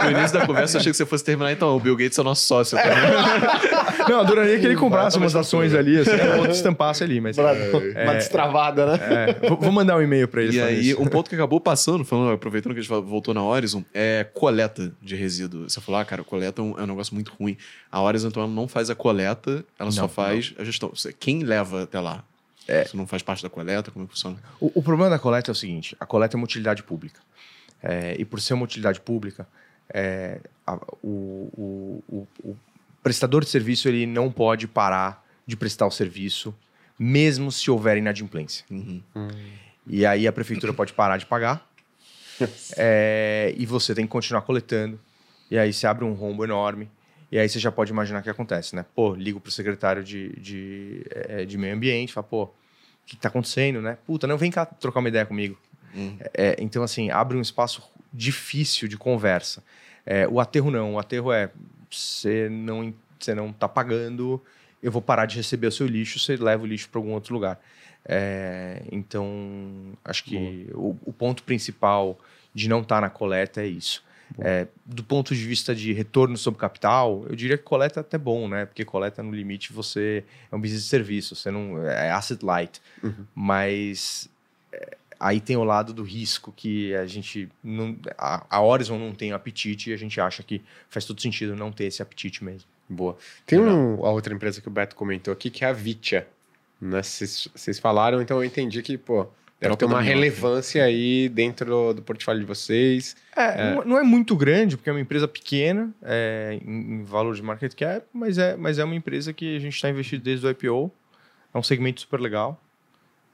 [0.03, 2.21] No início da conversa, eu achei que você fosse terminar, então, o Bill Gates é
[2.21, 2.77] o nosso sócio.
[2.77, 4.05] Tá?
[4.09, 7.37] Não, adoraria que ele comprasse umas ações ali, assim, ou estampasse ali, mas...
[7.37, 8.99] Uma destravada, né?
[9.41, 10.57] É, vou, mandar um e-mail para ele.
[10.57, 11.01] E aí, isso.
[11.01, 14.91] um ponto que acabou passando, falando, aproveitando que a gente voltou na Horizon, é coleta
[15.01, 15.69] de resíduo.
[15.69, 17.57] Você falou, ah, cara, coleta é um, é um negócio muito ruim.
[17.91, 20.91] A Horizon, então, ela não faz a coleta, ela só Não, faz a gestão.
[21.19, 22.23] Quem leva até lá?
[22.67, 22.85] É.
[22.85, 23.91] Você não faz parte da coleta?
[23.91, 24.37] Como é que funciona?
[24.59, 27.19] O, o problema da coleta é o seguinte: a coleta é uma utilidade pública.
[27.83, 29.47] É, e por ser uma utilidade pública,
[29.93, 32.57] é, a- o, o- o- o
[33.01, 36.53] prestador de serviço ele não pode parar de prestar o serviço,
[36.99, 38.63] mesmo se houver inadimplência.
[38.69, 39.01] Uhum.
[39.87, 41.67] E aí a prefeitura pode parar de pagar
[42.77, 44.99] é, e você tem que continuar coletando.
[45.49, 46.89] E aí você abre um rombo enorme.
[47.31, 48.85] E aí você já pode imaginar o que acontece, né?
[48.93, 52.51] Pô, ligo pro secretário de, de, eh, de meio ambiente, fala, pô, o
[53.05, 53.97] que tá acontecendo, né?
[54.05, 55.57] Puta, não, vem cá trocar uma ideia comigo.
[55.95, 56.17] Hum.
[56.33, 59.63] É, então, assim, abre um espaço difícil de conversa.
[60.05, 60.95] É, o aterro não.
[60.95, 61.49] O aterro é,
[61.89, 64.41] você não, você não tá pagando,
[64.83, 67.33] eu vou parar de receber o seu lixo, você leva o lixo para algum outro
[67.33, 67.59] lugar.
[68.03, 72.19] É, então, acho que o, o ponto principal
[72.53, 74.03] de não estar na coleta é isso.
[74.39, 78.17] É, do ponto de vista de retorno sobre capital, eu diria que coleta é até
[78.17, 78.65] bom, né?
[78.65, 82.81] Porque coleta, no limite, você é um business de serviço, você não é asset light.
[83.35, 84.29] Mas
[84.71, 89.13] é, aí tem o lado do risco que a gente não, a, a Horizon não
[89.13, 92.67] tem apetite e a gente acha que faz todo sentido não ter esse apetite mesmo.
[92.89, 93.17] Boa.
[93.45, 96.27] Tem um, a outra empresa que o Beto comentou aqui, que é a Vitia.
[96.79, 97.01] Né?
[97.01, 99.27] Vocês vocês falaram, então eu entendi que, pô,
[99.61, 103.15] deve ter uma relevância aí dentro do, portfólio de vocês.
[103.35, 107.35] É, Não, não é muito grande, porque é uma empresa pequena é, em, em valor
[107.35, 110.45] de market cap, mas é, mas é uma empresa que a gente está investido desde
[110.45, 110.91] o IPO.
[111.53, 112.59] É um segmento super legal.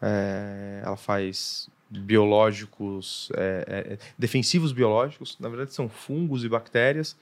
[0.01, 5.37] É, ela faz biológicos, é, é, é, defensivos biológicos.
[5.39, 7.15] Na verdade, são fungos e bactérias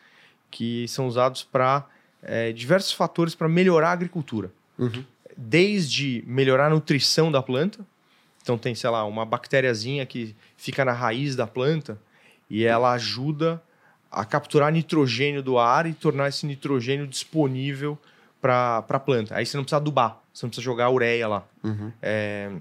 [0.50, 1.86] que são usados para
[2.24, 4.52] é, diversos fatores para melhorar a agricultura.
[4.78, 5.04] Uhum.
[5.38, 7.86] Desde melhorar a nutrição da planta,
[8.46, 12.00] então tem, sei lá, uma bactériazinha que fica na raiz da planta
[12.48, 13.60] e ela ajuda
[14.12, 17.98] a capturar nitrogênio do ar e tornar esse nitrogênio disponível
[18.40, 19.36] para a planta.
[19.36, 21.92] Aí você não precisa adubar, você não precisa jogar ureia lá Uhum.
[22.04, 22.52] é,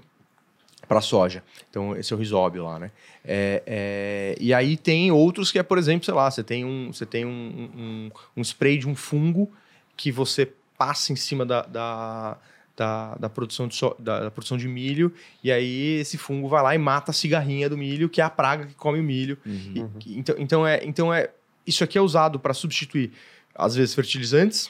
[0.87, 1.43] para soja.
[1.69, 2.89] Então, esse é o risóbio lá, né?
[3.23, 6.91] É, é, e aí tem outros que é, por exemplo, sei lá, você tem um,
[6.91, 9.51] você tem um, um, um spray de um fungo
[9.95, 12.37] que você passa em cima da, da,
[12.75, 16.61] da, da produção de so, da, da produção de milho, e aí esse fungo vai
[16.61, 19.37] lá e mata a cigarrinha do milho, que é a praga que come o milho.
[19.45, 19.91] Uhum.
[20.05, 21.29] E- então, então, é, então é
[21.65, 23.11] isso aqui é usado para substituir
[23.53, 24.69] às vezes fertilizantes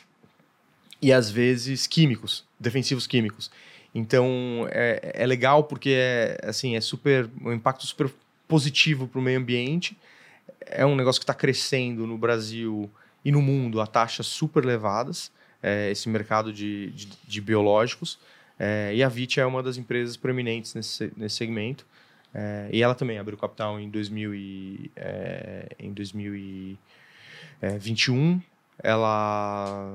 [1.02, 3.52] e às vezes químicos, defensivos químicos.
[3.94, 8.12] Então é, é legal porque é assim é super um impacto super
[8.48, 9.98] positivo para o meio ambiente.
[10.68, 12.90] É um negócio que está crescendo no Brasil
[13.24, 15.32] e no mundo a taxas super elevadas.
[15.62, 18.18] É, esse mercado de, de, de biológicos
[18.58, 21.86] É, e a Vit é uma das empresas preeminentes nesse, nesse segmento.
[22.34, 28.42] É, e ela também abriu capital em 2000 e, é, em 2021.
[28.82, 29.94] Ela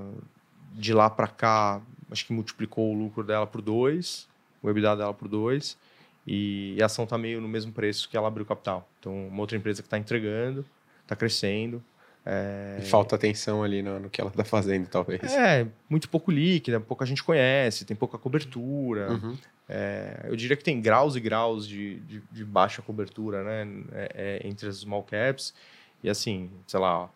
[0.73, 4.29] de lá para cá acho que multiplicou o lucro dela por dois,
[4.63, 5.79] o EBITDA dela por dois.
[6.27, 8.89] E a ação está meio no mesmo preço que ela abriu capital.
[8.99, 10.65] Então, uma outra empresa que está entregando,
[11.03, 11.83] está crescendo.
[12.25, 15.23] É, Falta atenção ali no, no que ela tá fazendo, talvez.
[15.33, 19.13] é, muito pouco líquida, pouca gente conhece, tem pouca cobertura.
[19.13, 19.37] Uhum.
[19.69, 24.41] É, eu diria que tem graus e graus de, de, de baixa cobertura né, é,
[24.43, 25.55] é, entre as small caps.
[26.03, 27.09] E assim, sei lá,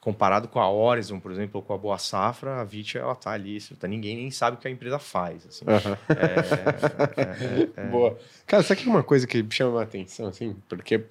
[0.00, 3.30] comparado com a Horizon, por exemplo, ou com a Boa Safra, a Vit ela tá
[3.30, 5.46] ali, tá, ninguém nem sabe o que a empresa faz.
[5.46, 5.64] Assim.
[5.68, 5.98] Aham.
[6.08, 8.18] É, é, é, Boa.
[8.46, 10.56] Cara, sabe que uma coisa que me chama a atenção, assim?
[10.68, 11.04] Porque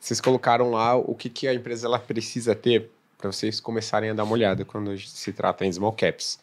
[0.00, 4.14] vocês colocaram lá o que, que a empresa ela precisa ter para vocês começarem a
[4.14, 6.38] dar uma olhada quando se trata em small caps.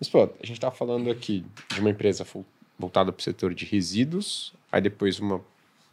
[0.00, 2.26] Mas, pô, a gente tá falando aqui de uma empresa
[2.78, 5.40] voltada para o setor de resíduos, aí depois uma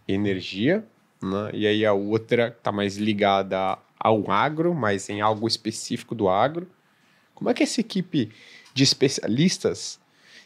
[0.08, 0.86] energia,
[1.22, 1.52] né?
[1.54, 6.68] E aí a outra tá mais ligada ao agro, mas em algo específico do agro.
[7.36, 8.32] Como é que essa equipe
[8.74, 10.00] de especialistas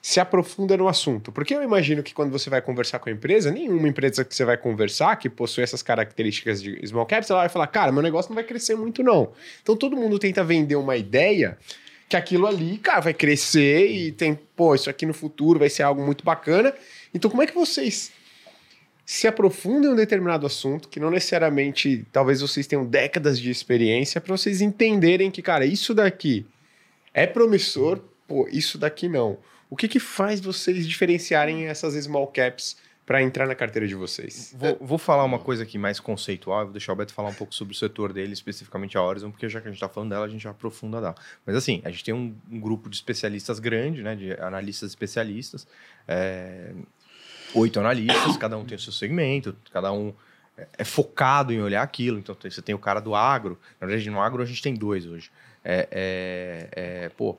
[0.06, 1.32] se aprofunda no assunto.
[1.32, 4.45] Porque eu imagino que quando você vai conversar com a empresa, nenhuma empresa que você
[4.45, 8.30] vai conversar que possui essas características de small caps, ela vai falar, cara, meu negócio
[8.30, 9.32] não vai crescer muito não.
[9.64, 11.57] Então todo mundo tenta vender uma ideia
[12.07, 15.82] que aquilo ali, cara, vai crescer e tem, pô, isso aqui no futuro vai ser
[15.82, 16.72] algo muito bacana.
[17.11, 18.11] Então como é que vocês
[19.03, 24.22] se aprofundam em um determinado assunto que não necessariamente, talvez vocês tenham décadas de experiência
[24.22, 26.45] para vocês entenderem que, cara, isso daqui
[27.11, 29.40] é promissor, pô, isso daqui não.
[29.70, 34.56] O que que faz vocês diferenciarem essas small caps para entrar na carteira de vocês?
[34.58, 37.54] Vou, vou falar uma coisa aqui mais conceitual, vou deixar o Beto falar um pouco
[37.54, 40.26] sobre o setor dele, especificamente a Horizon, porque já que a gente está falando dela,
[40.26, 41.16] a gente já aprofunda dela.
[41.46, 45.68] Mas assim, a gente tem um, um grupo de especialistas grande, né, de analistas especialistas,
[46.08, 46.72] é,
[47.54, 50.14] oito analistas, cada um tem o seu segmento, cada um
[50.58, 52.18] é- é focado em olhar aquilo.
[52.18, 55.06] Então você tem o cara do agro, na verdade no agro a gente tem dois
[55.06, 55.32] hoje.
[55.64, 56.70] É, é-
[57.06, 57.38] é, pô,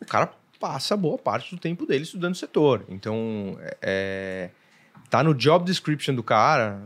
[0.00, 0.32] o cara
[0.64, 2.86] passa boa parte do tempo dele estudando o setor.
[2.88, 4.48] Então, é,
[5.10, 6.80] tá no job description do cara.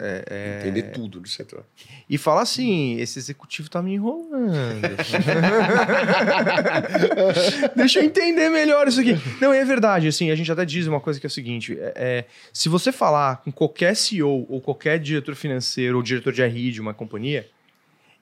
[0.00, 1.62] é- é- Entender tudo do setor.
[2.08, 4.80] e fala assim: esse executivo tá me enrolando.
[7.76, 9.14] Deixa eu entender melhor isso aqui.
[9.42, 10.08] Não, é verdade.
[10.08, 12.90] Assim, a gente até diz uma coisa que é o seguinte: é, é, se você
[12.90, 17.46] falar com qualquer CEO ou qualquer diretor financeiro ou diretor de RI de uma companhia,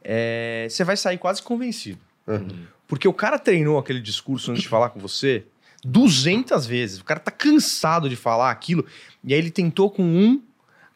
[0.02, 2.00] é, você vai sair quase convencido.
[2.86, 5.44] Porque o cara treinou aquele discurso antes de falar com você
[5.84, 7.00] 200 vezes.
[7.00, 8.84] O cara tá cansado de falar aquilo.
[9.24, 10.42] E aí ele tentou com um,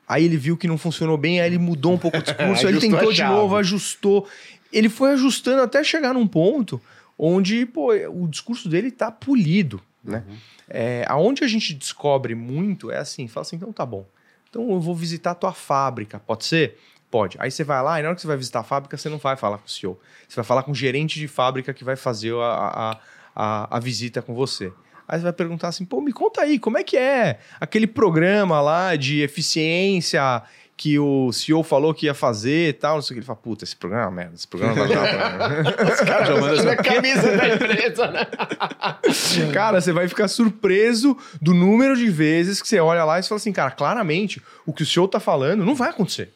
[0.06, 2.72] aí ele viu que não funcionou bem, aí ele mudou um pouco o discurso, aí
[2.72, 4.26] ele tentou de novo, ajustou.
[4.72, 6.80] Ele foi ajustando até chegar num ponto
[7.18, 10.24] onde, pô, o discurso dele tá polido, né?
[10.68, 14.06] É, aonde a gente descobre muito é assim, fala assim, então tá bom.
[14.48, 16.78] Então eu vou visitar a tua fábrica, pode ser?
[17.14, 17.36] Pode.
[17.38, 19.18] Aí você vai lá e na hora que você vai visitar a fábrica, você não
[19.18, 19.96] vai falar com o CEO.
[20.28, 22.98] Você vai falar com o gerente de fábrica que vai fazer a, a,
[23.36, 24.72] a, a visita com você.
[25.06, 28.60] Aí você vai perguntar assim, pô, me conta aí, como é que é aquele programa
[28.60, 30.42] lá de eficiência
[30.76, 33.20] que o CEO falou que ia fazer e tal, não sei o que.
[33.20, 35.84] Ele fala, puta, esse programa é uma merda, esse programa não vai dar pra...
[35.94, 38.26] Os caras já mandam assim, Na camisa da empresa, né?
[39.54, 43.28] Cara, você vai ficar surpreso do número de vezes que você olha lá e você
[43.28, 46.32] fala assim, cara, claramente o que o senhor tá falando não vai acontecer.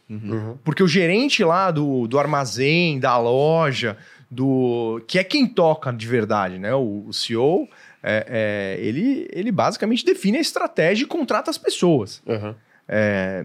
[0.65, 3.97] Porque o gerente lá do, do armazém, da loja,
[4.31, 6.75] do que é quem toca de verdade, né?
[6.75, 7.69] O, o CEO,
[8.03, 12.23] é, é, ele, ele basicamente define a estratégia e contrata as pessoas.
[12.27, 12.55] Uhum.
[12.87, 13.45] É,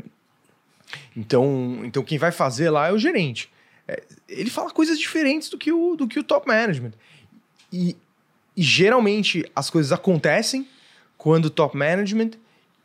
[1.16, 3.50] então, então quem vai fazer lá é o gerente.
[3.88, 6.94] É, ele fala coisas diferentes do que o, do que o top management.
[7.72, 7.96] e,
[8.56, 10.68] e geralmente as coisas acontecem
[11.18, 12.32] quando o top management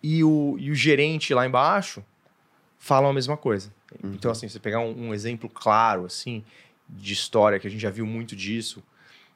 [0.03, 2.03] e o, e o gerente lá embaixo
[2.79, 3.73] falam a mesma coisa.
[4.05, 6.45] Então, assim, você pegar um, um exemplo claro, assim,
[6.89, 8.83] de história, que a gente já viu muito disso,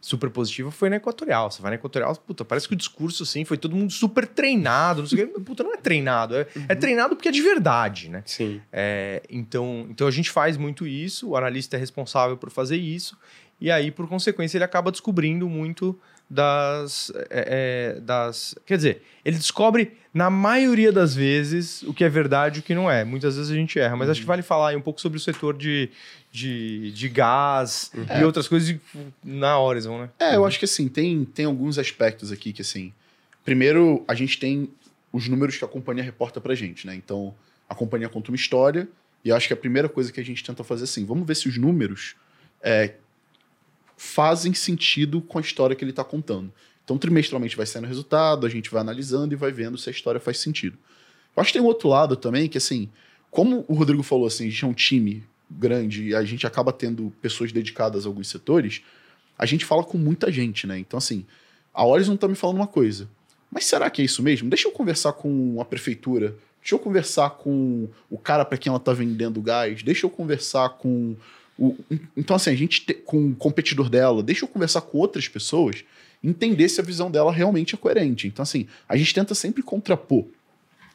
[0.02, 1.48] super positiva, foi na Equatorial.
[1.48, 5.02] Você vai na Equatorial, puta, parece que o discurso, assim, foi todo mundo super treinado,
[5.02, 5.40] não sei o.
[5.40, 6.34] Puta, não é treinado.
[6.36, 8.22] É, é treinado porque é de verdade, né?
[8.26, 8.60] Sim.
[8.72, 13.16] É, então, então a gente faz muito isso, o analista é responsável por fazer isso,
[13.60, 15.96] e aí, por consequência, ele acaba descobrindo muito
[16.32, 18.54] das, é, é, das.
[18.64, 22.74] Quer dizer, ele descobre, na maioria das vezes, o que é verdade e o que
[22.74, 23.04] não é.
[23.04, 25.20] Muitas vezes a gente erra, mas acho que vale falar aí um pouco sobre o
[25.20, 25.90] setor de,
[26.30, 28.74] de, de gás e outras coisas
[29.22, 30.10] na Horizon, né?
[30.18, 32.94] É, eu acho que assim, tem, tem alguns aspectos aqui que assim.
[33.44, 34.70] Primeiro, a gente tem
[35.12, 36.94] os números que a companhia reporta pra gente, né?
[36.94, 37.34] Então,
[37.68, 38.88] a companhia conta uma história,
[39.22, 41.26] e eu acho que a primeira coisa que a gente tenta fazer é assim, vamos
[41.26, 42.14] ver se os números
[42.62, 42.94] é,
[43.96, 46.52] fazem sentido com a história que ele está contando.
[46.84, 49.92] Então, trimestralmente vai saindo o resultado, a gente vai analisando e vai vendo se a
[49.92, 50.76] história faz sentido.
[51.36, 52.88] Eu acho que tem um outro lado também, que assim,
[53.30, 56.72] como o Rodrigo falou, assim, a gente é um time grande e a gente acaba
[56.72, 58.82] tendo pessoas dedicadas a alguns setores,
[59.38, 60.78] a gente fala com muita gente, né?
[60.78, 61.24] Então, assim,
[61.72, 63.08] a Horizon tá me falando uma coisa.
[63.50, 64.48] Mas será que é isso mesmo?
[64.48, 66.34] Deixa eu conversar com a prefeitura.
[66.60, 69.82] Deixa eu conversar com o cara para quem ela tá vendendo gás.
[69.82, 71.16] Deixa eu conversar com
[71.66, 71.76] o.
[72.16, 74.22] Então, assim, a gente te- com o competidor dela.
[74.22, 75.84] Deixa eu conversar com outras pessoas.
[76.24, 78.26] Entender se a visão dela realmente é coerente.
[78.28, 80.24] Então, assim, a gente tenta sempre contrapor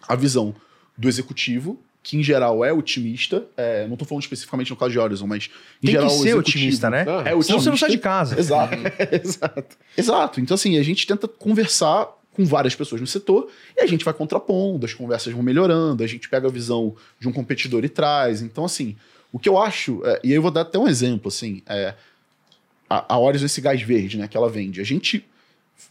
[0.08, 0.56] a visão
[0.98, 3.46] do executivo, que em geral é otimista.
[3.58, 5.50] É, não tô falando especificamente no caso de Horizon, mas
[5.84, 7.02] em Tem geral que o ser otimista, né?
[7.02, 7.44] É otimista.
[7.44, 8.40] Senão você não sai de casa.
[8.40, 8.76] Exato.
[9.22, 9.78] Exato.
[9.98, 10.40] Exato.
[10.40, 14.14] Então, assim, a gente tenta conversar com várias pessoas no setor e a gente vai
[14.14, 18.42] contrapondo, as conversas vão melhorando, a gente pega a visão de um competidor e traz.
[18.42, 18.96] Então, assim,
[19.32, 21.94] o que eu acho, é, e eu vou dar até um exemplo, assim, é,
[22.90, 25.26] a, a Horizon, esse gás verde, né, que ela vende, a gente,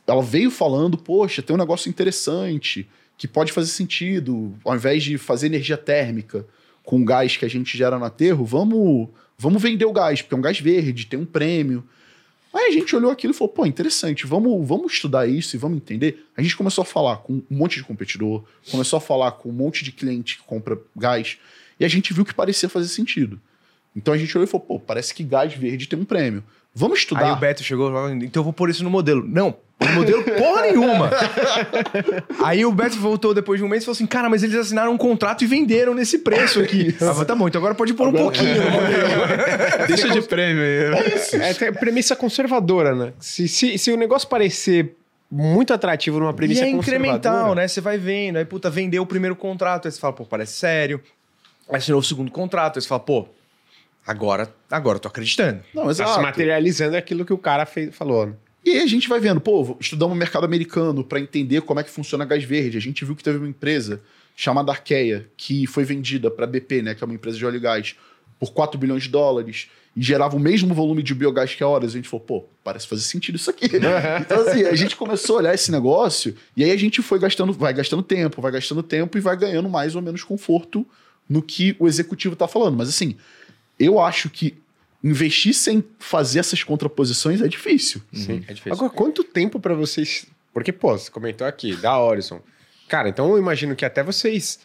[0.07, 2.89] ela veio falando, poxa, tem um negócio interessante,
[3.19, 6.47] que pode fazer sentido, ao invés de fazer energia térmica
[6.85, 9.09] com o gás que a gente gera no aterro, vamos,
[9.39, 11.85] vamos vender o gás, porque é um gás verde, tem um prêmio.
[12.55, 15.77] Aí a gente olhou aquilo e falou, pô, interessante, vamos, vamos estudar isso e vamos
[15.77, 16.27] entender.
[16.37, 19.53] A gente começou a falar com um monte de competidor, começou a falar com um
[19.53, 21.39] monte de cliente que compra gás,
[21.79, 23.41] e a gente viu que parecia fazer sentido.
[23.95, 26.45] Então a gente olhou e falou, pô, parece que gás verde tem um prêmio.
[26.75, 27.33] Vamos Aí estudar.
[27.33, 29.25] o Beto chegou e falou, então eu vou pôr isso no modelo.
[29.27, 31.11] Não, no modelo porra nenhuma.
[32.45, 34.93] Aí o Beto voltou depois de um mês e falou assim, cara, mas eles assinaram
[34.93, 36.95] um contrato e venderam nesse preço aqui.
[37.01, 39.87] Ah, mas tá bom, então agora pode pôr um pouquinho no modelo.
[39.89, 41.41] Deixa de prêmio aí.
[41.41, 43.13] É tem premissa conservadora, né?
[43.21, 44.97] Se, se, se o negócio parecer
[45.31, 47.61] muito atrativo numa E premissa é incremental, conservadora...
[47.63, 47.69] né?
[47.69, 51.01] Você vai vendo, aí, puta, vendeu o primeiro contrato, aí você fala, pô, parece sério.
[51.69, 53.27] Aí assinou o segundo contrato, aí você fala, pô,
[54.07, 55.63] agora, agora eu tô acreditando.
[55.75, 56.15] Não, Tá exato.
[56.15, 58.27] se materializando aquilo que o cara fez, falou.
[58.27, 58.33] né?
[58.65, 61.85] E aí a gente vai vendo, pô, estudamos o mercado americano para entender como é
[61.85, 62.77] que funciona gás verde.
[62.77, 64.01] A gente viu que teve uma empresa
[64.35, 67.61] chamada Arqueia, que foi vendida para BP, né, que é uma empresa de óleo e
[67.61, 67.97] gás,
[68.39, 71.93] por 4 bilhões de dólares e gerava o mesmo volume de biogás que a Horas.
[71.93, 73.67] A gente falou, pô, parece fazer sentido isso aqui.
[74.21, 77.53] então, assim, a gente começou a olhar esse negócio e aí a gente foi gastando,
[77.53, 80.87] vai gastando tempo, vai gastando tempo e vai ganhando mais ou menos conforto
[81.29, 82.77] no que o executivo tá falando.
[82.77, 83.17] Mas, assim,
[83.79, 84.57] eu acho que
[85.03, 88.03] investir sem fazer essas contraposições é difícil.
[88.13, 88.45] Sim.
[88.49, 88.73] É difícil.
[88.73, 90.27] Agora, quanto tempo pra vocês...
[90.53, 92.41] Porque, pô, você comentou aqui, da Horizon.
[92.89, 94.61] Cara, então eu imagino que até vocês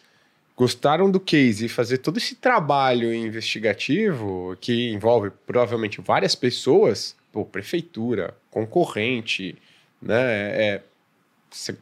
[0.56, 7.44] gostaram do case e fazer todo esse trabalho investigativo que envolve provavelmente várias pessoas, pô,
[7.44, 9.56] prefeitura, concorrente,
[10.00, 10.82] né, é,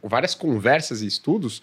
[0.03, 1.63] várias conversas e estudos,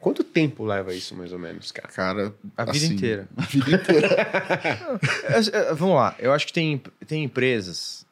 [0.00, 1.88] quanto tempo leva isso mais ou menos, cara?
[1.88, 3.28] Cara, A vida assim, inteira.
[3.36, 4.08] A vida inteira.
[5.24, 8.04] É, é, Vamos lá, eu acho que tem, tem empresas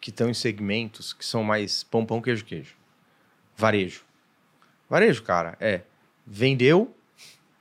[0.00, 2.74] que estão em segmentos que são mais pão, pão, queijo, queijo.
[3.56, 4.02] Varejo.
[4.88, 5.82] Varejo, cara, é
[6.26, 6.94] vendeu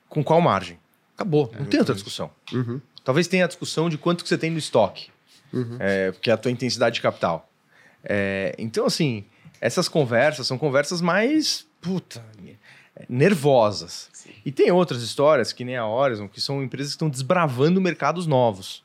[0.08, 0.80] com qual margem?
[1.16, 2.32] Acabou, não tem outra discussão.
[2.54, 2.80] Uhum.
[3.04, 5.10] Talvez tenha a discussão de quanto que você tem no estoque,
[5.54, 5.76] Uhum.
[5.80, 7.50] é, porque é a tua intensidade de capital.
[8.04, 9.26] É, então, assim,
[9.60, 12.24] essas conversas são conversas mais, puta,
[13.08, 14.10] nervosas.
[14.46, 18.28] E tem outras histórias, que nem a Horizon, que são empresas que estão desbravando mercados
[18.28, 18.84] novos.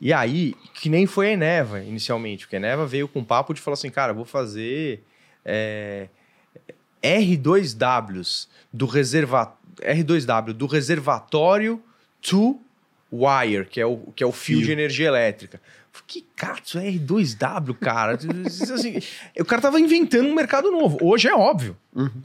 [0.00, 3.52] E aí, que nem foi a Eneva inicialmente, porque a Eneva veio com um papo
[3.52, 5.02] de falar assim, cara, vou fazer
[5.44, 6.08] é,
[7.02, 11.82] R2Ws do reserva R2W do reservatório
[12.20, 12.60] to
[13.12, 14.66] wire, que é o, que é o fio, Fio.
[14.66, 15.60] de energia elétrica.
[16.06, 18.18] Que cato, é R2W, cara.
[18.46, 18.98] assim,
[19.38, 20.98] o cara tava inventando um mercado novo.
[21.02, 21.76] Hoje é óbvio.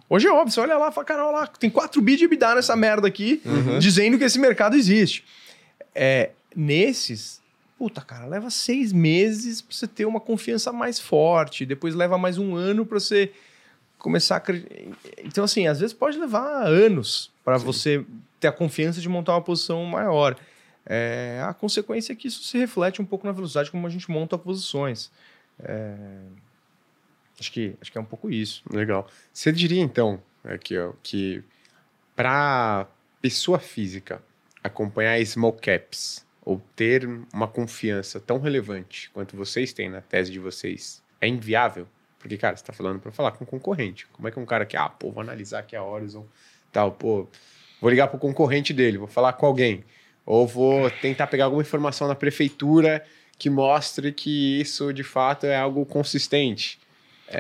[0.09, 0.51] Hoje é óbvio.
[0.53, 3.07] Você olha lá e fala, cara, olha lá, tem 4 bi de EBITDA nessa merda
[3.07, 3.41] aqui,
[3.79, 5.23] dizendo que esse mercado existe.
[5.95, 7.41] É, nesses,
[7.77, 12.37] Puta, cara, leva seis meses pra você ter uma confiança mais forte, depois leva mais
[12.37, 13.31] um ano pra você
[13.97, 14.37] começar a.
[14.37, 14.93] acre-
[15.23, 18.05] Então, assim, às vezes pode levar anos para você
[18.39, 20.37] ter a confiança de montar uma posição maior.
[20.85, 24.09] É, a consequência é que isso se reflete um pouco na velocidade como a gente
[24.11, 25.11] monta posições.
[25.59, 25.95] É,
[27.39, 28.63] acho, que, acho que é um pouco isso.
[28.71, 29.07] Legal.
[29.31, 31.43] Você diria então aqui, ó, que
[32.15, 32.87] para
[33.21, 34.21] pessoa física
[34.63, 40.39] acompanhar small caps ou ter uma confiança tão relevante quanto vocês têm na tese de
[40.39, 41.87] vocês é inviável?
[42.19, 44.07] Porque, cara, você está falando para falar com um concorrente.
[44.13, 46.25] Como é que um cara que, ah, pô, vou analisar aqui a Horizon,
[46.71, 47.27] tal, pô,
[47.81, 49.83] vou ligar pro concorrente dele, vou falar com alguém,
[50.25, 53.05] ou vou tentar pegar alguma informação na prefeitura
[53.37, 56.79] que mostre que isso de fato é algo consistente.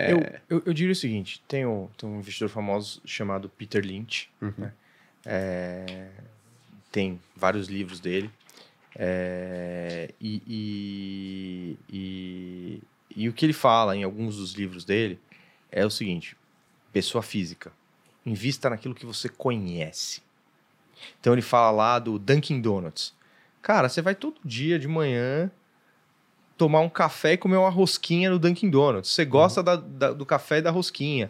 [0.09, 4.29] Eu, eu, eu diria o seguinte: tem um, tem um investidor famoso chamado Peter Lynch.
[4.41, 4.53] Uhum.
[4.57, 4.73] né?
[5.25, 6.09] É,
[6.91, 8.29] tem vários livros dele.
[8.95, 12.83] É, e, e, e,
[13.15, 15.19] e o que ele fala em alguns dos livros dele
[15.71, 16.35] é o seguinte:
[16.91, 17.71] pessoa física,
[18.25, 20.22] invista naquilo que você conhece.
[21.19, 23.13] Então ele fala lá do Dunkin' Donuts.
[23.61, 25.49] Cara, você vai todo dia de manhã
[26.57, 29.09] tomar um café e comer uma rosquinha no Dunkin' Donuts.
[29.11, 31.29] Você gosta da- da- do café e da rosquinha.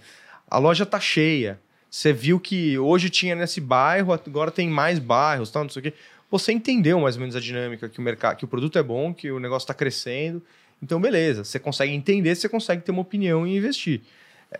[0.49, 1.59] A loja tá cheia.
[1.89, 5.83] Você viu que hoje tinha nesse bairro, agora tem mais bairros, tal, não sei o
[5.83, 5.93] quê.
[6.31, 9.13] Você entendeu mais ou menos a dinâmica que o mercado, que o produto é bom,
[9.13, 10.41] que o negócio está crescendo.
[10.81, 11.43] Então, beleza.
[11.43, 14.01] Você consegue entender, você consegue ter uma opinião e investir.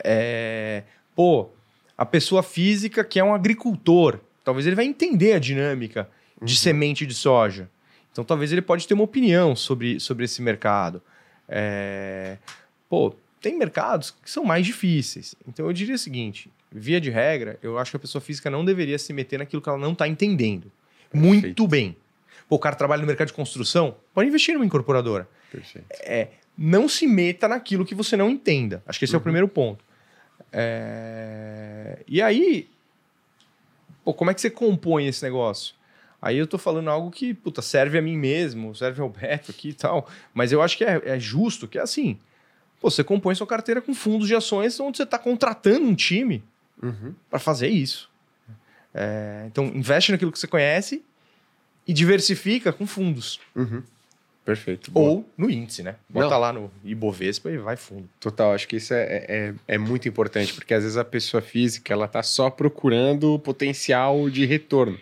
[0.04, 0.84] É,
[1.16, 1.50] Pô,
[1.98, 6.10] a pessoa física que é um agricultor, talvez ele vai entender a dinâmica
[6.42, 7.70] de semente de soja.
[8.12, 11.02] Então, talvez ele pode ter uma opinião sobre, sobre esse mercado.
[11.48, 12.38] É,
[12.90, 15.34] Pô, tem mercados que são mais difíceis.
[15.48, 18.64] Então, eu diria o seguinte: via de regra, eu acho que a pessoa física não
[18.64, 20.72] deveria se meter naquilo que ela não está entendendo.
[21.14, 21.68] Muito Perfeito.
[21.68, 21.98] bem.
[22.48, 25.88] Pô, o cara trabalha no mercado de construção, pode investir numa incorporadora Perfeito.
[26.58, 28.84] não se meta naquilo que você não entenda.
[28.86, 29.24] Acho que esse é o Uhum.
[29.24, 29.84] primeiro ponto.
[30.52, 32.68] É, E aí,
[34.04, 35.76] pô, como é que você compõe esse negócio?
[36.22, 39.70] Aí eu tô falando algo que, puta, serve a mim mesmo, serve ao Beto aqui
[39.70, 42.18] e tal, mas eu acho que é, é justo, que é assim,
[42.80, 46.44] pô, você compõe sua carteira com fundos de ações onde você está contratando um time
[46.82, 47.14] Uhum.
[47.30, 48.10] para fazer isso.
[48.94, 51.02] É, então, investe naquilo que você conhece
[51.88, 53.40] e diversifica com fundos.
[53.56, 53.82] Uhum.
[54.46, 54.92] Perfeito.
[54.92, 55.10] Boa.
[55.10, 55.96] Ou no índice, né?
[56.10, 56.40] Bota Não.
[56.40, 58.10] lá no Ibovespa e vai fundo.
[58.20, 61.94] Total, acho que isso é, é, é muito importante, porque às vezes a pessoa física
[61.94, 65.00] ela tá só procurando o potencial de retorno.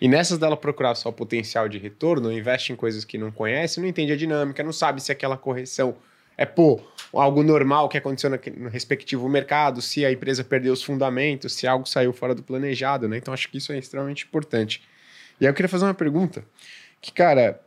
[0.00, 3.80] E nessas dela procurar só o potencial de retorno, investe em coisas que não conhece,
[3.80, 5.96] não entende a dinâmica, não sabe se aquela correção
[6.36, 6.80] é pô,
[7.12, 11.86] algo normal que aconteceu no respectivo mercado, se a empresa perdeu os fundamentos, se algo
[11.86, 13.16] saiu fora do planejado, né?
[13.16, 14.82] Então acho que isso é extremamente importante.
[15.40, 16.44] E aí eu queria fazer uma pergunta,
[17.00, 17.60] que cara,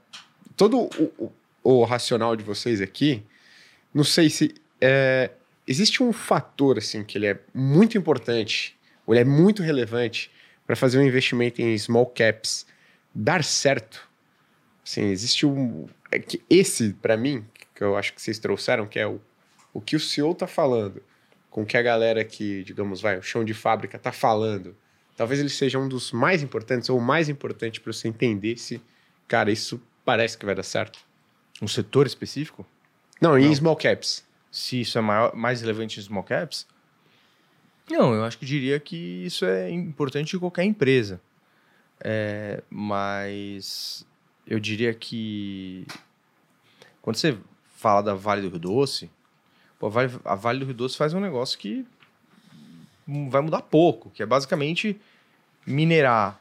[0.58, 1.32] todo o, o-
[1.64, 3.24] o racional de vocês aqui,
[3.94, 5.32] não sei se é,
[5.68, 8.76] existe um fator assim que ele é muito importante,
[9.06, 10.32] ou ele é muito relevante
[10.66, 12.66] para fazer um investimento em small caps
[13.14, 14.08] dar certo.
[14.84, 18.98] Assim, existe um é que esse para mim que eu acho que vocês trouxeram que
[19.00, 19.20] é o,
[19.74, 21.04] o que o CEO tá falando
[21.50, 24.76] com o que a galera que digamos vai o chão de fábrica tá falando.
[25.18, 28.82] Talvez ele seja um dos mais importantes ou o mais importante para você entender se
[29.28, 31.00] cara isso parece que vai dar certo.
[31.62, 32.66] Um setor específico?
[33.20, 33.54] Não, em Não.
[33.56, 34.24] small caps.
[34.50, 36.66] Se isso é maior- mais relevante em small caps?
[37.90, 41.20] Não, eu acho que diria que isso é importante em qualquer empresa.
[42.00, 44.06] É, mas
[44.48, 45.86] eu diria que
[47.02, 47.38] quando você
[47.76, 49.10] fala da Vale do Rio Doce,
[49.78, 51.86] pô, a, vale, a Vale do Rio Doce faz um negócio que
[53.30, 55.00] vai mudar pouco, que é basicamente
[55.66, 56.40] minerar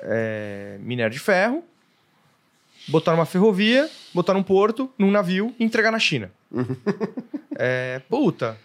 [0.00, 1.64] é, minério de ferro,
[2.88, 6.30] botar numa ferrovia, botar num porto, num navio e entregar na China.
[7.56, 8.56] é, puta,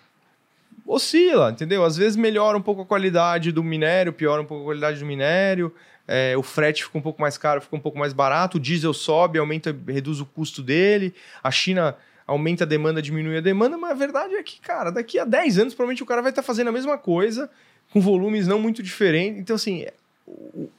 [0.85, 1.83] oscila, entendeu?
[1.83, 5.05] Às vezes melhora um pouco a qualidade do minério, piora um pouco a qualidade do
[5.05, 5.73] minério,
[6.07, 8.93] é, o frete fica um pouco mais caro, fica um pouco mais barato, o diesel
[8.93, 11.95] sobe, aumenta, reduz o custo dele, a China
[12.27, 15.59] aumenta a demanda, diminui a demanda, mas a verdade é que, cara, daqui a 10
[15.59, 17.49] anos provavelmente o cara vai estar fazendo a mesma coisa,
[17.91, 19.41] com volumes não muito diferentes.
[19.41, 19.85] Então, assim,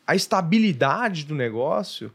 [0.06, 2.10] a estabilidade do negócio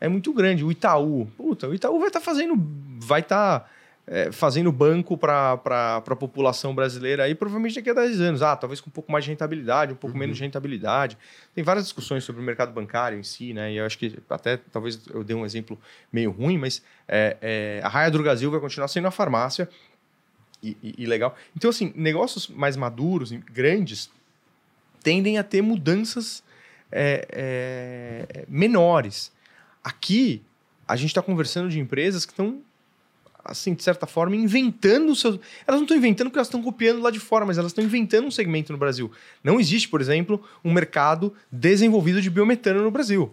[0.00, 0.64] é muito grande.
[0.64, 2.54] O Itaú, puta, o Itaú vai estar fazendo,
[3.00, 3.70] vai estar
[4.06, 8.42] é, fazendo banco para a população brasileira aí, provavelmente daqui a 10 anos.
[8.42, 11.18] Ah, talvez com um pouco mais de rentabilidade, um pouco menos de rentabilidade.
[11.54, 13.72] Tem várias discussões sobre o mercado bancário em si, né?
[13.72, 15.78] E eu acho que até talvez eu dei um exemplo
[16.12, 19.68] meio ruim, mas é, é, a Raia do Brasil vai continuar sendo a farmácia.
[20.62, 21.36] E, e- e legal.
[21.54, 24.10] Então, assim, negócios mais maduros, grandes,
[25.02, 26.42] tendem a ter mudanças
[26.90, 29.30] é, é, menores.
[29.86, 30.42] Aqui,
[30.88, 32.60] a gente está conversando de empresas que estão,
[33.44, 35.38] assim, de certa forma, inventando os seus.
[35.64, 38.26] Elas não estão inventando porque elas estão copiando lá de fora, mas elas estão inventando
[38.26, 39.12] um segmento no Brasil.
[39.44, 43.32] Não existe, por exemplo, um mercado desenvolvido de biometano no Brasil.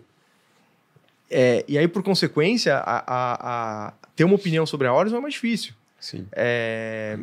[1.29, 5.21] É, e aí, por consequência, a, a, a ter uma opinião sobre a Horizon é
[5.21, 5.73] mais difícil.
[5.99, 6.27] Sim.
[6.33, 7.17] É...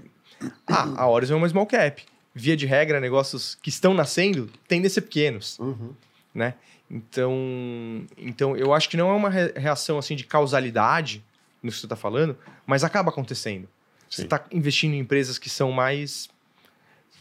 [0.67, 2.03] Ah, a Horizon é uma small cap.
[2.35, 5.93] Via de regra, negócios que estão nascendo tendem a ser pequenos, Uhum.
[6.35, 6.55] né?
[6.91, 11.25] Então, então, eu acho que não é uma re- reação assim de causalidade
[11.63, 12.37] no que você está falando,
[12.67, 13.69] mas acaba acontecendo.
[14.09, 14.25] Você Sim.
[14.25, 16.29] está investindo em empresas que são mais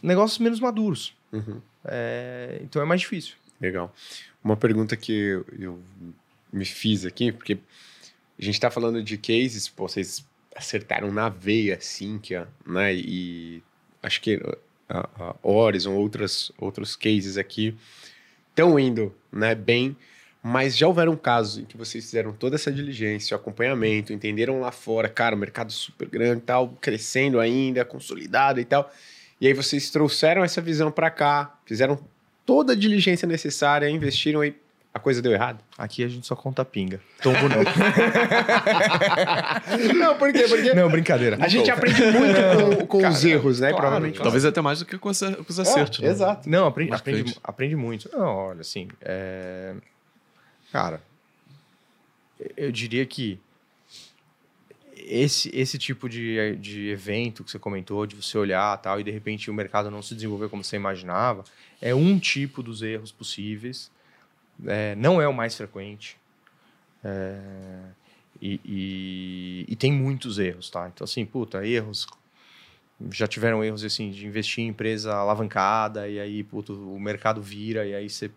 [0.02, 1.14] negócios menos maduros.
[1.32, 1.60] Uhum.
[1.84, 3.36] É, então é mais difícil.
[3.60, 3.94] Legal.
[4.42, 5.82] Uma pergunta que eu, eu
[6.52, 7.58] me fiz aqui, porque
[8.38, 10.26] a gente está falando de cases, pô, vocês
[10.56, 12.92] acertaram na veia, assim, que, ó, né?
[12.94, 13.62] E
[14.02, 14.40] acho que
[14.88, 17.76] a, a Horizon, outras, outros cases aqui
[18.50, 19.96] estão indo né, bem,
[20.42, 25.08] mas já houveram casos em que vocês fizeram toda essa diligência, acompanhamento, entenderam lá fora,
[25.08, 28.90] cara, o mercado super grande tal, crescendo ainda, consolidado e tal.
[29.40, 31.98] E aí vocês trouxeram essa visão para cá, fizeram
[32.44, 34.54] toda a diligência necessária, investiram e
[34.92, 35.62] a coisa deu errado?
[35.78, 37.00] Aqui a gente só conta pinga.
[37.22, 37.62] Tombo não.
[39.94, 40.48] não, por quê?
[40.48, 41.38] Porque não, brincadeira.
[41.40, 43.68] a gente aprende muito com, com Cara, os erros, né?
[43.68, 44.14] claro, provavelmente.
[44.14, 44.24] claro.
[44.24, 46.00] Talvez até mais do que com, os acertos.
[46.00, 46.08] É, né?
[46.10, 46.50] Exato.
[46.50, 47.20] Não, aprende, Marcante.
[47.20, 48.10] aprende, aprende muito.
[48.12, 49.74] Não, olha, assim, é...
[50.72, 51.00] cara,
[52.56, 53.38] eu diria que
[54.96, 59.10] esse, esse tipo de, de evento que você comentou, de você olhar tal, e de
[59.10, 61.44] repente o mercado não se desenvolver como você imaginava,
[61.80, 63.90] é um tipo dos erros possíveis.
[64.66, 66.16] É, não é o mais frequente.
[67.04, 67.38] É,
[68.40, 70.88] e, e- e tem muitos erros, tá?
[70.92, 72.06] Então, assim, puta, erros
[73.10, 77.86] já tiveram erros assim de investir em empresa alavancada e aí puto, o mercado vira
[77.86, 78.30] e aí você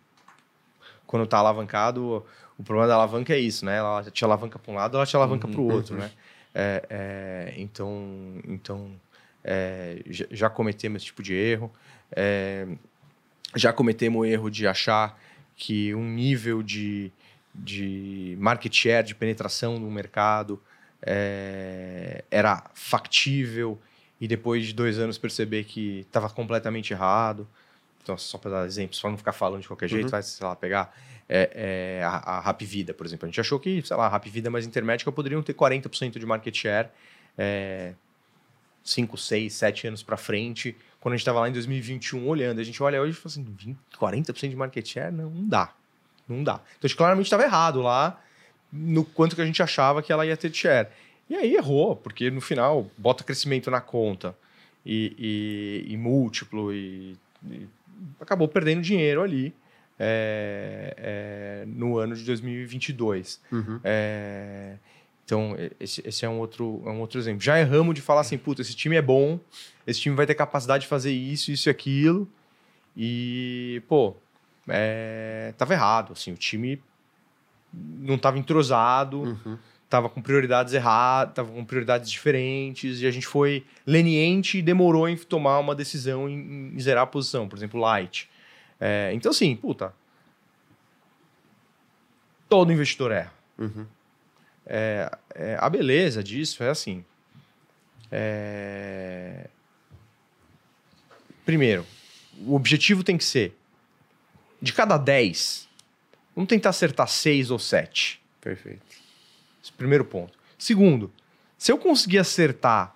[1.05, 2.25] quando tá alavancado
[2.57, 5.15] o problema da alavanca é isso né ela te alavanca para um lado ela te
[5.17, 6.11] alavanca para o outro né
[6.55, 8.91] É, é, então então
[9.43, 11.69] é, já, já cometemos esse tipo de erro
[12.15, 12.65] É,
[13.55, 15.19] já cometemos o erro de achar
[15.55, 17.11] que um nível de,
[17.53, 20.61] de market share de penetração no mercado
[21.01, 23.79] é, era factível
[24.19, 27.47] e depois de dois anos perceber que estava completamente errado.
[28.01, 30.11] Então, só para dar exemplos, para não ficar falando de qualquer jeito, Uhum.
[30.11, 30.93] vai, sei lá, pegar
[31.27, 33.25] é, é, a, a Rap Vida, por exemplo.
[33.25, 36.25] A gente achou que, sei lá, a Rap Vida mais Intermédica poderiam ter 40% de
[36.25, 36.89] market share
[37.37, 37.93] é,
[38.83, 42.59] 5, 6, 7 anos para frente, quando a gente estava lá em 2021 olhando.
[42.61, 45.13] A gente olha hoje e fala assim, 20, 40% de market share?
[45.13, 45.73] Não, não dá.
[46.25, 46.53] Não dá.
[46.53, 48.21] Então, a gente claramente estava errado lá
[48.71, 50.87] no quanto que a gente achava que ela ia ter de share.
[51.29, 54.33] E aí errou, porque no final bota crescimento na conta
[54.85, 57.17] e, e- e múltiplo e,
[57.51, 57.67] e
[58.21, 59.53] acabou perdendo dinheiro ali
[59.99, 63.41] é, é, no ano de 2022.
[63.51, 63.79] Uhum.
[63.83, 64.75] É,
[65.25, 67.41] então, esse, esse é, um outro, é um outro exemplo.
[67.41, 69.39] Já erramos de falar assim, puta, esse time é bom,
[69.87, 72.27] esse time vai ter capacidade de fazer isso, isso e aquilo.
[72.95, 74.15] E, pô,
[74.67, 76.81] é, tava errado, assim, o time
[77.73, 79.57] não tava entrosado, Uhum.
[79.89, 85.07] tava com prioridades erradas, tava com prioridades diferentes, e a gente foi leniente e demorou
[85.07, 88.29] em tomar uma decisão em, em zerar a posição, por exemplo, light.
[88.79, 89.93] É, então, assim, puta,
[92.49, 93.33] todo investidor erra.
[93.57, 93.85] Uhum.
[94.65, 95.09] É,
[95.59, 97.03] a beleza disso é assim.
[98.11, 99.47] é,
[101.45, 101.85] Primeiro,
[102.45, 103.57] o objetivo tem que ser
[104.61, 105.67] de cada 10,
[106.33, 108.21] vamos tentar acertar 6 ou 7.
[108.39, 108.81] Perfeito.
[109.61, 110.37] Esse é o primeiro ponto.
[110.57, 111.11] Segundo,
[111.57, 112.95] se eu conseguir acertar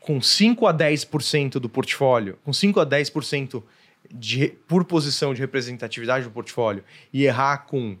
[0.00, 3.62] com 5 a 10% do portfólio, com 5 a 10%
[4.10, 7.96] de, por posição de representatividade do portfólio e errar com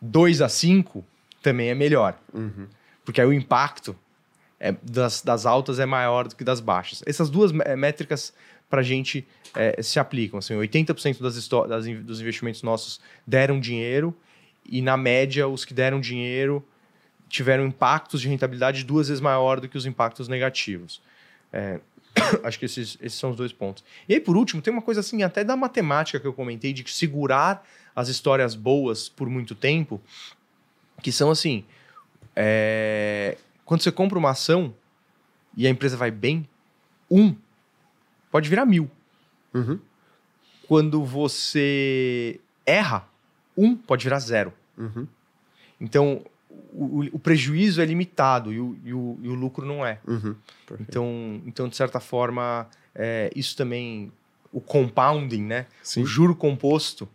[0.00, 1.04] 2 a 5,
[1.42, 2.18] também é melhor.
[2.32, 2.66] Uhum.
[3.04, 3.96] Porque aí o impacto
[4.58, 7.02] é, das, das altas é maior do que das baixas.
[7.04, 8.32] Essas duas mé- métricas
[8.70, 10.38] para a gente é, se aplicam.
[10.38, 14.16] Assim, 80% das, das dos investimentos nossos deram dinheiro
[14.64, 16.64] e, na média, os que deram dinheiro
[17.28, 21.02] tiveram impactos de rentabilidade duas vezes maior do que os impactos negativos.
[21.52, 21.80] É,
[22.44, 23.82] acho que esses, esses são os dois pontos.
[24.08, 26.88] E aí, por último, tem uma coisa assim, até da matemática que eu comentei, de
[26.90, 30.00] segurar as histórias boas por muito tempo,
[31.02, 31.64] que são assim,
[32.36, 34.74] é, quando você compra uma ação
[35.56, 36.48] e a empresa vai bem,
[37.10, 37.34] um
[38.30, 38.90] pode virar mil.
[39.52, 39.78] Uhum.
[40.66, 43.06] Quando você erra,
[43.56, 44.52] um pode virar zero.
[44.78, 45.06] Uhum.
[45.80, 46.24] Então,
[46.72, 49.98] o, o- prejuízo é limitado e o, e o- e o lucro não é.
[50.06, 50.34] Uhum.
[50.80, 54.10] Então, então de certa forma, é, isso também,
[54.52, 55.66] o compounding, né?
[55.82, 56.02] Sim.
[56.02, 57.06] O juro composto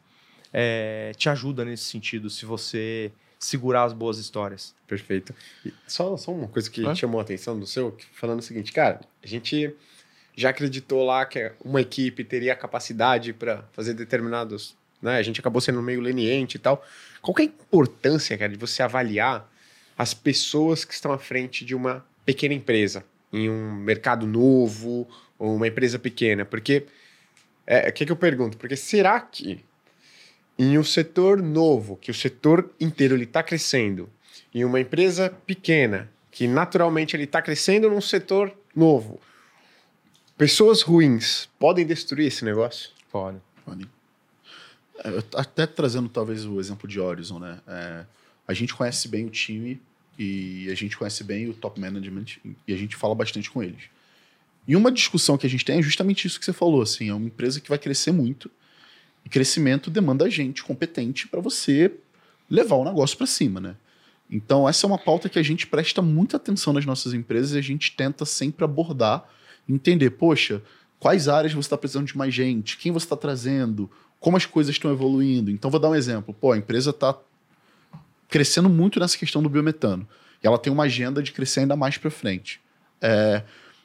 [0.54, 4.74] é, te ajuda nesse sentido, se você segurar as boas histórias.
[4.88, 5.34] Perfeito.
[5.66, 6.96] E só, só uma coisa que Ah.
[6.96, 9.74] chamou a atenção do seu, falando o seguinte, cara, a gente
[10.36, 14.76] já acreditou lá que uma equipe teria a capacidade para fazer determinados.
[15.02, 15.18] Né?
[15.18, 16.84] A gente acabou sendo meio leniente e tal.
[17.22, 19.50] Qual que é a importância, cara, de você avaliar
[19.98, 23.04] as pessoas que estão à frente de uma pequena empresa,
[23.34, 25.08] em um mercado novo
[25.40, 26.46] ou uma empresa pequena?
[26.46, 26.86] Porque,
[27.66, 28.58] é, o que, que eu pergunto?
[28.58, 29.64] Porque será que
[30.58, 34.10] em um setor novo, que o setor inteiro ele está crescendo,
[34.54, 39.20] em uma empresa pequena, que naturalmente ele está crescendo num setor novo,
[40.38, 42.92] pessoas ruins podem destruir esse negócio?
[43.12, 43.38] Pode.
[43.66, 43.88] Funny.
[45.04, 47.60] É, eu t- até trazendo talvez o exemplo de Horizon, né?
[47.68, 48.06] É,
[48.48, 49.80] a gente conhece bem o time
[50.18, 52.26] e a gente conhece bem o top management
[52.68, 53.84] e a gente fala bastante com eles.
[54.68, 57.14] E uma discussão que a gente tem é justamente isso que você falou, assim, é
[57.14, 58.50] uma empresa que vai crescer muito
[59.28, 61.91] e crescimento demanda gente competente para você
[62.49, 63.76] levar o negócio para cima, né?
[64.32, 67.58] Então essa é uma pauta que a gente presta muita atenção nas nossas empresas e
[67.58, 69.28] a gente tenta sempre abordar,
[69.68, 70.62] entender, poxa,
[70.98, 74.74] quais áreas você está precisando de mais gente, quem você está trazendo, como as coisas
[74.74, 75.52] estão evoluindo.
[75.52, 76.34] Então, vou dar um exemplo.
[76.34, 77.14] Pô, a empresa está
[78.30, 80.08] crescendo muito nessa questão do biometano.
[80.41, 82.62] E ela tem uma agenda de crescer ainda mais para frente.
[83.02, 83.44] É,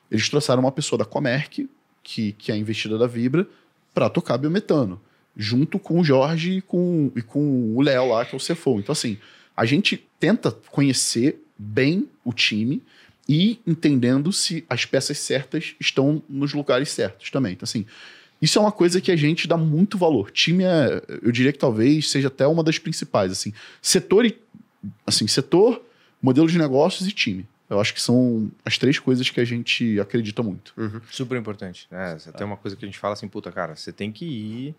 [0.08, 1.68] eles trouxeram uma pessoa da Comerc,
[2.00, 3.44] que, que é investida da Vibra,
[3.92, 5.00] para tocar biometano,
[5.36, 8.78] junto com o Jorge e com, e com o Léo lá, que é o CFO.
[8.78, 9.18] Então, assim,
[9.56, 12.82] a gente tenta conhecer bem o time
[13.28, 17.52] e entendendo se as peças certas estão nos lugares certos também.
[17.52, 17.86] Então, assim,
[18.40, 20.30] isso é uma coisa que a gente dá muito valor.
[20.30, 23.52] Time é, eu diria que talvez seja até uma das principais, assim.
[23.80, 24.36] Setor e
[25.06, 25.80] assim, setor,
[26.20, 27.46] modelo de negócios e time.
[27.70, 30.74] Eu acho que são as três coisas que a gente acredita muito.
[31.10, 31.86] Super importante.
[31.90, 32.18] Né?
[32.18, 34.74] Você tem uma coisa que a gente fala assim, puta, cara, você tem que ir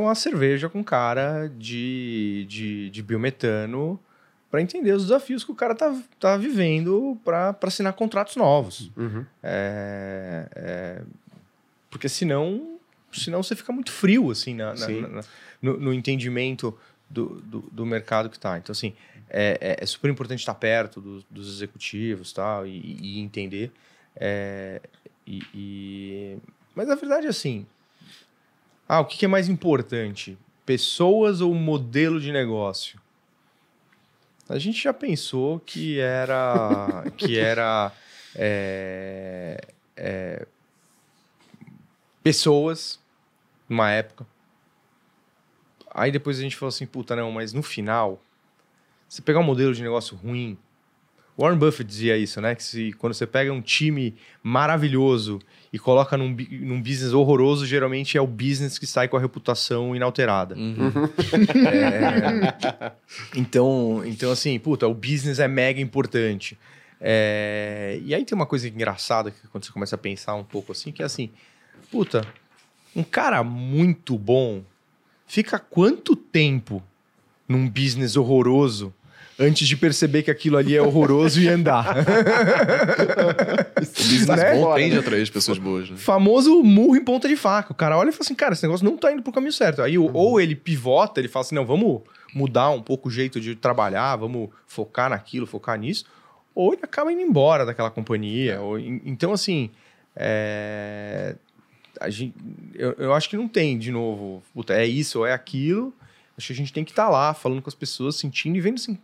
[0.00, 3.98] tomar cerveja com cara de, de, de biometano
[4.50, 8.90] para entender os desafios que o cara tá, tá vivendo para assinar contratos novos.
[8.94, 9.24] Uhum.
[9.42, 11.02] É, é,
[11.90, 12.78] porque senão,
[13.10, 15.22] senão você fica muito frio assim na, na- na-
[15.62, 16.76] no, no entendimento
[17.08, 18.58] do, do, do mercado que tá.
[18.58, 18.92] Então, assim,
[19.30, 23.72] é, é- é super importante estar perto dos, dos executivos tal, e, e entender.
[24.14, 24.80] É,
[25.26, 26.38] e, e-
[26.74, 27.66] Mas a verdade é assim.
[28.88, 30.38] Ah, o que, é mais importante?
[30.64, 33.00] Pessoas ou modelo de negócio?
[34.48, 37.92] A gente já pensou que era que era
[38.34, 39.60] é,
[39.96, 40.46] é,
[42.22, 43.00] pessoas
[43.68, 44.24] numa época.
[45.92, 48.20] Aí depois a gente falou assim, puta, não, mas no final,
[49.08, 50.58] você pegar um modelo de negócio ruim.
[51.38, 52.54] Warren Buffett dizia isso, né?
[52.54, 55.38] Que se, quando você pega um time maravilhoso
[55.72, 59.94] e coloca num, num business horroroso, geralmente é o business que sai com a reputação
[59.94, 60.54] inalterada.
[60.54, 60.90] Uhum.
[61.66, 62.92] É,
[63.36, 66.58] então, então, assim, puta, o business é mega importante.
[67.00, 70.72] É, e aí tem uma coisa engraçada que quando você começa a pensar um pouco
[70.72, 71.30] assim, que é assim,
[71.90, 72.26] puta,
[72.94, 74.62] um cara muito bom
[75.26, 76.82] fica quanto tempo
[77.46, 78.94] num business horroroso
[79.38, 81.94] antes de perceber que aquilo ali é horroroso e andar?
[83.80, 84.54] Business Né?
[84.60, 85.96] bom tende a atrair as pessoas boas, né?
[85.96, 87.72] famoso murro em ponta de faca.
[87.72, 89.82] O cara olha e fala assim, cara, esse negócio não tá indo pro caminho certo.
[89.82, 92.02] Aí o- ou ele pivota, ele fala assim, não, vamos
[92.34, 96.04] mudar um pouco o jeito de trabalhar, vamos focar naquilo, focar nisso.
[96.54, 98.60] Ou ele acaba indo embora daquela companhia.
[98.60, 99.70] Ou, en- então, assim,
[100.14, 101.34] é,
[102.00, 102.34] a gente,
[102.74, 105.92] eu, eu acho que não tem, de novo, puta, é isso ou é aquilo.
[106.36, 108.74] Acho que a gente tem que estar lá, falando com as pessoas, sentindo e vendo
[108.76, 108.98] assim,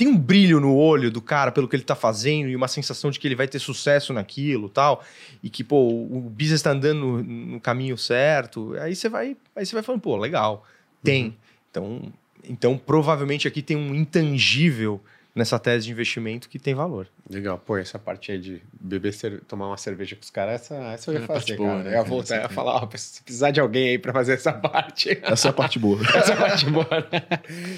[0.00, 3.10] tem um brilho no olho do cara pelo que ele tá fazendo e uma sensação
[3.10, 5.04] de que ele vai ter sucesso naquilo tal
[5.42, 9.66] e que pô o business tá andando no, no caminho certo aí você vai aí
[9.66, 10.66] você vai falando pô legal
[11.04, 11.36] tem.
[11.70, 12.10] Então
[12.48, 15.02] então provavelmente aqui tem um intangível
[15.34, 19.14] nessa tese de investimento que tem valor Legal, pô, essa parte aí de beber,
[19.46, 21.68] tomar uma cerveja com os caras, essa, essa eu ia É a parte fazer, boa,
[21.70, 21.82] cara.
[21.84, 24.32] né, Eu ia voltar, eu ia falar, ó, se precisar de alguém aí pra fazer
[24.32, 25.16] essa parte.
[25.22, 26.00] Essa é a parte boa.
[26.12, 27.22] Essa parte boa, né?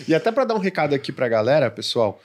[0.09, 2.23] E até para dar um recado aqui pra galera, pessoal,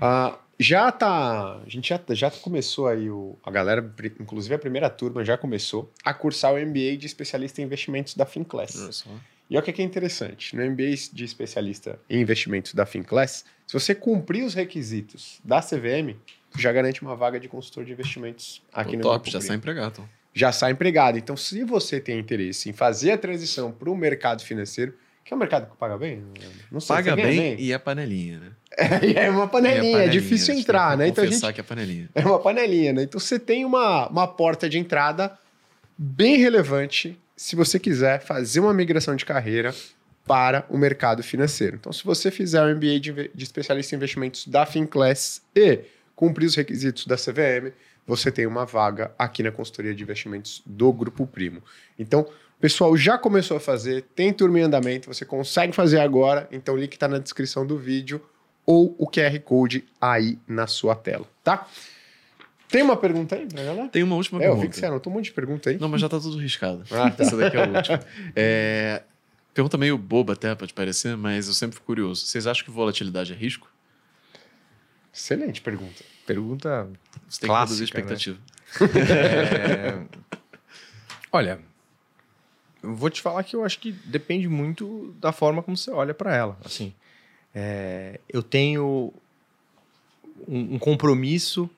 [0.00, 1.60] ah, já tá.
[1.64, 5.92] A gente já, já começou aí, o, a galera, inclusive a primeira turma já começou
[6.04, 8.72] a cursar o MBA de especialista em investimentos da Finclass.
[8.90, 9.10] Só.
[9.48, 13.72] E olha o que é interessante: no MBA de especialista em investimentos da Finclass, se
[13.72, 16.16] você cumprir os requisitos da CVM,
[16.50, 19.56] tu já garante uma vaga de consultor de investimentos aqui Pô, no top, já sai
[19.56, 19.92] empregado.
[19.92, 20.08] Então.
[20.32, 21.18] já sai empregado.
[21.18, 25.36] Então, se você tem interesse em fazer a transição para o mercado financeiro, que é
[25.36, 26.22] um mercado que paga bem,
[26.70, 28.50] não sei, Paga ganha bem e é panelinha, né?
[29.16, 31.08] É, uma panelinha, é, difícil acho que entrar, tem que né?
[31.08, 32.10] Então a gente que é panelinha.
[32.14, 33.02] é uma panelinha, né?
[33.04, 35.38] Então você tem uma, uma porta de entrada
[35.96, 39.74] bem relevante se você quiser fazer uma migração de carreira
[40.26, 41.76] para o mercado financeiro.
[41.76, 45.80] Então, se você fizer o MBA de, de especialista em investimentos da FinClass e
[46.16, 47.72] cumprir os requisitos da CVM,
[48.06, 51.62] você tem uma vaga aqui na consultoria de investimentos do Grupo Primo.
[51.98, 56.48] Então, o pessoal já começou a fazer, tem turma em andamento, você consegue fazer agora,
[56.50, 58.22] então o link está na descrição do vídeo
[58.64, 61.66] ou o QR Code aí na sua tela, tá?
[62.68, 63.88] Tem uma pergunta aí pra galera?
[63.88, 64.66] Tem uma última É, eu pergunta.
[64.66, 65.78] vi que você anotou um monte de pergunta aí.
[65.78, 66.82] Não, mas já tá tudo riscado.
[66.90, 67.22] Ah, tá.
[67.24, 68.00] Essa daqui é a última.
[68.34, 69.02] É,
[69.54, 72.26] Pergunta meio boba até, pode parecer, mas eu sempre fico curioso.
[72.26, 73.70] Vocês acham que volatilidade é risco?
[75.12, 76.04] Excelente pergunta.
[76.26, 76.90] Pergunta.
[77.28, 77.84] Você tem Clássica, que né?
[77.84, 78.38] expectativa.
[78.80, 80.04] É,
[81.34, 81.60] Olha,
[82.80, 86.14] eu vou te falar que eu acho que depende muito da forma como você olha
[86.14, 86.56] para ela.
[86.64, 86.94] Assim,
[87.52, 89.12] é, eu tenho
[90.46, 91.68] um, um compromisso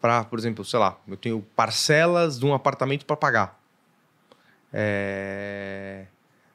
[0.00, 3.60] para, por exemplo, sei lá, eu tenho parcelas de um apartamento para pagar.
[4.72, 6.06] É,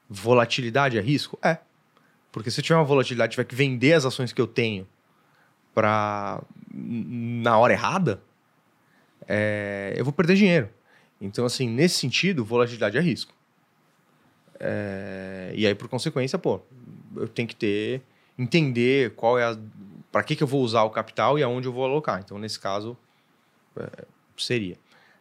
[0.10, 1.38] volatilidade é risco?
[1.44, 1.58] É.
[2.32, 4.88] Porque se eu tiver uma volatilidade, tiver que vender as ações que eu tenho
[5.74, 6.42] para
[6.74, 8.22] na hora errada,
[9.28, 10.70] é, eu vou perder dinheiro.
[11.20, 13.34] Então, assim, nesse sentido, volatilidade é risco.
[14.60, 16.62] É, e aí, por consequência, pô,
[17.16, 18.02] eu tenho que ter,
[18.38, 19.58] entender qual é a.
[20.12, 22.20] para que, que eu vou usar o capital e aonde eu vou alocar.
[22.20, 22.98] Então, nesse caso,
[23.76, 24.06] é,
[24.38, 24.78] seria.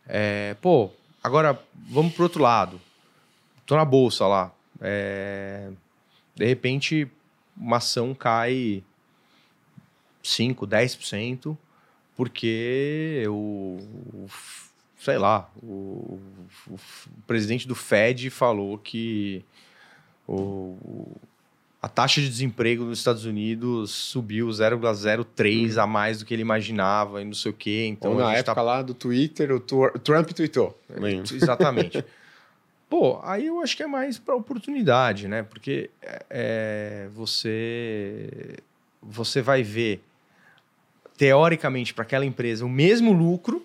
[0.06, 0.90] É, pô,
[1.22, 2.80] agora vamos pro outro lado.
[3.64, 4.52] Tô na bolsa lá.
[4.80, 5.70] É,
[6.34, 7.08] de repente,
[7.56, 8.82] uma ação cai
[10.22, 11.56] 5, 10%,
[12.16, 13.78] porque o,
[14.12, 14.26] o
[14.98, 16.18] sei lá, o,
[16.66, 16.78] o, o
[17.26, 19.44] presidente do Fed falou que
[20.26, 20.76] o,
[21.80, 27.22] a taxa de desemprego nos Estados Unidos subiu 0,03 a mais do que ele imaginava
[27.22, 27.86] e não sei o quê.
[27.86, 30.76] Então Ou na a gente época tá lá do Twitter, o, Trump tweetou.
[31.34, 32.04] Exatamente.
[32.88, 35.42] Pô, aí eu acho que é mais para oportunidade, né?
[35.42, 38.58] Porque é, é, você
[39.02, 40.02] você vai ver
[41.16, 43.64] teoricamente para aquela empresa o mesmo lucro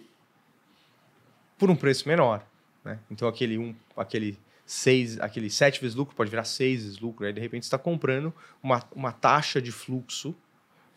[1.58, 2.46] por um preço menor,
[2.84, 3.00] né?
[3.10, 7.34] Então aquele um, aquele seis, aquele sete vezes lucro pode virar seis vezes lucro, aí
[7.34, 8.34] de repente está comprando
[8.64, 10.36] uma, uma taxa de fluxo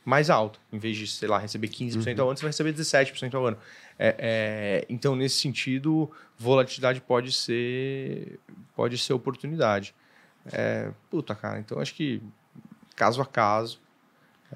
[0.05, 0.59] mais alta.
[0.73, 3.57] Em vez de, sei lá, receber 15% ao ano, você vai receber 17% ao ano.
[3.99, 8.39] É, é, então, nesse sentido, volatilidade pode ser,
[8.77, 9.95] pode ser oportunidade.
[10.53, 12.21] É, puta, cara, então acho que
[12.95, 13.81] caso a caso.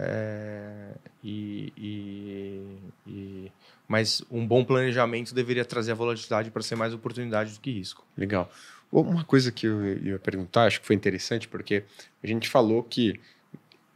[0.01, 0.93] é,
[1.25, 3.53] e, e- e-
[3.89, 8.07] mas um bom planejamento deveria trazer a volatilidade para ser mais oportunidade do que risco.
[8.16, 8.49] Legal.
[8.93, 11.83] Uma coisa que eu ia perguntar, acho que foi interessante, porque
[12.23, 13.19] a gente falou que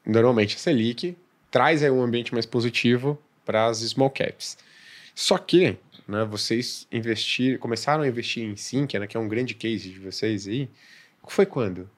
[0.04, 1.16] normalmente a Selic
[1.52, 4.58] traz aí um ambiente mais positivo para as small caps.
[5.14, 5.76] Só que
[6.08, 10.00] né, vocês investir, começaram a investir em Sinqia, né, que é um grande case de
[10.00, 10.68] vocês aí.
[11.28, 11.88] Foi quando?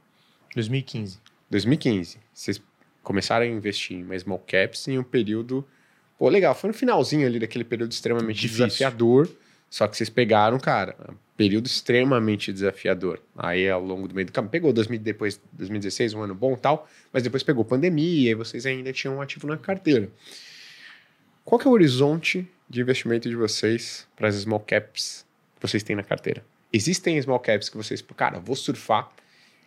[0.54, 1.18] 2015.
[1.50, 2.18] 2015.
[2.34, 2.60] Vocês
[3.02, 5.64] começaram a investir em small caps em um período.
[6.18, 8.66] Pô, legal, foi no finalzinho ali daquele período extremamente Difícil.
[8.66, 9.28] desafiador.
[9.74, 13.20] Só que vocês pegaram, cara, um período extremamente desafiador.
[13.36, 16.88] Aí ao longo do meio do caminho, pegou 2000, depois 2016, um ano bom tal,
[17.12, 20.08] mas depois pegou pandemia e vocês ainda tinham um ativo na carteira.
[21.44, 25.26] Qual que é o horizonte de investimento de vocês para as small caps
[25.56, 26.44] que vocês têm na carteira?
[26.72, 29.10] Existem small caps que vocês, cara, vou surfar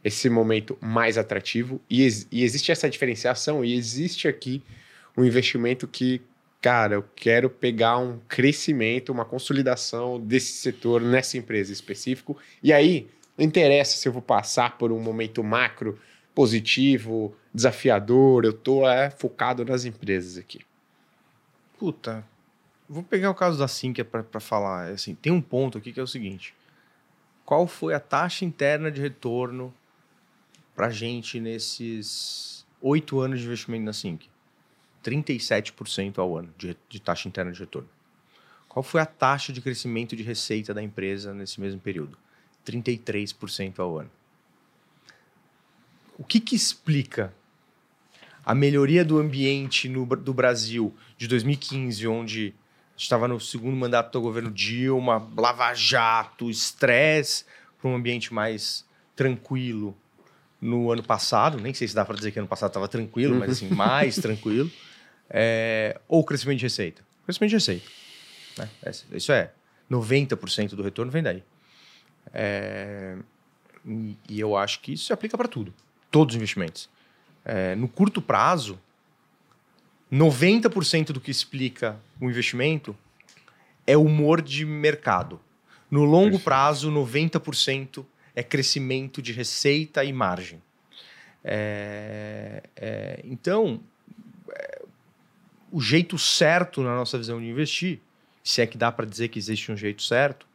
[0.06, 4.64] esse momento mais atrativo e, e existe essa diferenciação e existe aqui
[5.18, 6.22] um investimento que,
[6.68, 13.10] cara, eu quero pegar um crescimento, uma consolidação desse setor nessa empresa específico e aí
[13.38, 15.98] não interessa se eu vou passar por um momento macro
[16.36, 20.60] positivo, desafiador, eu tô é, focado nas empresas aqui.
[21.80, 22.22] Puta,
[22.90, 24.90] vou pegar o caso da Sinqia para falar.
[24.90, 26.54] Assim, tem um ponto aqui que é o seguinte:
[27.46, 29.74] qual foi a taxa interna de retorno
[30.76, 34.37] para gente nesses oito anos de investimento na Sinqia?
[35.08, 37.88] 37% ao ano de, de taxa interna de retorno.
[38.68, 42.18] Qual foi a taxa de crescimento de receita da empresa nesse mesmo período?
[42.66, 44.12] 33% ao ano.
[46.18, 47.34] O que, que explica
[48.46, 52.54] a melhoria do ambiente no, do Brasil de 2015, onde
[52.98, 57.46] estava no segundo mandato do governo Dilma, Lava Jato, estresse,
[57.80, 58.86] para um ambiente mais
[59.16, 59.96] tranquilo
[60.60, 61.60] no ano passado.
[61.60, 64.70] Nem sei se dá para dizer que ano passado estava tranquilo, mas assim, mais tranquilo.
[65.30, 67.02] É, ou crescimento de receita?
[67.26, 67.86] Crescimento de receita.
[68.58, 68.70] né?
[68.82, 69.52] Essa- Isso é
[69.90, 71.44] 90% do retorno vem daí.
[72.34, 73.18] É,
[73.86, 75.74] e, eu acho que isso se aplica para tudo.
[76.10, 76.90] Todos os investimentos.
[77.46, 78.80] É, no curto prazo,
[80.12, 82.96] 90% do que explica o investimento
[83.86, 85.40] é humor de mercado.
[85.90, 88.06] No longo prazo, 90%
[88.36, 90.62] é crescimento de receita e margem.
[91.44, 93.97] É, é, então, é,
[95.72, 98.00] o jeito certo na nossa visão de investir,
[98.44, 100.48] se é que dá para dizer que existe um jeito certo,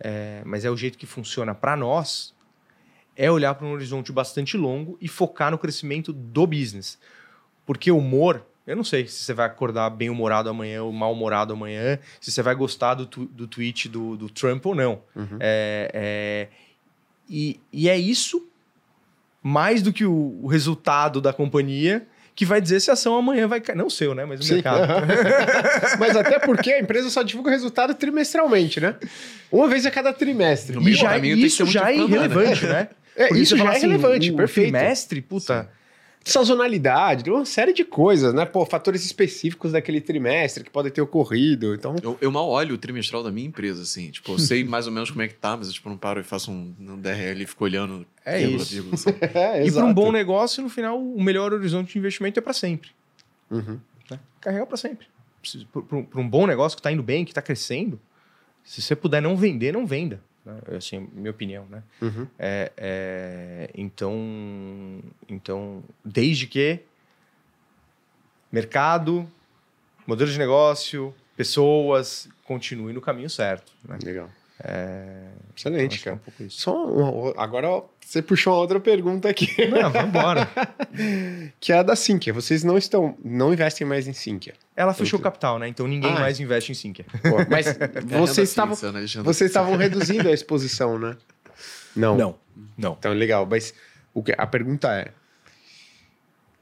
[0.00, 2.34] é, mas é o jeito que funciona para nós,
[3.16, 6.98] é olhar para um horizonte bastante longo e focar no crescimento do business.
[7.64, 11.12] Porque o humor, eu não sei se você vai acordar bem humorado amanhã ou mal
[11.12, 15.02] humorado amanhã, se você vai gostar do, tu, do tweet do, do Trump ou não.
[15.14, 15.36] Uhum.
[15.38, 16.48] É, é,
[17.28, 18.48] e, e é isso,
[19.42, 23.46] mais do que o, o resultado da companhia, que vai dizer se a ação amanhã
[23.46, 23.76] vai cair.
[23.76, 24.24] Não o seu, né?
[24.24, 24.54] Mas o Sim.
[24.54, 24.86] mercado.
[25.98, 28.94] Mas até porque a empresa só divulga o resultado trimestralmente, né?
[29.50, 30.76] Uma vez a cada trimestre.
[30.76, 32.04] No E já, caminho isso já é né?
[32.04, 32.88] irrelevante, né?
[33.14, 34.72] É, isso já é relevante, o perfeito.
[34.72, 35.68] Trimestre, puta.
[36.24, 38.44] Sazonalidade, uma série de coisas, né?
[38.44, 41.74] Pô, fatores específicos daquele trimestre que podem ter ocorrido.
[41.74, 44.10] Então, Eu, eu mal olho o trimestral da minha empresa, assim.
[44.10, 46.20] Tipo, eu sei mais ou menos como é que tá, mas eu tipo, não paro
[46.20, 48.06] e faço um, um DRL e fico olhando.
[48.24, 48.72] É vírgula, isso.
[48.72, 49.10] vírgula, assim.
[49.34, 52.52] é, E para um bom negócio, no final, o melhor horizonte de investimento é para
[52.52, 52.90] sempre.
[53.50, 53.78] Uhum.
[54.10, 54.20] Né?
[54.40, 55.06] Carregar para sempre.
[55.72, 58.00] Para um bom negócio que está indo bem, que está crescendo,
[58.64, 60.20] se você puder não vender, não venda.
[60.44, 60.58] Né?
[60.76, 61.82] Assim, minha opinião, né?
[62.00, 62.26] Uhum.
[62.38, 66.80] É, é, então, então, desde que
[68.50, 69.28] mercado,
[70.06, 73.72] modelo de negócio, pessoas continuem no caminho certo.
[73.84, 73.98] Né?
[74.04, 74.30] Legal.
[74.64, 76.16] É, Excelente, é cara.
[76.16, 76.60] um pouco isso.
[76.60, 80.48] Só uma- agora você puxou uma outra pergunta aqui, Não, vambora.
[81.60, 82.32] que é a da Sinqia.
[82.32, 84.54] Vocês não estão, não investem mais em Sinqia.
[84.76, 85.66] Ela fechou o capital, né?
[85.68, 86.20] Então ninguém Ah.
[86.20, 87.04] mais investe em Sinqia.
[87.22, 91.16] Pô, Mas É renda vocês estavam, né, vocês estavam reduzindo a exposição, né?
[91.94, 92.16] Não.
[92.16, 92.38] Não,
[92.78, 92.92] não.
[92.98, 93.46] Então, legal.
[93.48, 93.74] Mas
[94.14, 95.08] o que, a pergunta é: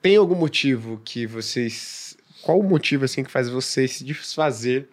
[0.02, 2.16] tem algum motivo que vocês.
[2.42, 4.88] Qual o motivo assim que faz vocês se desfazer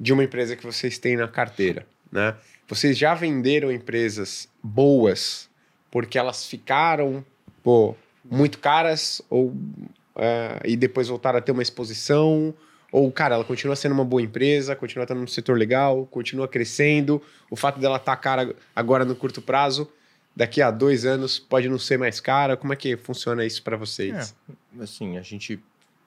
[0.00, 1.86] de uma empresa que vocês têm na carteira?
[2.12, 2.36] Né?
[2.68, 5.48] Vocês já venderam empresas boas
[5.90, 7.24] porque elas ficaram
[7.62, 9.54] pô, muito caras ou
[10.16, 12.54] é, e depois voltaram a ter uma exposição?
[12.90, 17.22] Ou, cara, ela continua sendo uma boa empresa, continua estando num setor legal, continua crescendo.
[17.50, 19.90] O fato dela estar cara agora no curto prazo,
[20.36, 22.54] daqui a dois anos pode não ser mais cara.
[22.54, 24.34] Como é que funciona isso para vocês?
[24.78, 25.58] Assim, a gente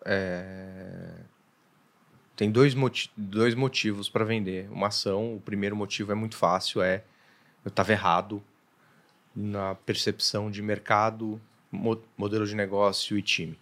[0.05, 1.09] é,
[2.35, 5.35] tem dois, moti dois motivos para vender uma ação.
[5.35, 7.03] O primeiro motivo é muito fácil, é
[7.63, 8.43] eu estava errado
[9.35, 11.41] na percepção de mercado,
[11.71, 13.57] mo- modelo de negócio e time.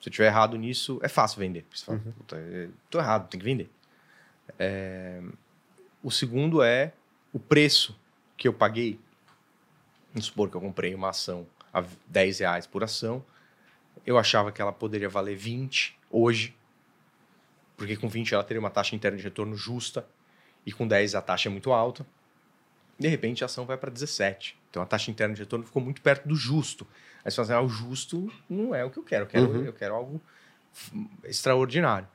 [0.00, 1.64] Se eu estiver errado nisso, é fácil vender.
[1.72, 3.68] Você fala, "Puta, é, tô errado, tem que vender.
[4.58, 5.20] É,
[6.02, 6.92] o segundo é
[7.32, 7.98] o preço
[8.36, 8.98] que eu paguei.
[10.12, 13.24] Vamos supor que eu comprei uma ação a 10 reais por ação.
[14.06, 16.54] Eu achava que ela poderia valer 20 hoje,
[17.76, 20.06] porque com 20 ela teria uma taxa interna de retorno justa
[20.64, 22.06] e com 10 a taxa é muito alta.
[22.98, 24.56] De repente a ação vai para 17.
[24.70, 26.86] Então a taxa interna de retorno ficou muito perto do justo.
[27.24, 29.24] Aí você fala assim, ah, o justo não é o que eu quero.
[29.24, 29.64] Eu quero, Uhum.
[29.64, 30.20] eu quero algo
[31.24, 32.08] extraordinário.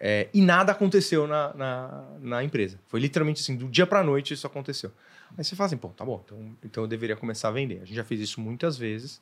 [0.00, 2.78] É, e nada aconteceu na, na, na empresa.
[2.86, 4.92] Foi literalmente assim, do dia para noite isso aconteceu.
[5.36, 7.76] Aí você fala assim, pô, tá bom, então, então eu deveria começar a vender.
[7.82, 9.20] A gente já fez isso muitas vezes.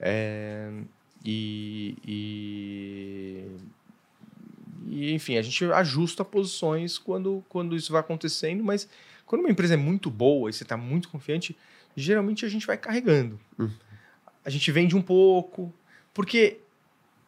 [0.00, 0.70] É,
[1.24, 3.46] e, e,
[4.88, 8.88] e, enfim, a gente ajusta posições quando, quando isso vai acontecendo, mas
[9.26, 11.56] quando uma empresa é muito boa e você está muito confiante,
[11.96, 13.38] geralmente a gente vai carregando.
[13.58, 13.70] Hum.
[14.44, 15.72] A gente vende um pouco,
[16.12, 16.58] porque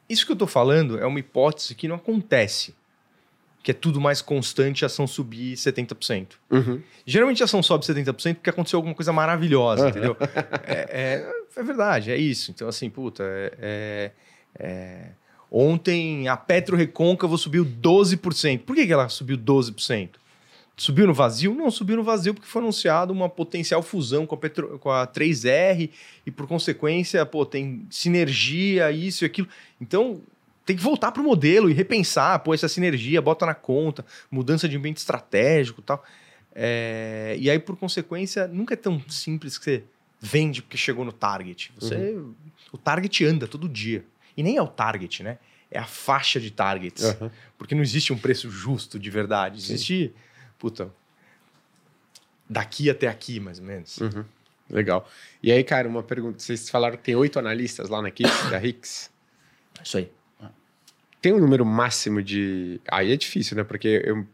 [0.09, 2.74] isso que eu estou falando é uma hipótese que não acontece,
[3.62, 6.32] que é tudo mais constante a ação subir 70%.
[6.51, 6.82] Uhum.
[7.06, 10.16] Geralmente a ação sobe 70% porque aconteceu alguma coisa maravilhosa, entendeu?
[10.66, 12.51] É, é, é verdade, é isso.
[12.51, 14.10] Então, assim, puta, é, é-
[14.59, 15.10] é-
[15.55, 18.60] ontem a Petro Recôncavo subiu 12%.
[18.60, 20.10] Por que, que ela subiu 12%?
[20.76, 21.55] Subiu no vazio?
[21.55, 25.06] Não, subiu no vazio porque foi anunciado uma potencial fusão com a, Petro, com a
[25.06, 25.89] 3R
[26.26, 29.47] e, por consequência, pô, tem sinergia, isso e aquilo.
[29.81, 30.20] Então,
[30.66, 34.68] tem que voltar para o modelo e repensar, pô, essa sinergia, bota na conta, mudança
[34.68, 36.05] de ambiente estratégico e tal.
[36.52, 39.85] É, e aí, por consequência, nunca é tão simples que você
[40.20, 41.70] vende porque chegou no target.
[41.78, 42.16] Você,
[42.72, 44.05] O target anda todo dia.
[44.36, 45.39] E nem é o target, né?
[45.70, 47.05] É a faixa de targets.
[47.05, 47.31] Aham.
[47.59, 49.59] Porque não existe um preço justo de verdade.
[49.59, 50.12] Existe,
[50.59, 50.93] puta,
[52.48, 53.98] daqui até aqui, mais ou menos.
[53.98, 54.24] Uhum.
[54.70, 55.09] Legal.
[55.43, 56.39] E aí, cara, uma pergunta.
[56.39, 59.11] Vocês falaram que tem oito analistas lá na equipe da Rix.
[59.82, 60.11] Isso aí.
[61.20, 62.81] Tem um número máximo de.
[62.86, 63.65] Aí é difícil, né?
[63.65, 64.27] Porque eu...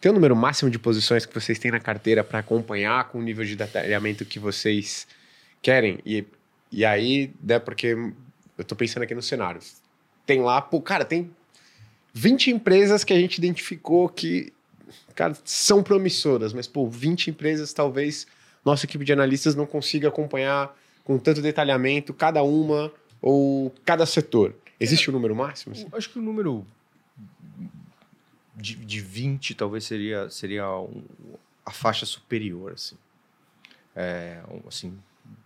[0.00, 3.22] tem um número máximo de posições que vocês têm na carteira para acompanhar com o
[3.22, 5.06] nível de detalhamento que vocês
[5.62, 6.00] querem.
[6.04, 6.24] E,
[6.72, 7.60] e aí, né?
[7.60, 7.94] Porque
[8.56, 9.60] eu tô pensando aqui no cenário.
[10.24, 11.30] Tem lá, pô, cara, tem
[12.12, 14.52] 20 empresas que a gente identificou que,
[15.14, 18.26] cara, são promissoras, mas, pô, 20 empresas talvez
[18.64, 22.92] nossa equipe de analistas não consiga acompanhar com tanto detalhamento, cada uma
[23.22, 24.54] ou cada setor?
[24.80, 25.72] Existe um número máximo?
[25.74, 25.86] assim?
[25.92, 26.66] Acho que o número
[28.54, 31.04] de, de 20 talvez seria, seria um-
[31.64, 32.96] a faixa superior, assim.
[33.94, 34.98] É, assim,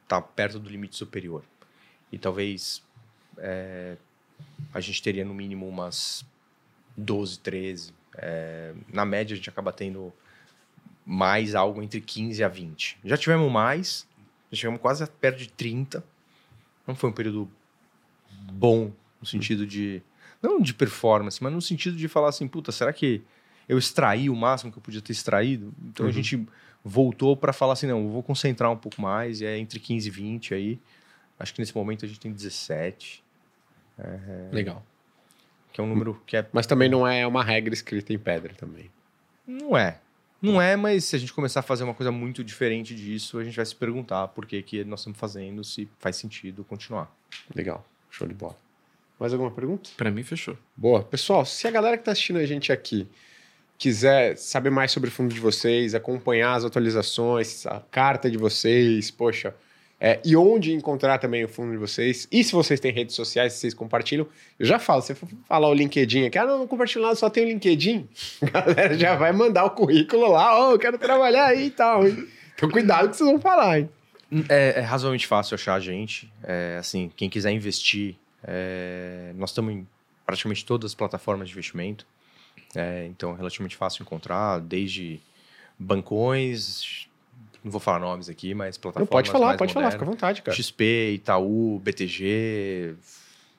[0.09, 1.45] tá perto do limite superior.
[2.13, 2.83] E talvez
[3.39, 3.97] é,
[4.73, 6.25] a gente teria no mínimo umas
[6.97, 7.93] 12, 13.
[8.17, 10.13] É, na média a gente acaba tendo
[11.05, 12.99] mais algo entre 15 a 20.
[13.05, 14.07] Já tivemos mais,
[14.51, 16.05] já tivemos quase perto de 30.
[16.87, 17.51] Não foi um período
[18.53, 20.03] bom no sentido de
[20.43, 23.23] não de performance, mas no sentido de falar assim, puta, será que
[23.69, 25.73] eu extraí o máximo que eu podia ter extraído?
[25.89, 26.13] Então a Uhum.
[26.15, 26.47] gente
[26.85, 30.09] voltou para falar assim, não, eu vou concentrar um pouco mais, e é entre 15
[30.09, 30.79] e 20 aí.
[31.41, 33.25] Acho que nesse momento a gente tem 17,
[34.53, 34.85] Legal.
[35.73, 38.55] que é um número que é Mas também não é uma regra escrita em pedra
[38.55, 38.91] também.
[39.47, 39.99] não é.
[40.43, 43.45] Não é, mas se a gente começar a fazer uma coisa muito diferente disso, a
[43.45, 47.15] gente vai se perguntar por que, que nós estamos fazendo, se faz sentido continuar.
[47.55, 47.85] Legal.
[48.11, 48.57] Show de bola.
[49.19, 49.91] Mais alguma pergunta?
[49.99, 50.57] Pra mim, fechou.
[50.75, 51.03] Boa.
[51.05, 53.07] Pessoal, se a galera que está assistindo a gente aqui
[53.77, 59.11] quiser saber mais sobre o fundo de vocês, acompanhar as atualizações, a carta de vocês,
[59.11, 59.55] poxa,
[60.01, 63.53] é, e onde encontrar também o fundo de vocês, e se vocês têm redes sociais,
[63.53, 64.27] se vocês compartilham,
[64.59, 67.29] eu já falo, se for falar o LinkedIn aqui, ah, não, não compartilho nada, só
[67.29, 68.09] tem o LinkedIn,
[68.43, 72.07] a galera já vai mandar o currículo lá, ó, eu quero trabalhar aí e tal,
[72.07, 72.27] hein?
[72.55, 73.91] Então cuidado que vocês vão falar, hein?
[74.49, 76.33] É, é razoavelmente fácil achar a gente.
[76.43, 79.87] É, assim, quem quiser investir, é, nós estamos em
[80.25, 82.07] praticamente todas as plataformas de investimento.
[82.75, 85.21] É, então, é relativamente fácil encontrar, desde
[85.77, 87.09] bancões,
[87.65, 90.01] não vou falar nomes aqui, mas Não, plataformas pode falar, pode falar, modernas.
[90.01, 90.57] fica à vontade, cara.
[90.57, 92.95] XP, Itaú, BTG,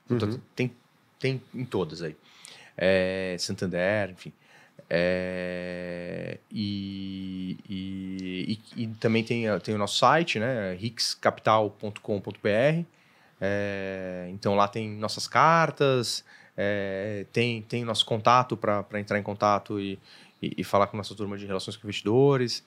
[0.10, 0.40] Uhum.
[0.56, 0.72] tem,
[1.20, 2.16] tem em todas aí.
[2.78, 4.32] É, Santander, enfim.
[4.90, 10.74] É, e, e, e- e também tem, tem o nosso site, né?
[10.80, 12.86] rixcapital.com.br.
[13.40, 16.24] É, então lá tem nossas cartas,
[16.56, 19.98] é, tem, tem nosso contato para entrar em contato e,
[20.42, 22.64] e, e falar com nossa turma de relações com investidores.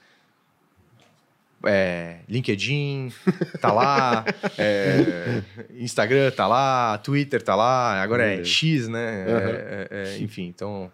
[1.66, 3.12] É, LinkedIn
[3.60, 4.24] tá lá,
[4.58, 5.42] é,
[5.74, 8.44] Instagram tá lá, Twitter tá lá, agora é.
[8.44, 9.26] X, né?
[9.26, 9.36] Uhum.
[9.36, 10.90] É, é, é, enfim, então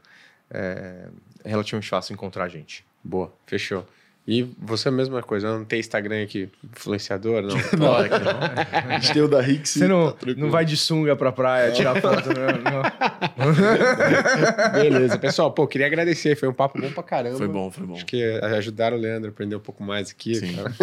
[0.51, 1.09] é,
[1.45, 2.85] é relativamente fácil encontrar a gente.
[3.03, 3.87] Boa, fechou.
[4.29, 7.59] E você a mesma coisa, não tem Instagram aqui, influenciador, não?
[7.59, 8.91] Claro que não.
[8.91, 9.71] A gente tem o da Rix.
[9.71, 12.83] Você não, tá não vai de sunga pra praia tirar foto, não, não.
[14.81, 17.39] Beleza, pessoal, pô, queria agradecer, foi um papo bom pra caramba.
[17.39, 17.95] Foi bom, foi bom.
[17.95, 18.23] Acho que
[18.57, 20.35] ajudaram o Leandro a aprender um pouco mais aqui.
[20.35, 20.55] Sim.
[20.55, 20.75] cara.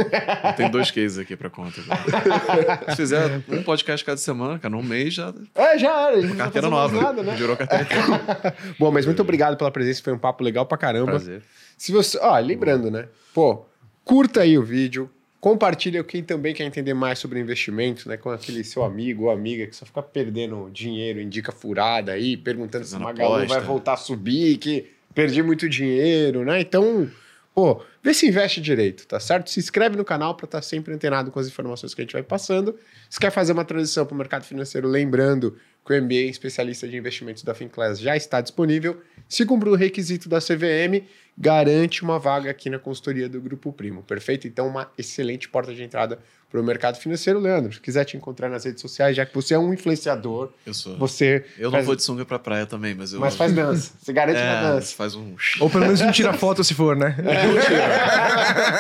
[0.50, 1.80] Eu tenho dois cases aqui pra conta.
[1.84, 2.86] cara.
[2.92, 5.34] Se fizer um podcast cada semana, cara, num mês já.
[5.56, 7.02] É, já era, não Carteira nova.
[7.02, 7.36] Nada, né?
[7.36, 8.56] Virou carteira nova.
[8.80, 11.12] Bom, mas muito obrigado pela presença, foi um papo legal pra caramba.
[11.12, 11.44] Prazer.
[11.78, 13.08] Se você, ó, lembrando, né?
[13.34, 13.64] Pô,
[14.04, 15.10] curta aí o vídeo,
[15.40, 18.18] compartilha quem também quer entender mais sobre investimento, né?
[18.18, 22.36] Com aquele seu amigo ou amiga que só fica perdendo dinheiro em dica furada aí,
[22.36, 23.56] perguntando se o Fazendo Magalu aposta.
[23.56, 26.60] vai voltar a subir, que perdi muito dinheiro, né?
[26.60, 27.10] Então,
[27.54, 29.50] pô, vê se investe direito, tá certo?
[29.50, 32.24] Se inscreve no canal para estar sempre antenado com as informações que a gente vai
[32.24, 32.76] passando.
[33.10, 36.98] Se quer fazer uma transição para o mercado financeiro, lembrando que o MBA especialista de
[36.98, 39.02] investimentos da Finclass já está disponível.
[39.28, 41.06] Se cumprir o requisito da CVM,
[41.38, 44.02] garante uma vaga aqui na consultoria do Grupo Primo.
[44.04, 44.48] Perfeito?
[44.48, 47.40] Então, uma excelente porta de entrada para o mercado financeiro.
[47.40, 50.74] Leandro, se quiser te encontrar nas redes sociais, já que você é um influenciador, Eu
[50.74, 50.96] sou.
[50.98, 51.46] você.
[51.58, 53.20] Eu não faz- vou de sunga pra praia também, mas eu.
[53.20, 53.92] Mas faz dança.
[54.02, 54.96] Você garante uma é, dança.
[54.96, 55.36] faz um.
[55.60, 57.16] Ou pelo menos não tira foto se for, né?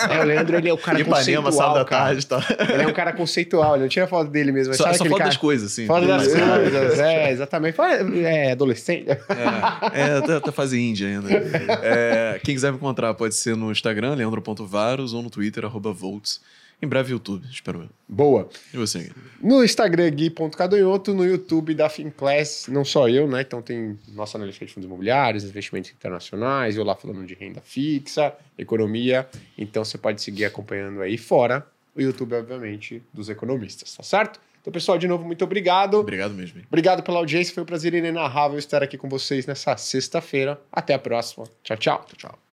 [0.10, 2.03] É, o Leandro, ele é o cara Ipanema, conceitual, sábado da cara.
[2.06, 2.41] tarde tal.
[2.73, 4.69] Ele é um cara conceitual, ele não tira foto dele mesmo.
[4.69, 5.30] mas Só, só falta cara...
[5.30, 5.85] das coisas, assim.
[5.85, 7.77] Fala das coisas, é, exatamente.
[8.23, 9.10] É, adolescente.
[9.10, 9.18] É,
[9.94, 11.30] é até, até fase índia ainda.
[11.84, 16.39] É, quem quiser me encontrar pode ser no Instagram, leandro.varos, ou no Twitter, arroba volts.
[16.80, 17.90] Em breve, YouTube, espero eu.
[18.08, 18.49] Boa.
[18.72, 19.14] E você, Gui?
[19.41, 23.41] No Instagram, gui.cadonhoto, no YouTube da Finclass, não só eu, né?
[23.41, 28.32] Então tem nossa analista de fundos imobiliários, investimentos internacionais, eu lá falando de renda fixa,
[28.58, 29.28] economia.
[29.58, 34.40] Então você pode seguir acompanhando aí fora o YouTube, obviamente, dos economistas, tá certo?
[34.62, 35.95] Então, pessoal, de novo, muito obrigado.
[35.95, 36.60] Obrigado mesmo.
[36.60, 36.68] Gui.
[36.68, 40.62] Obrigado pela audiência, foi um prazer inenarrável estar aqui com vocês nessa sexta-feira.
[40.72, 41.45] Até a próxima.
[41.64, 42.06] Tchau, tchau.
[42.16, 42.47] Tchau.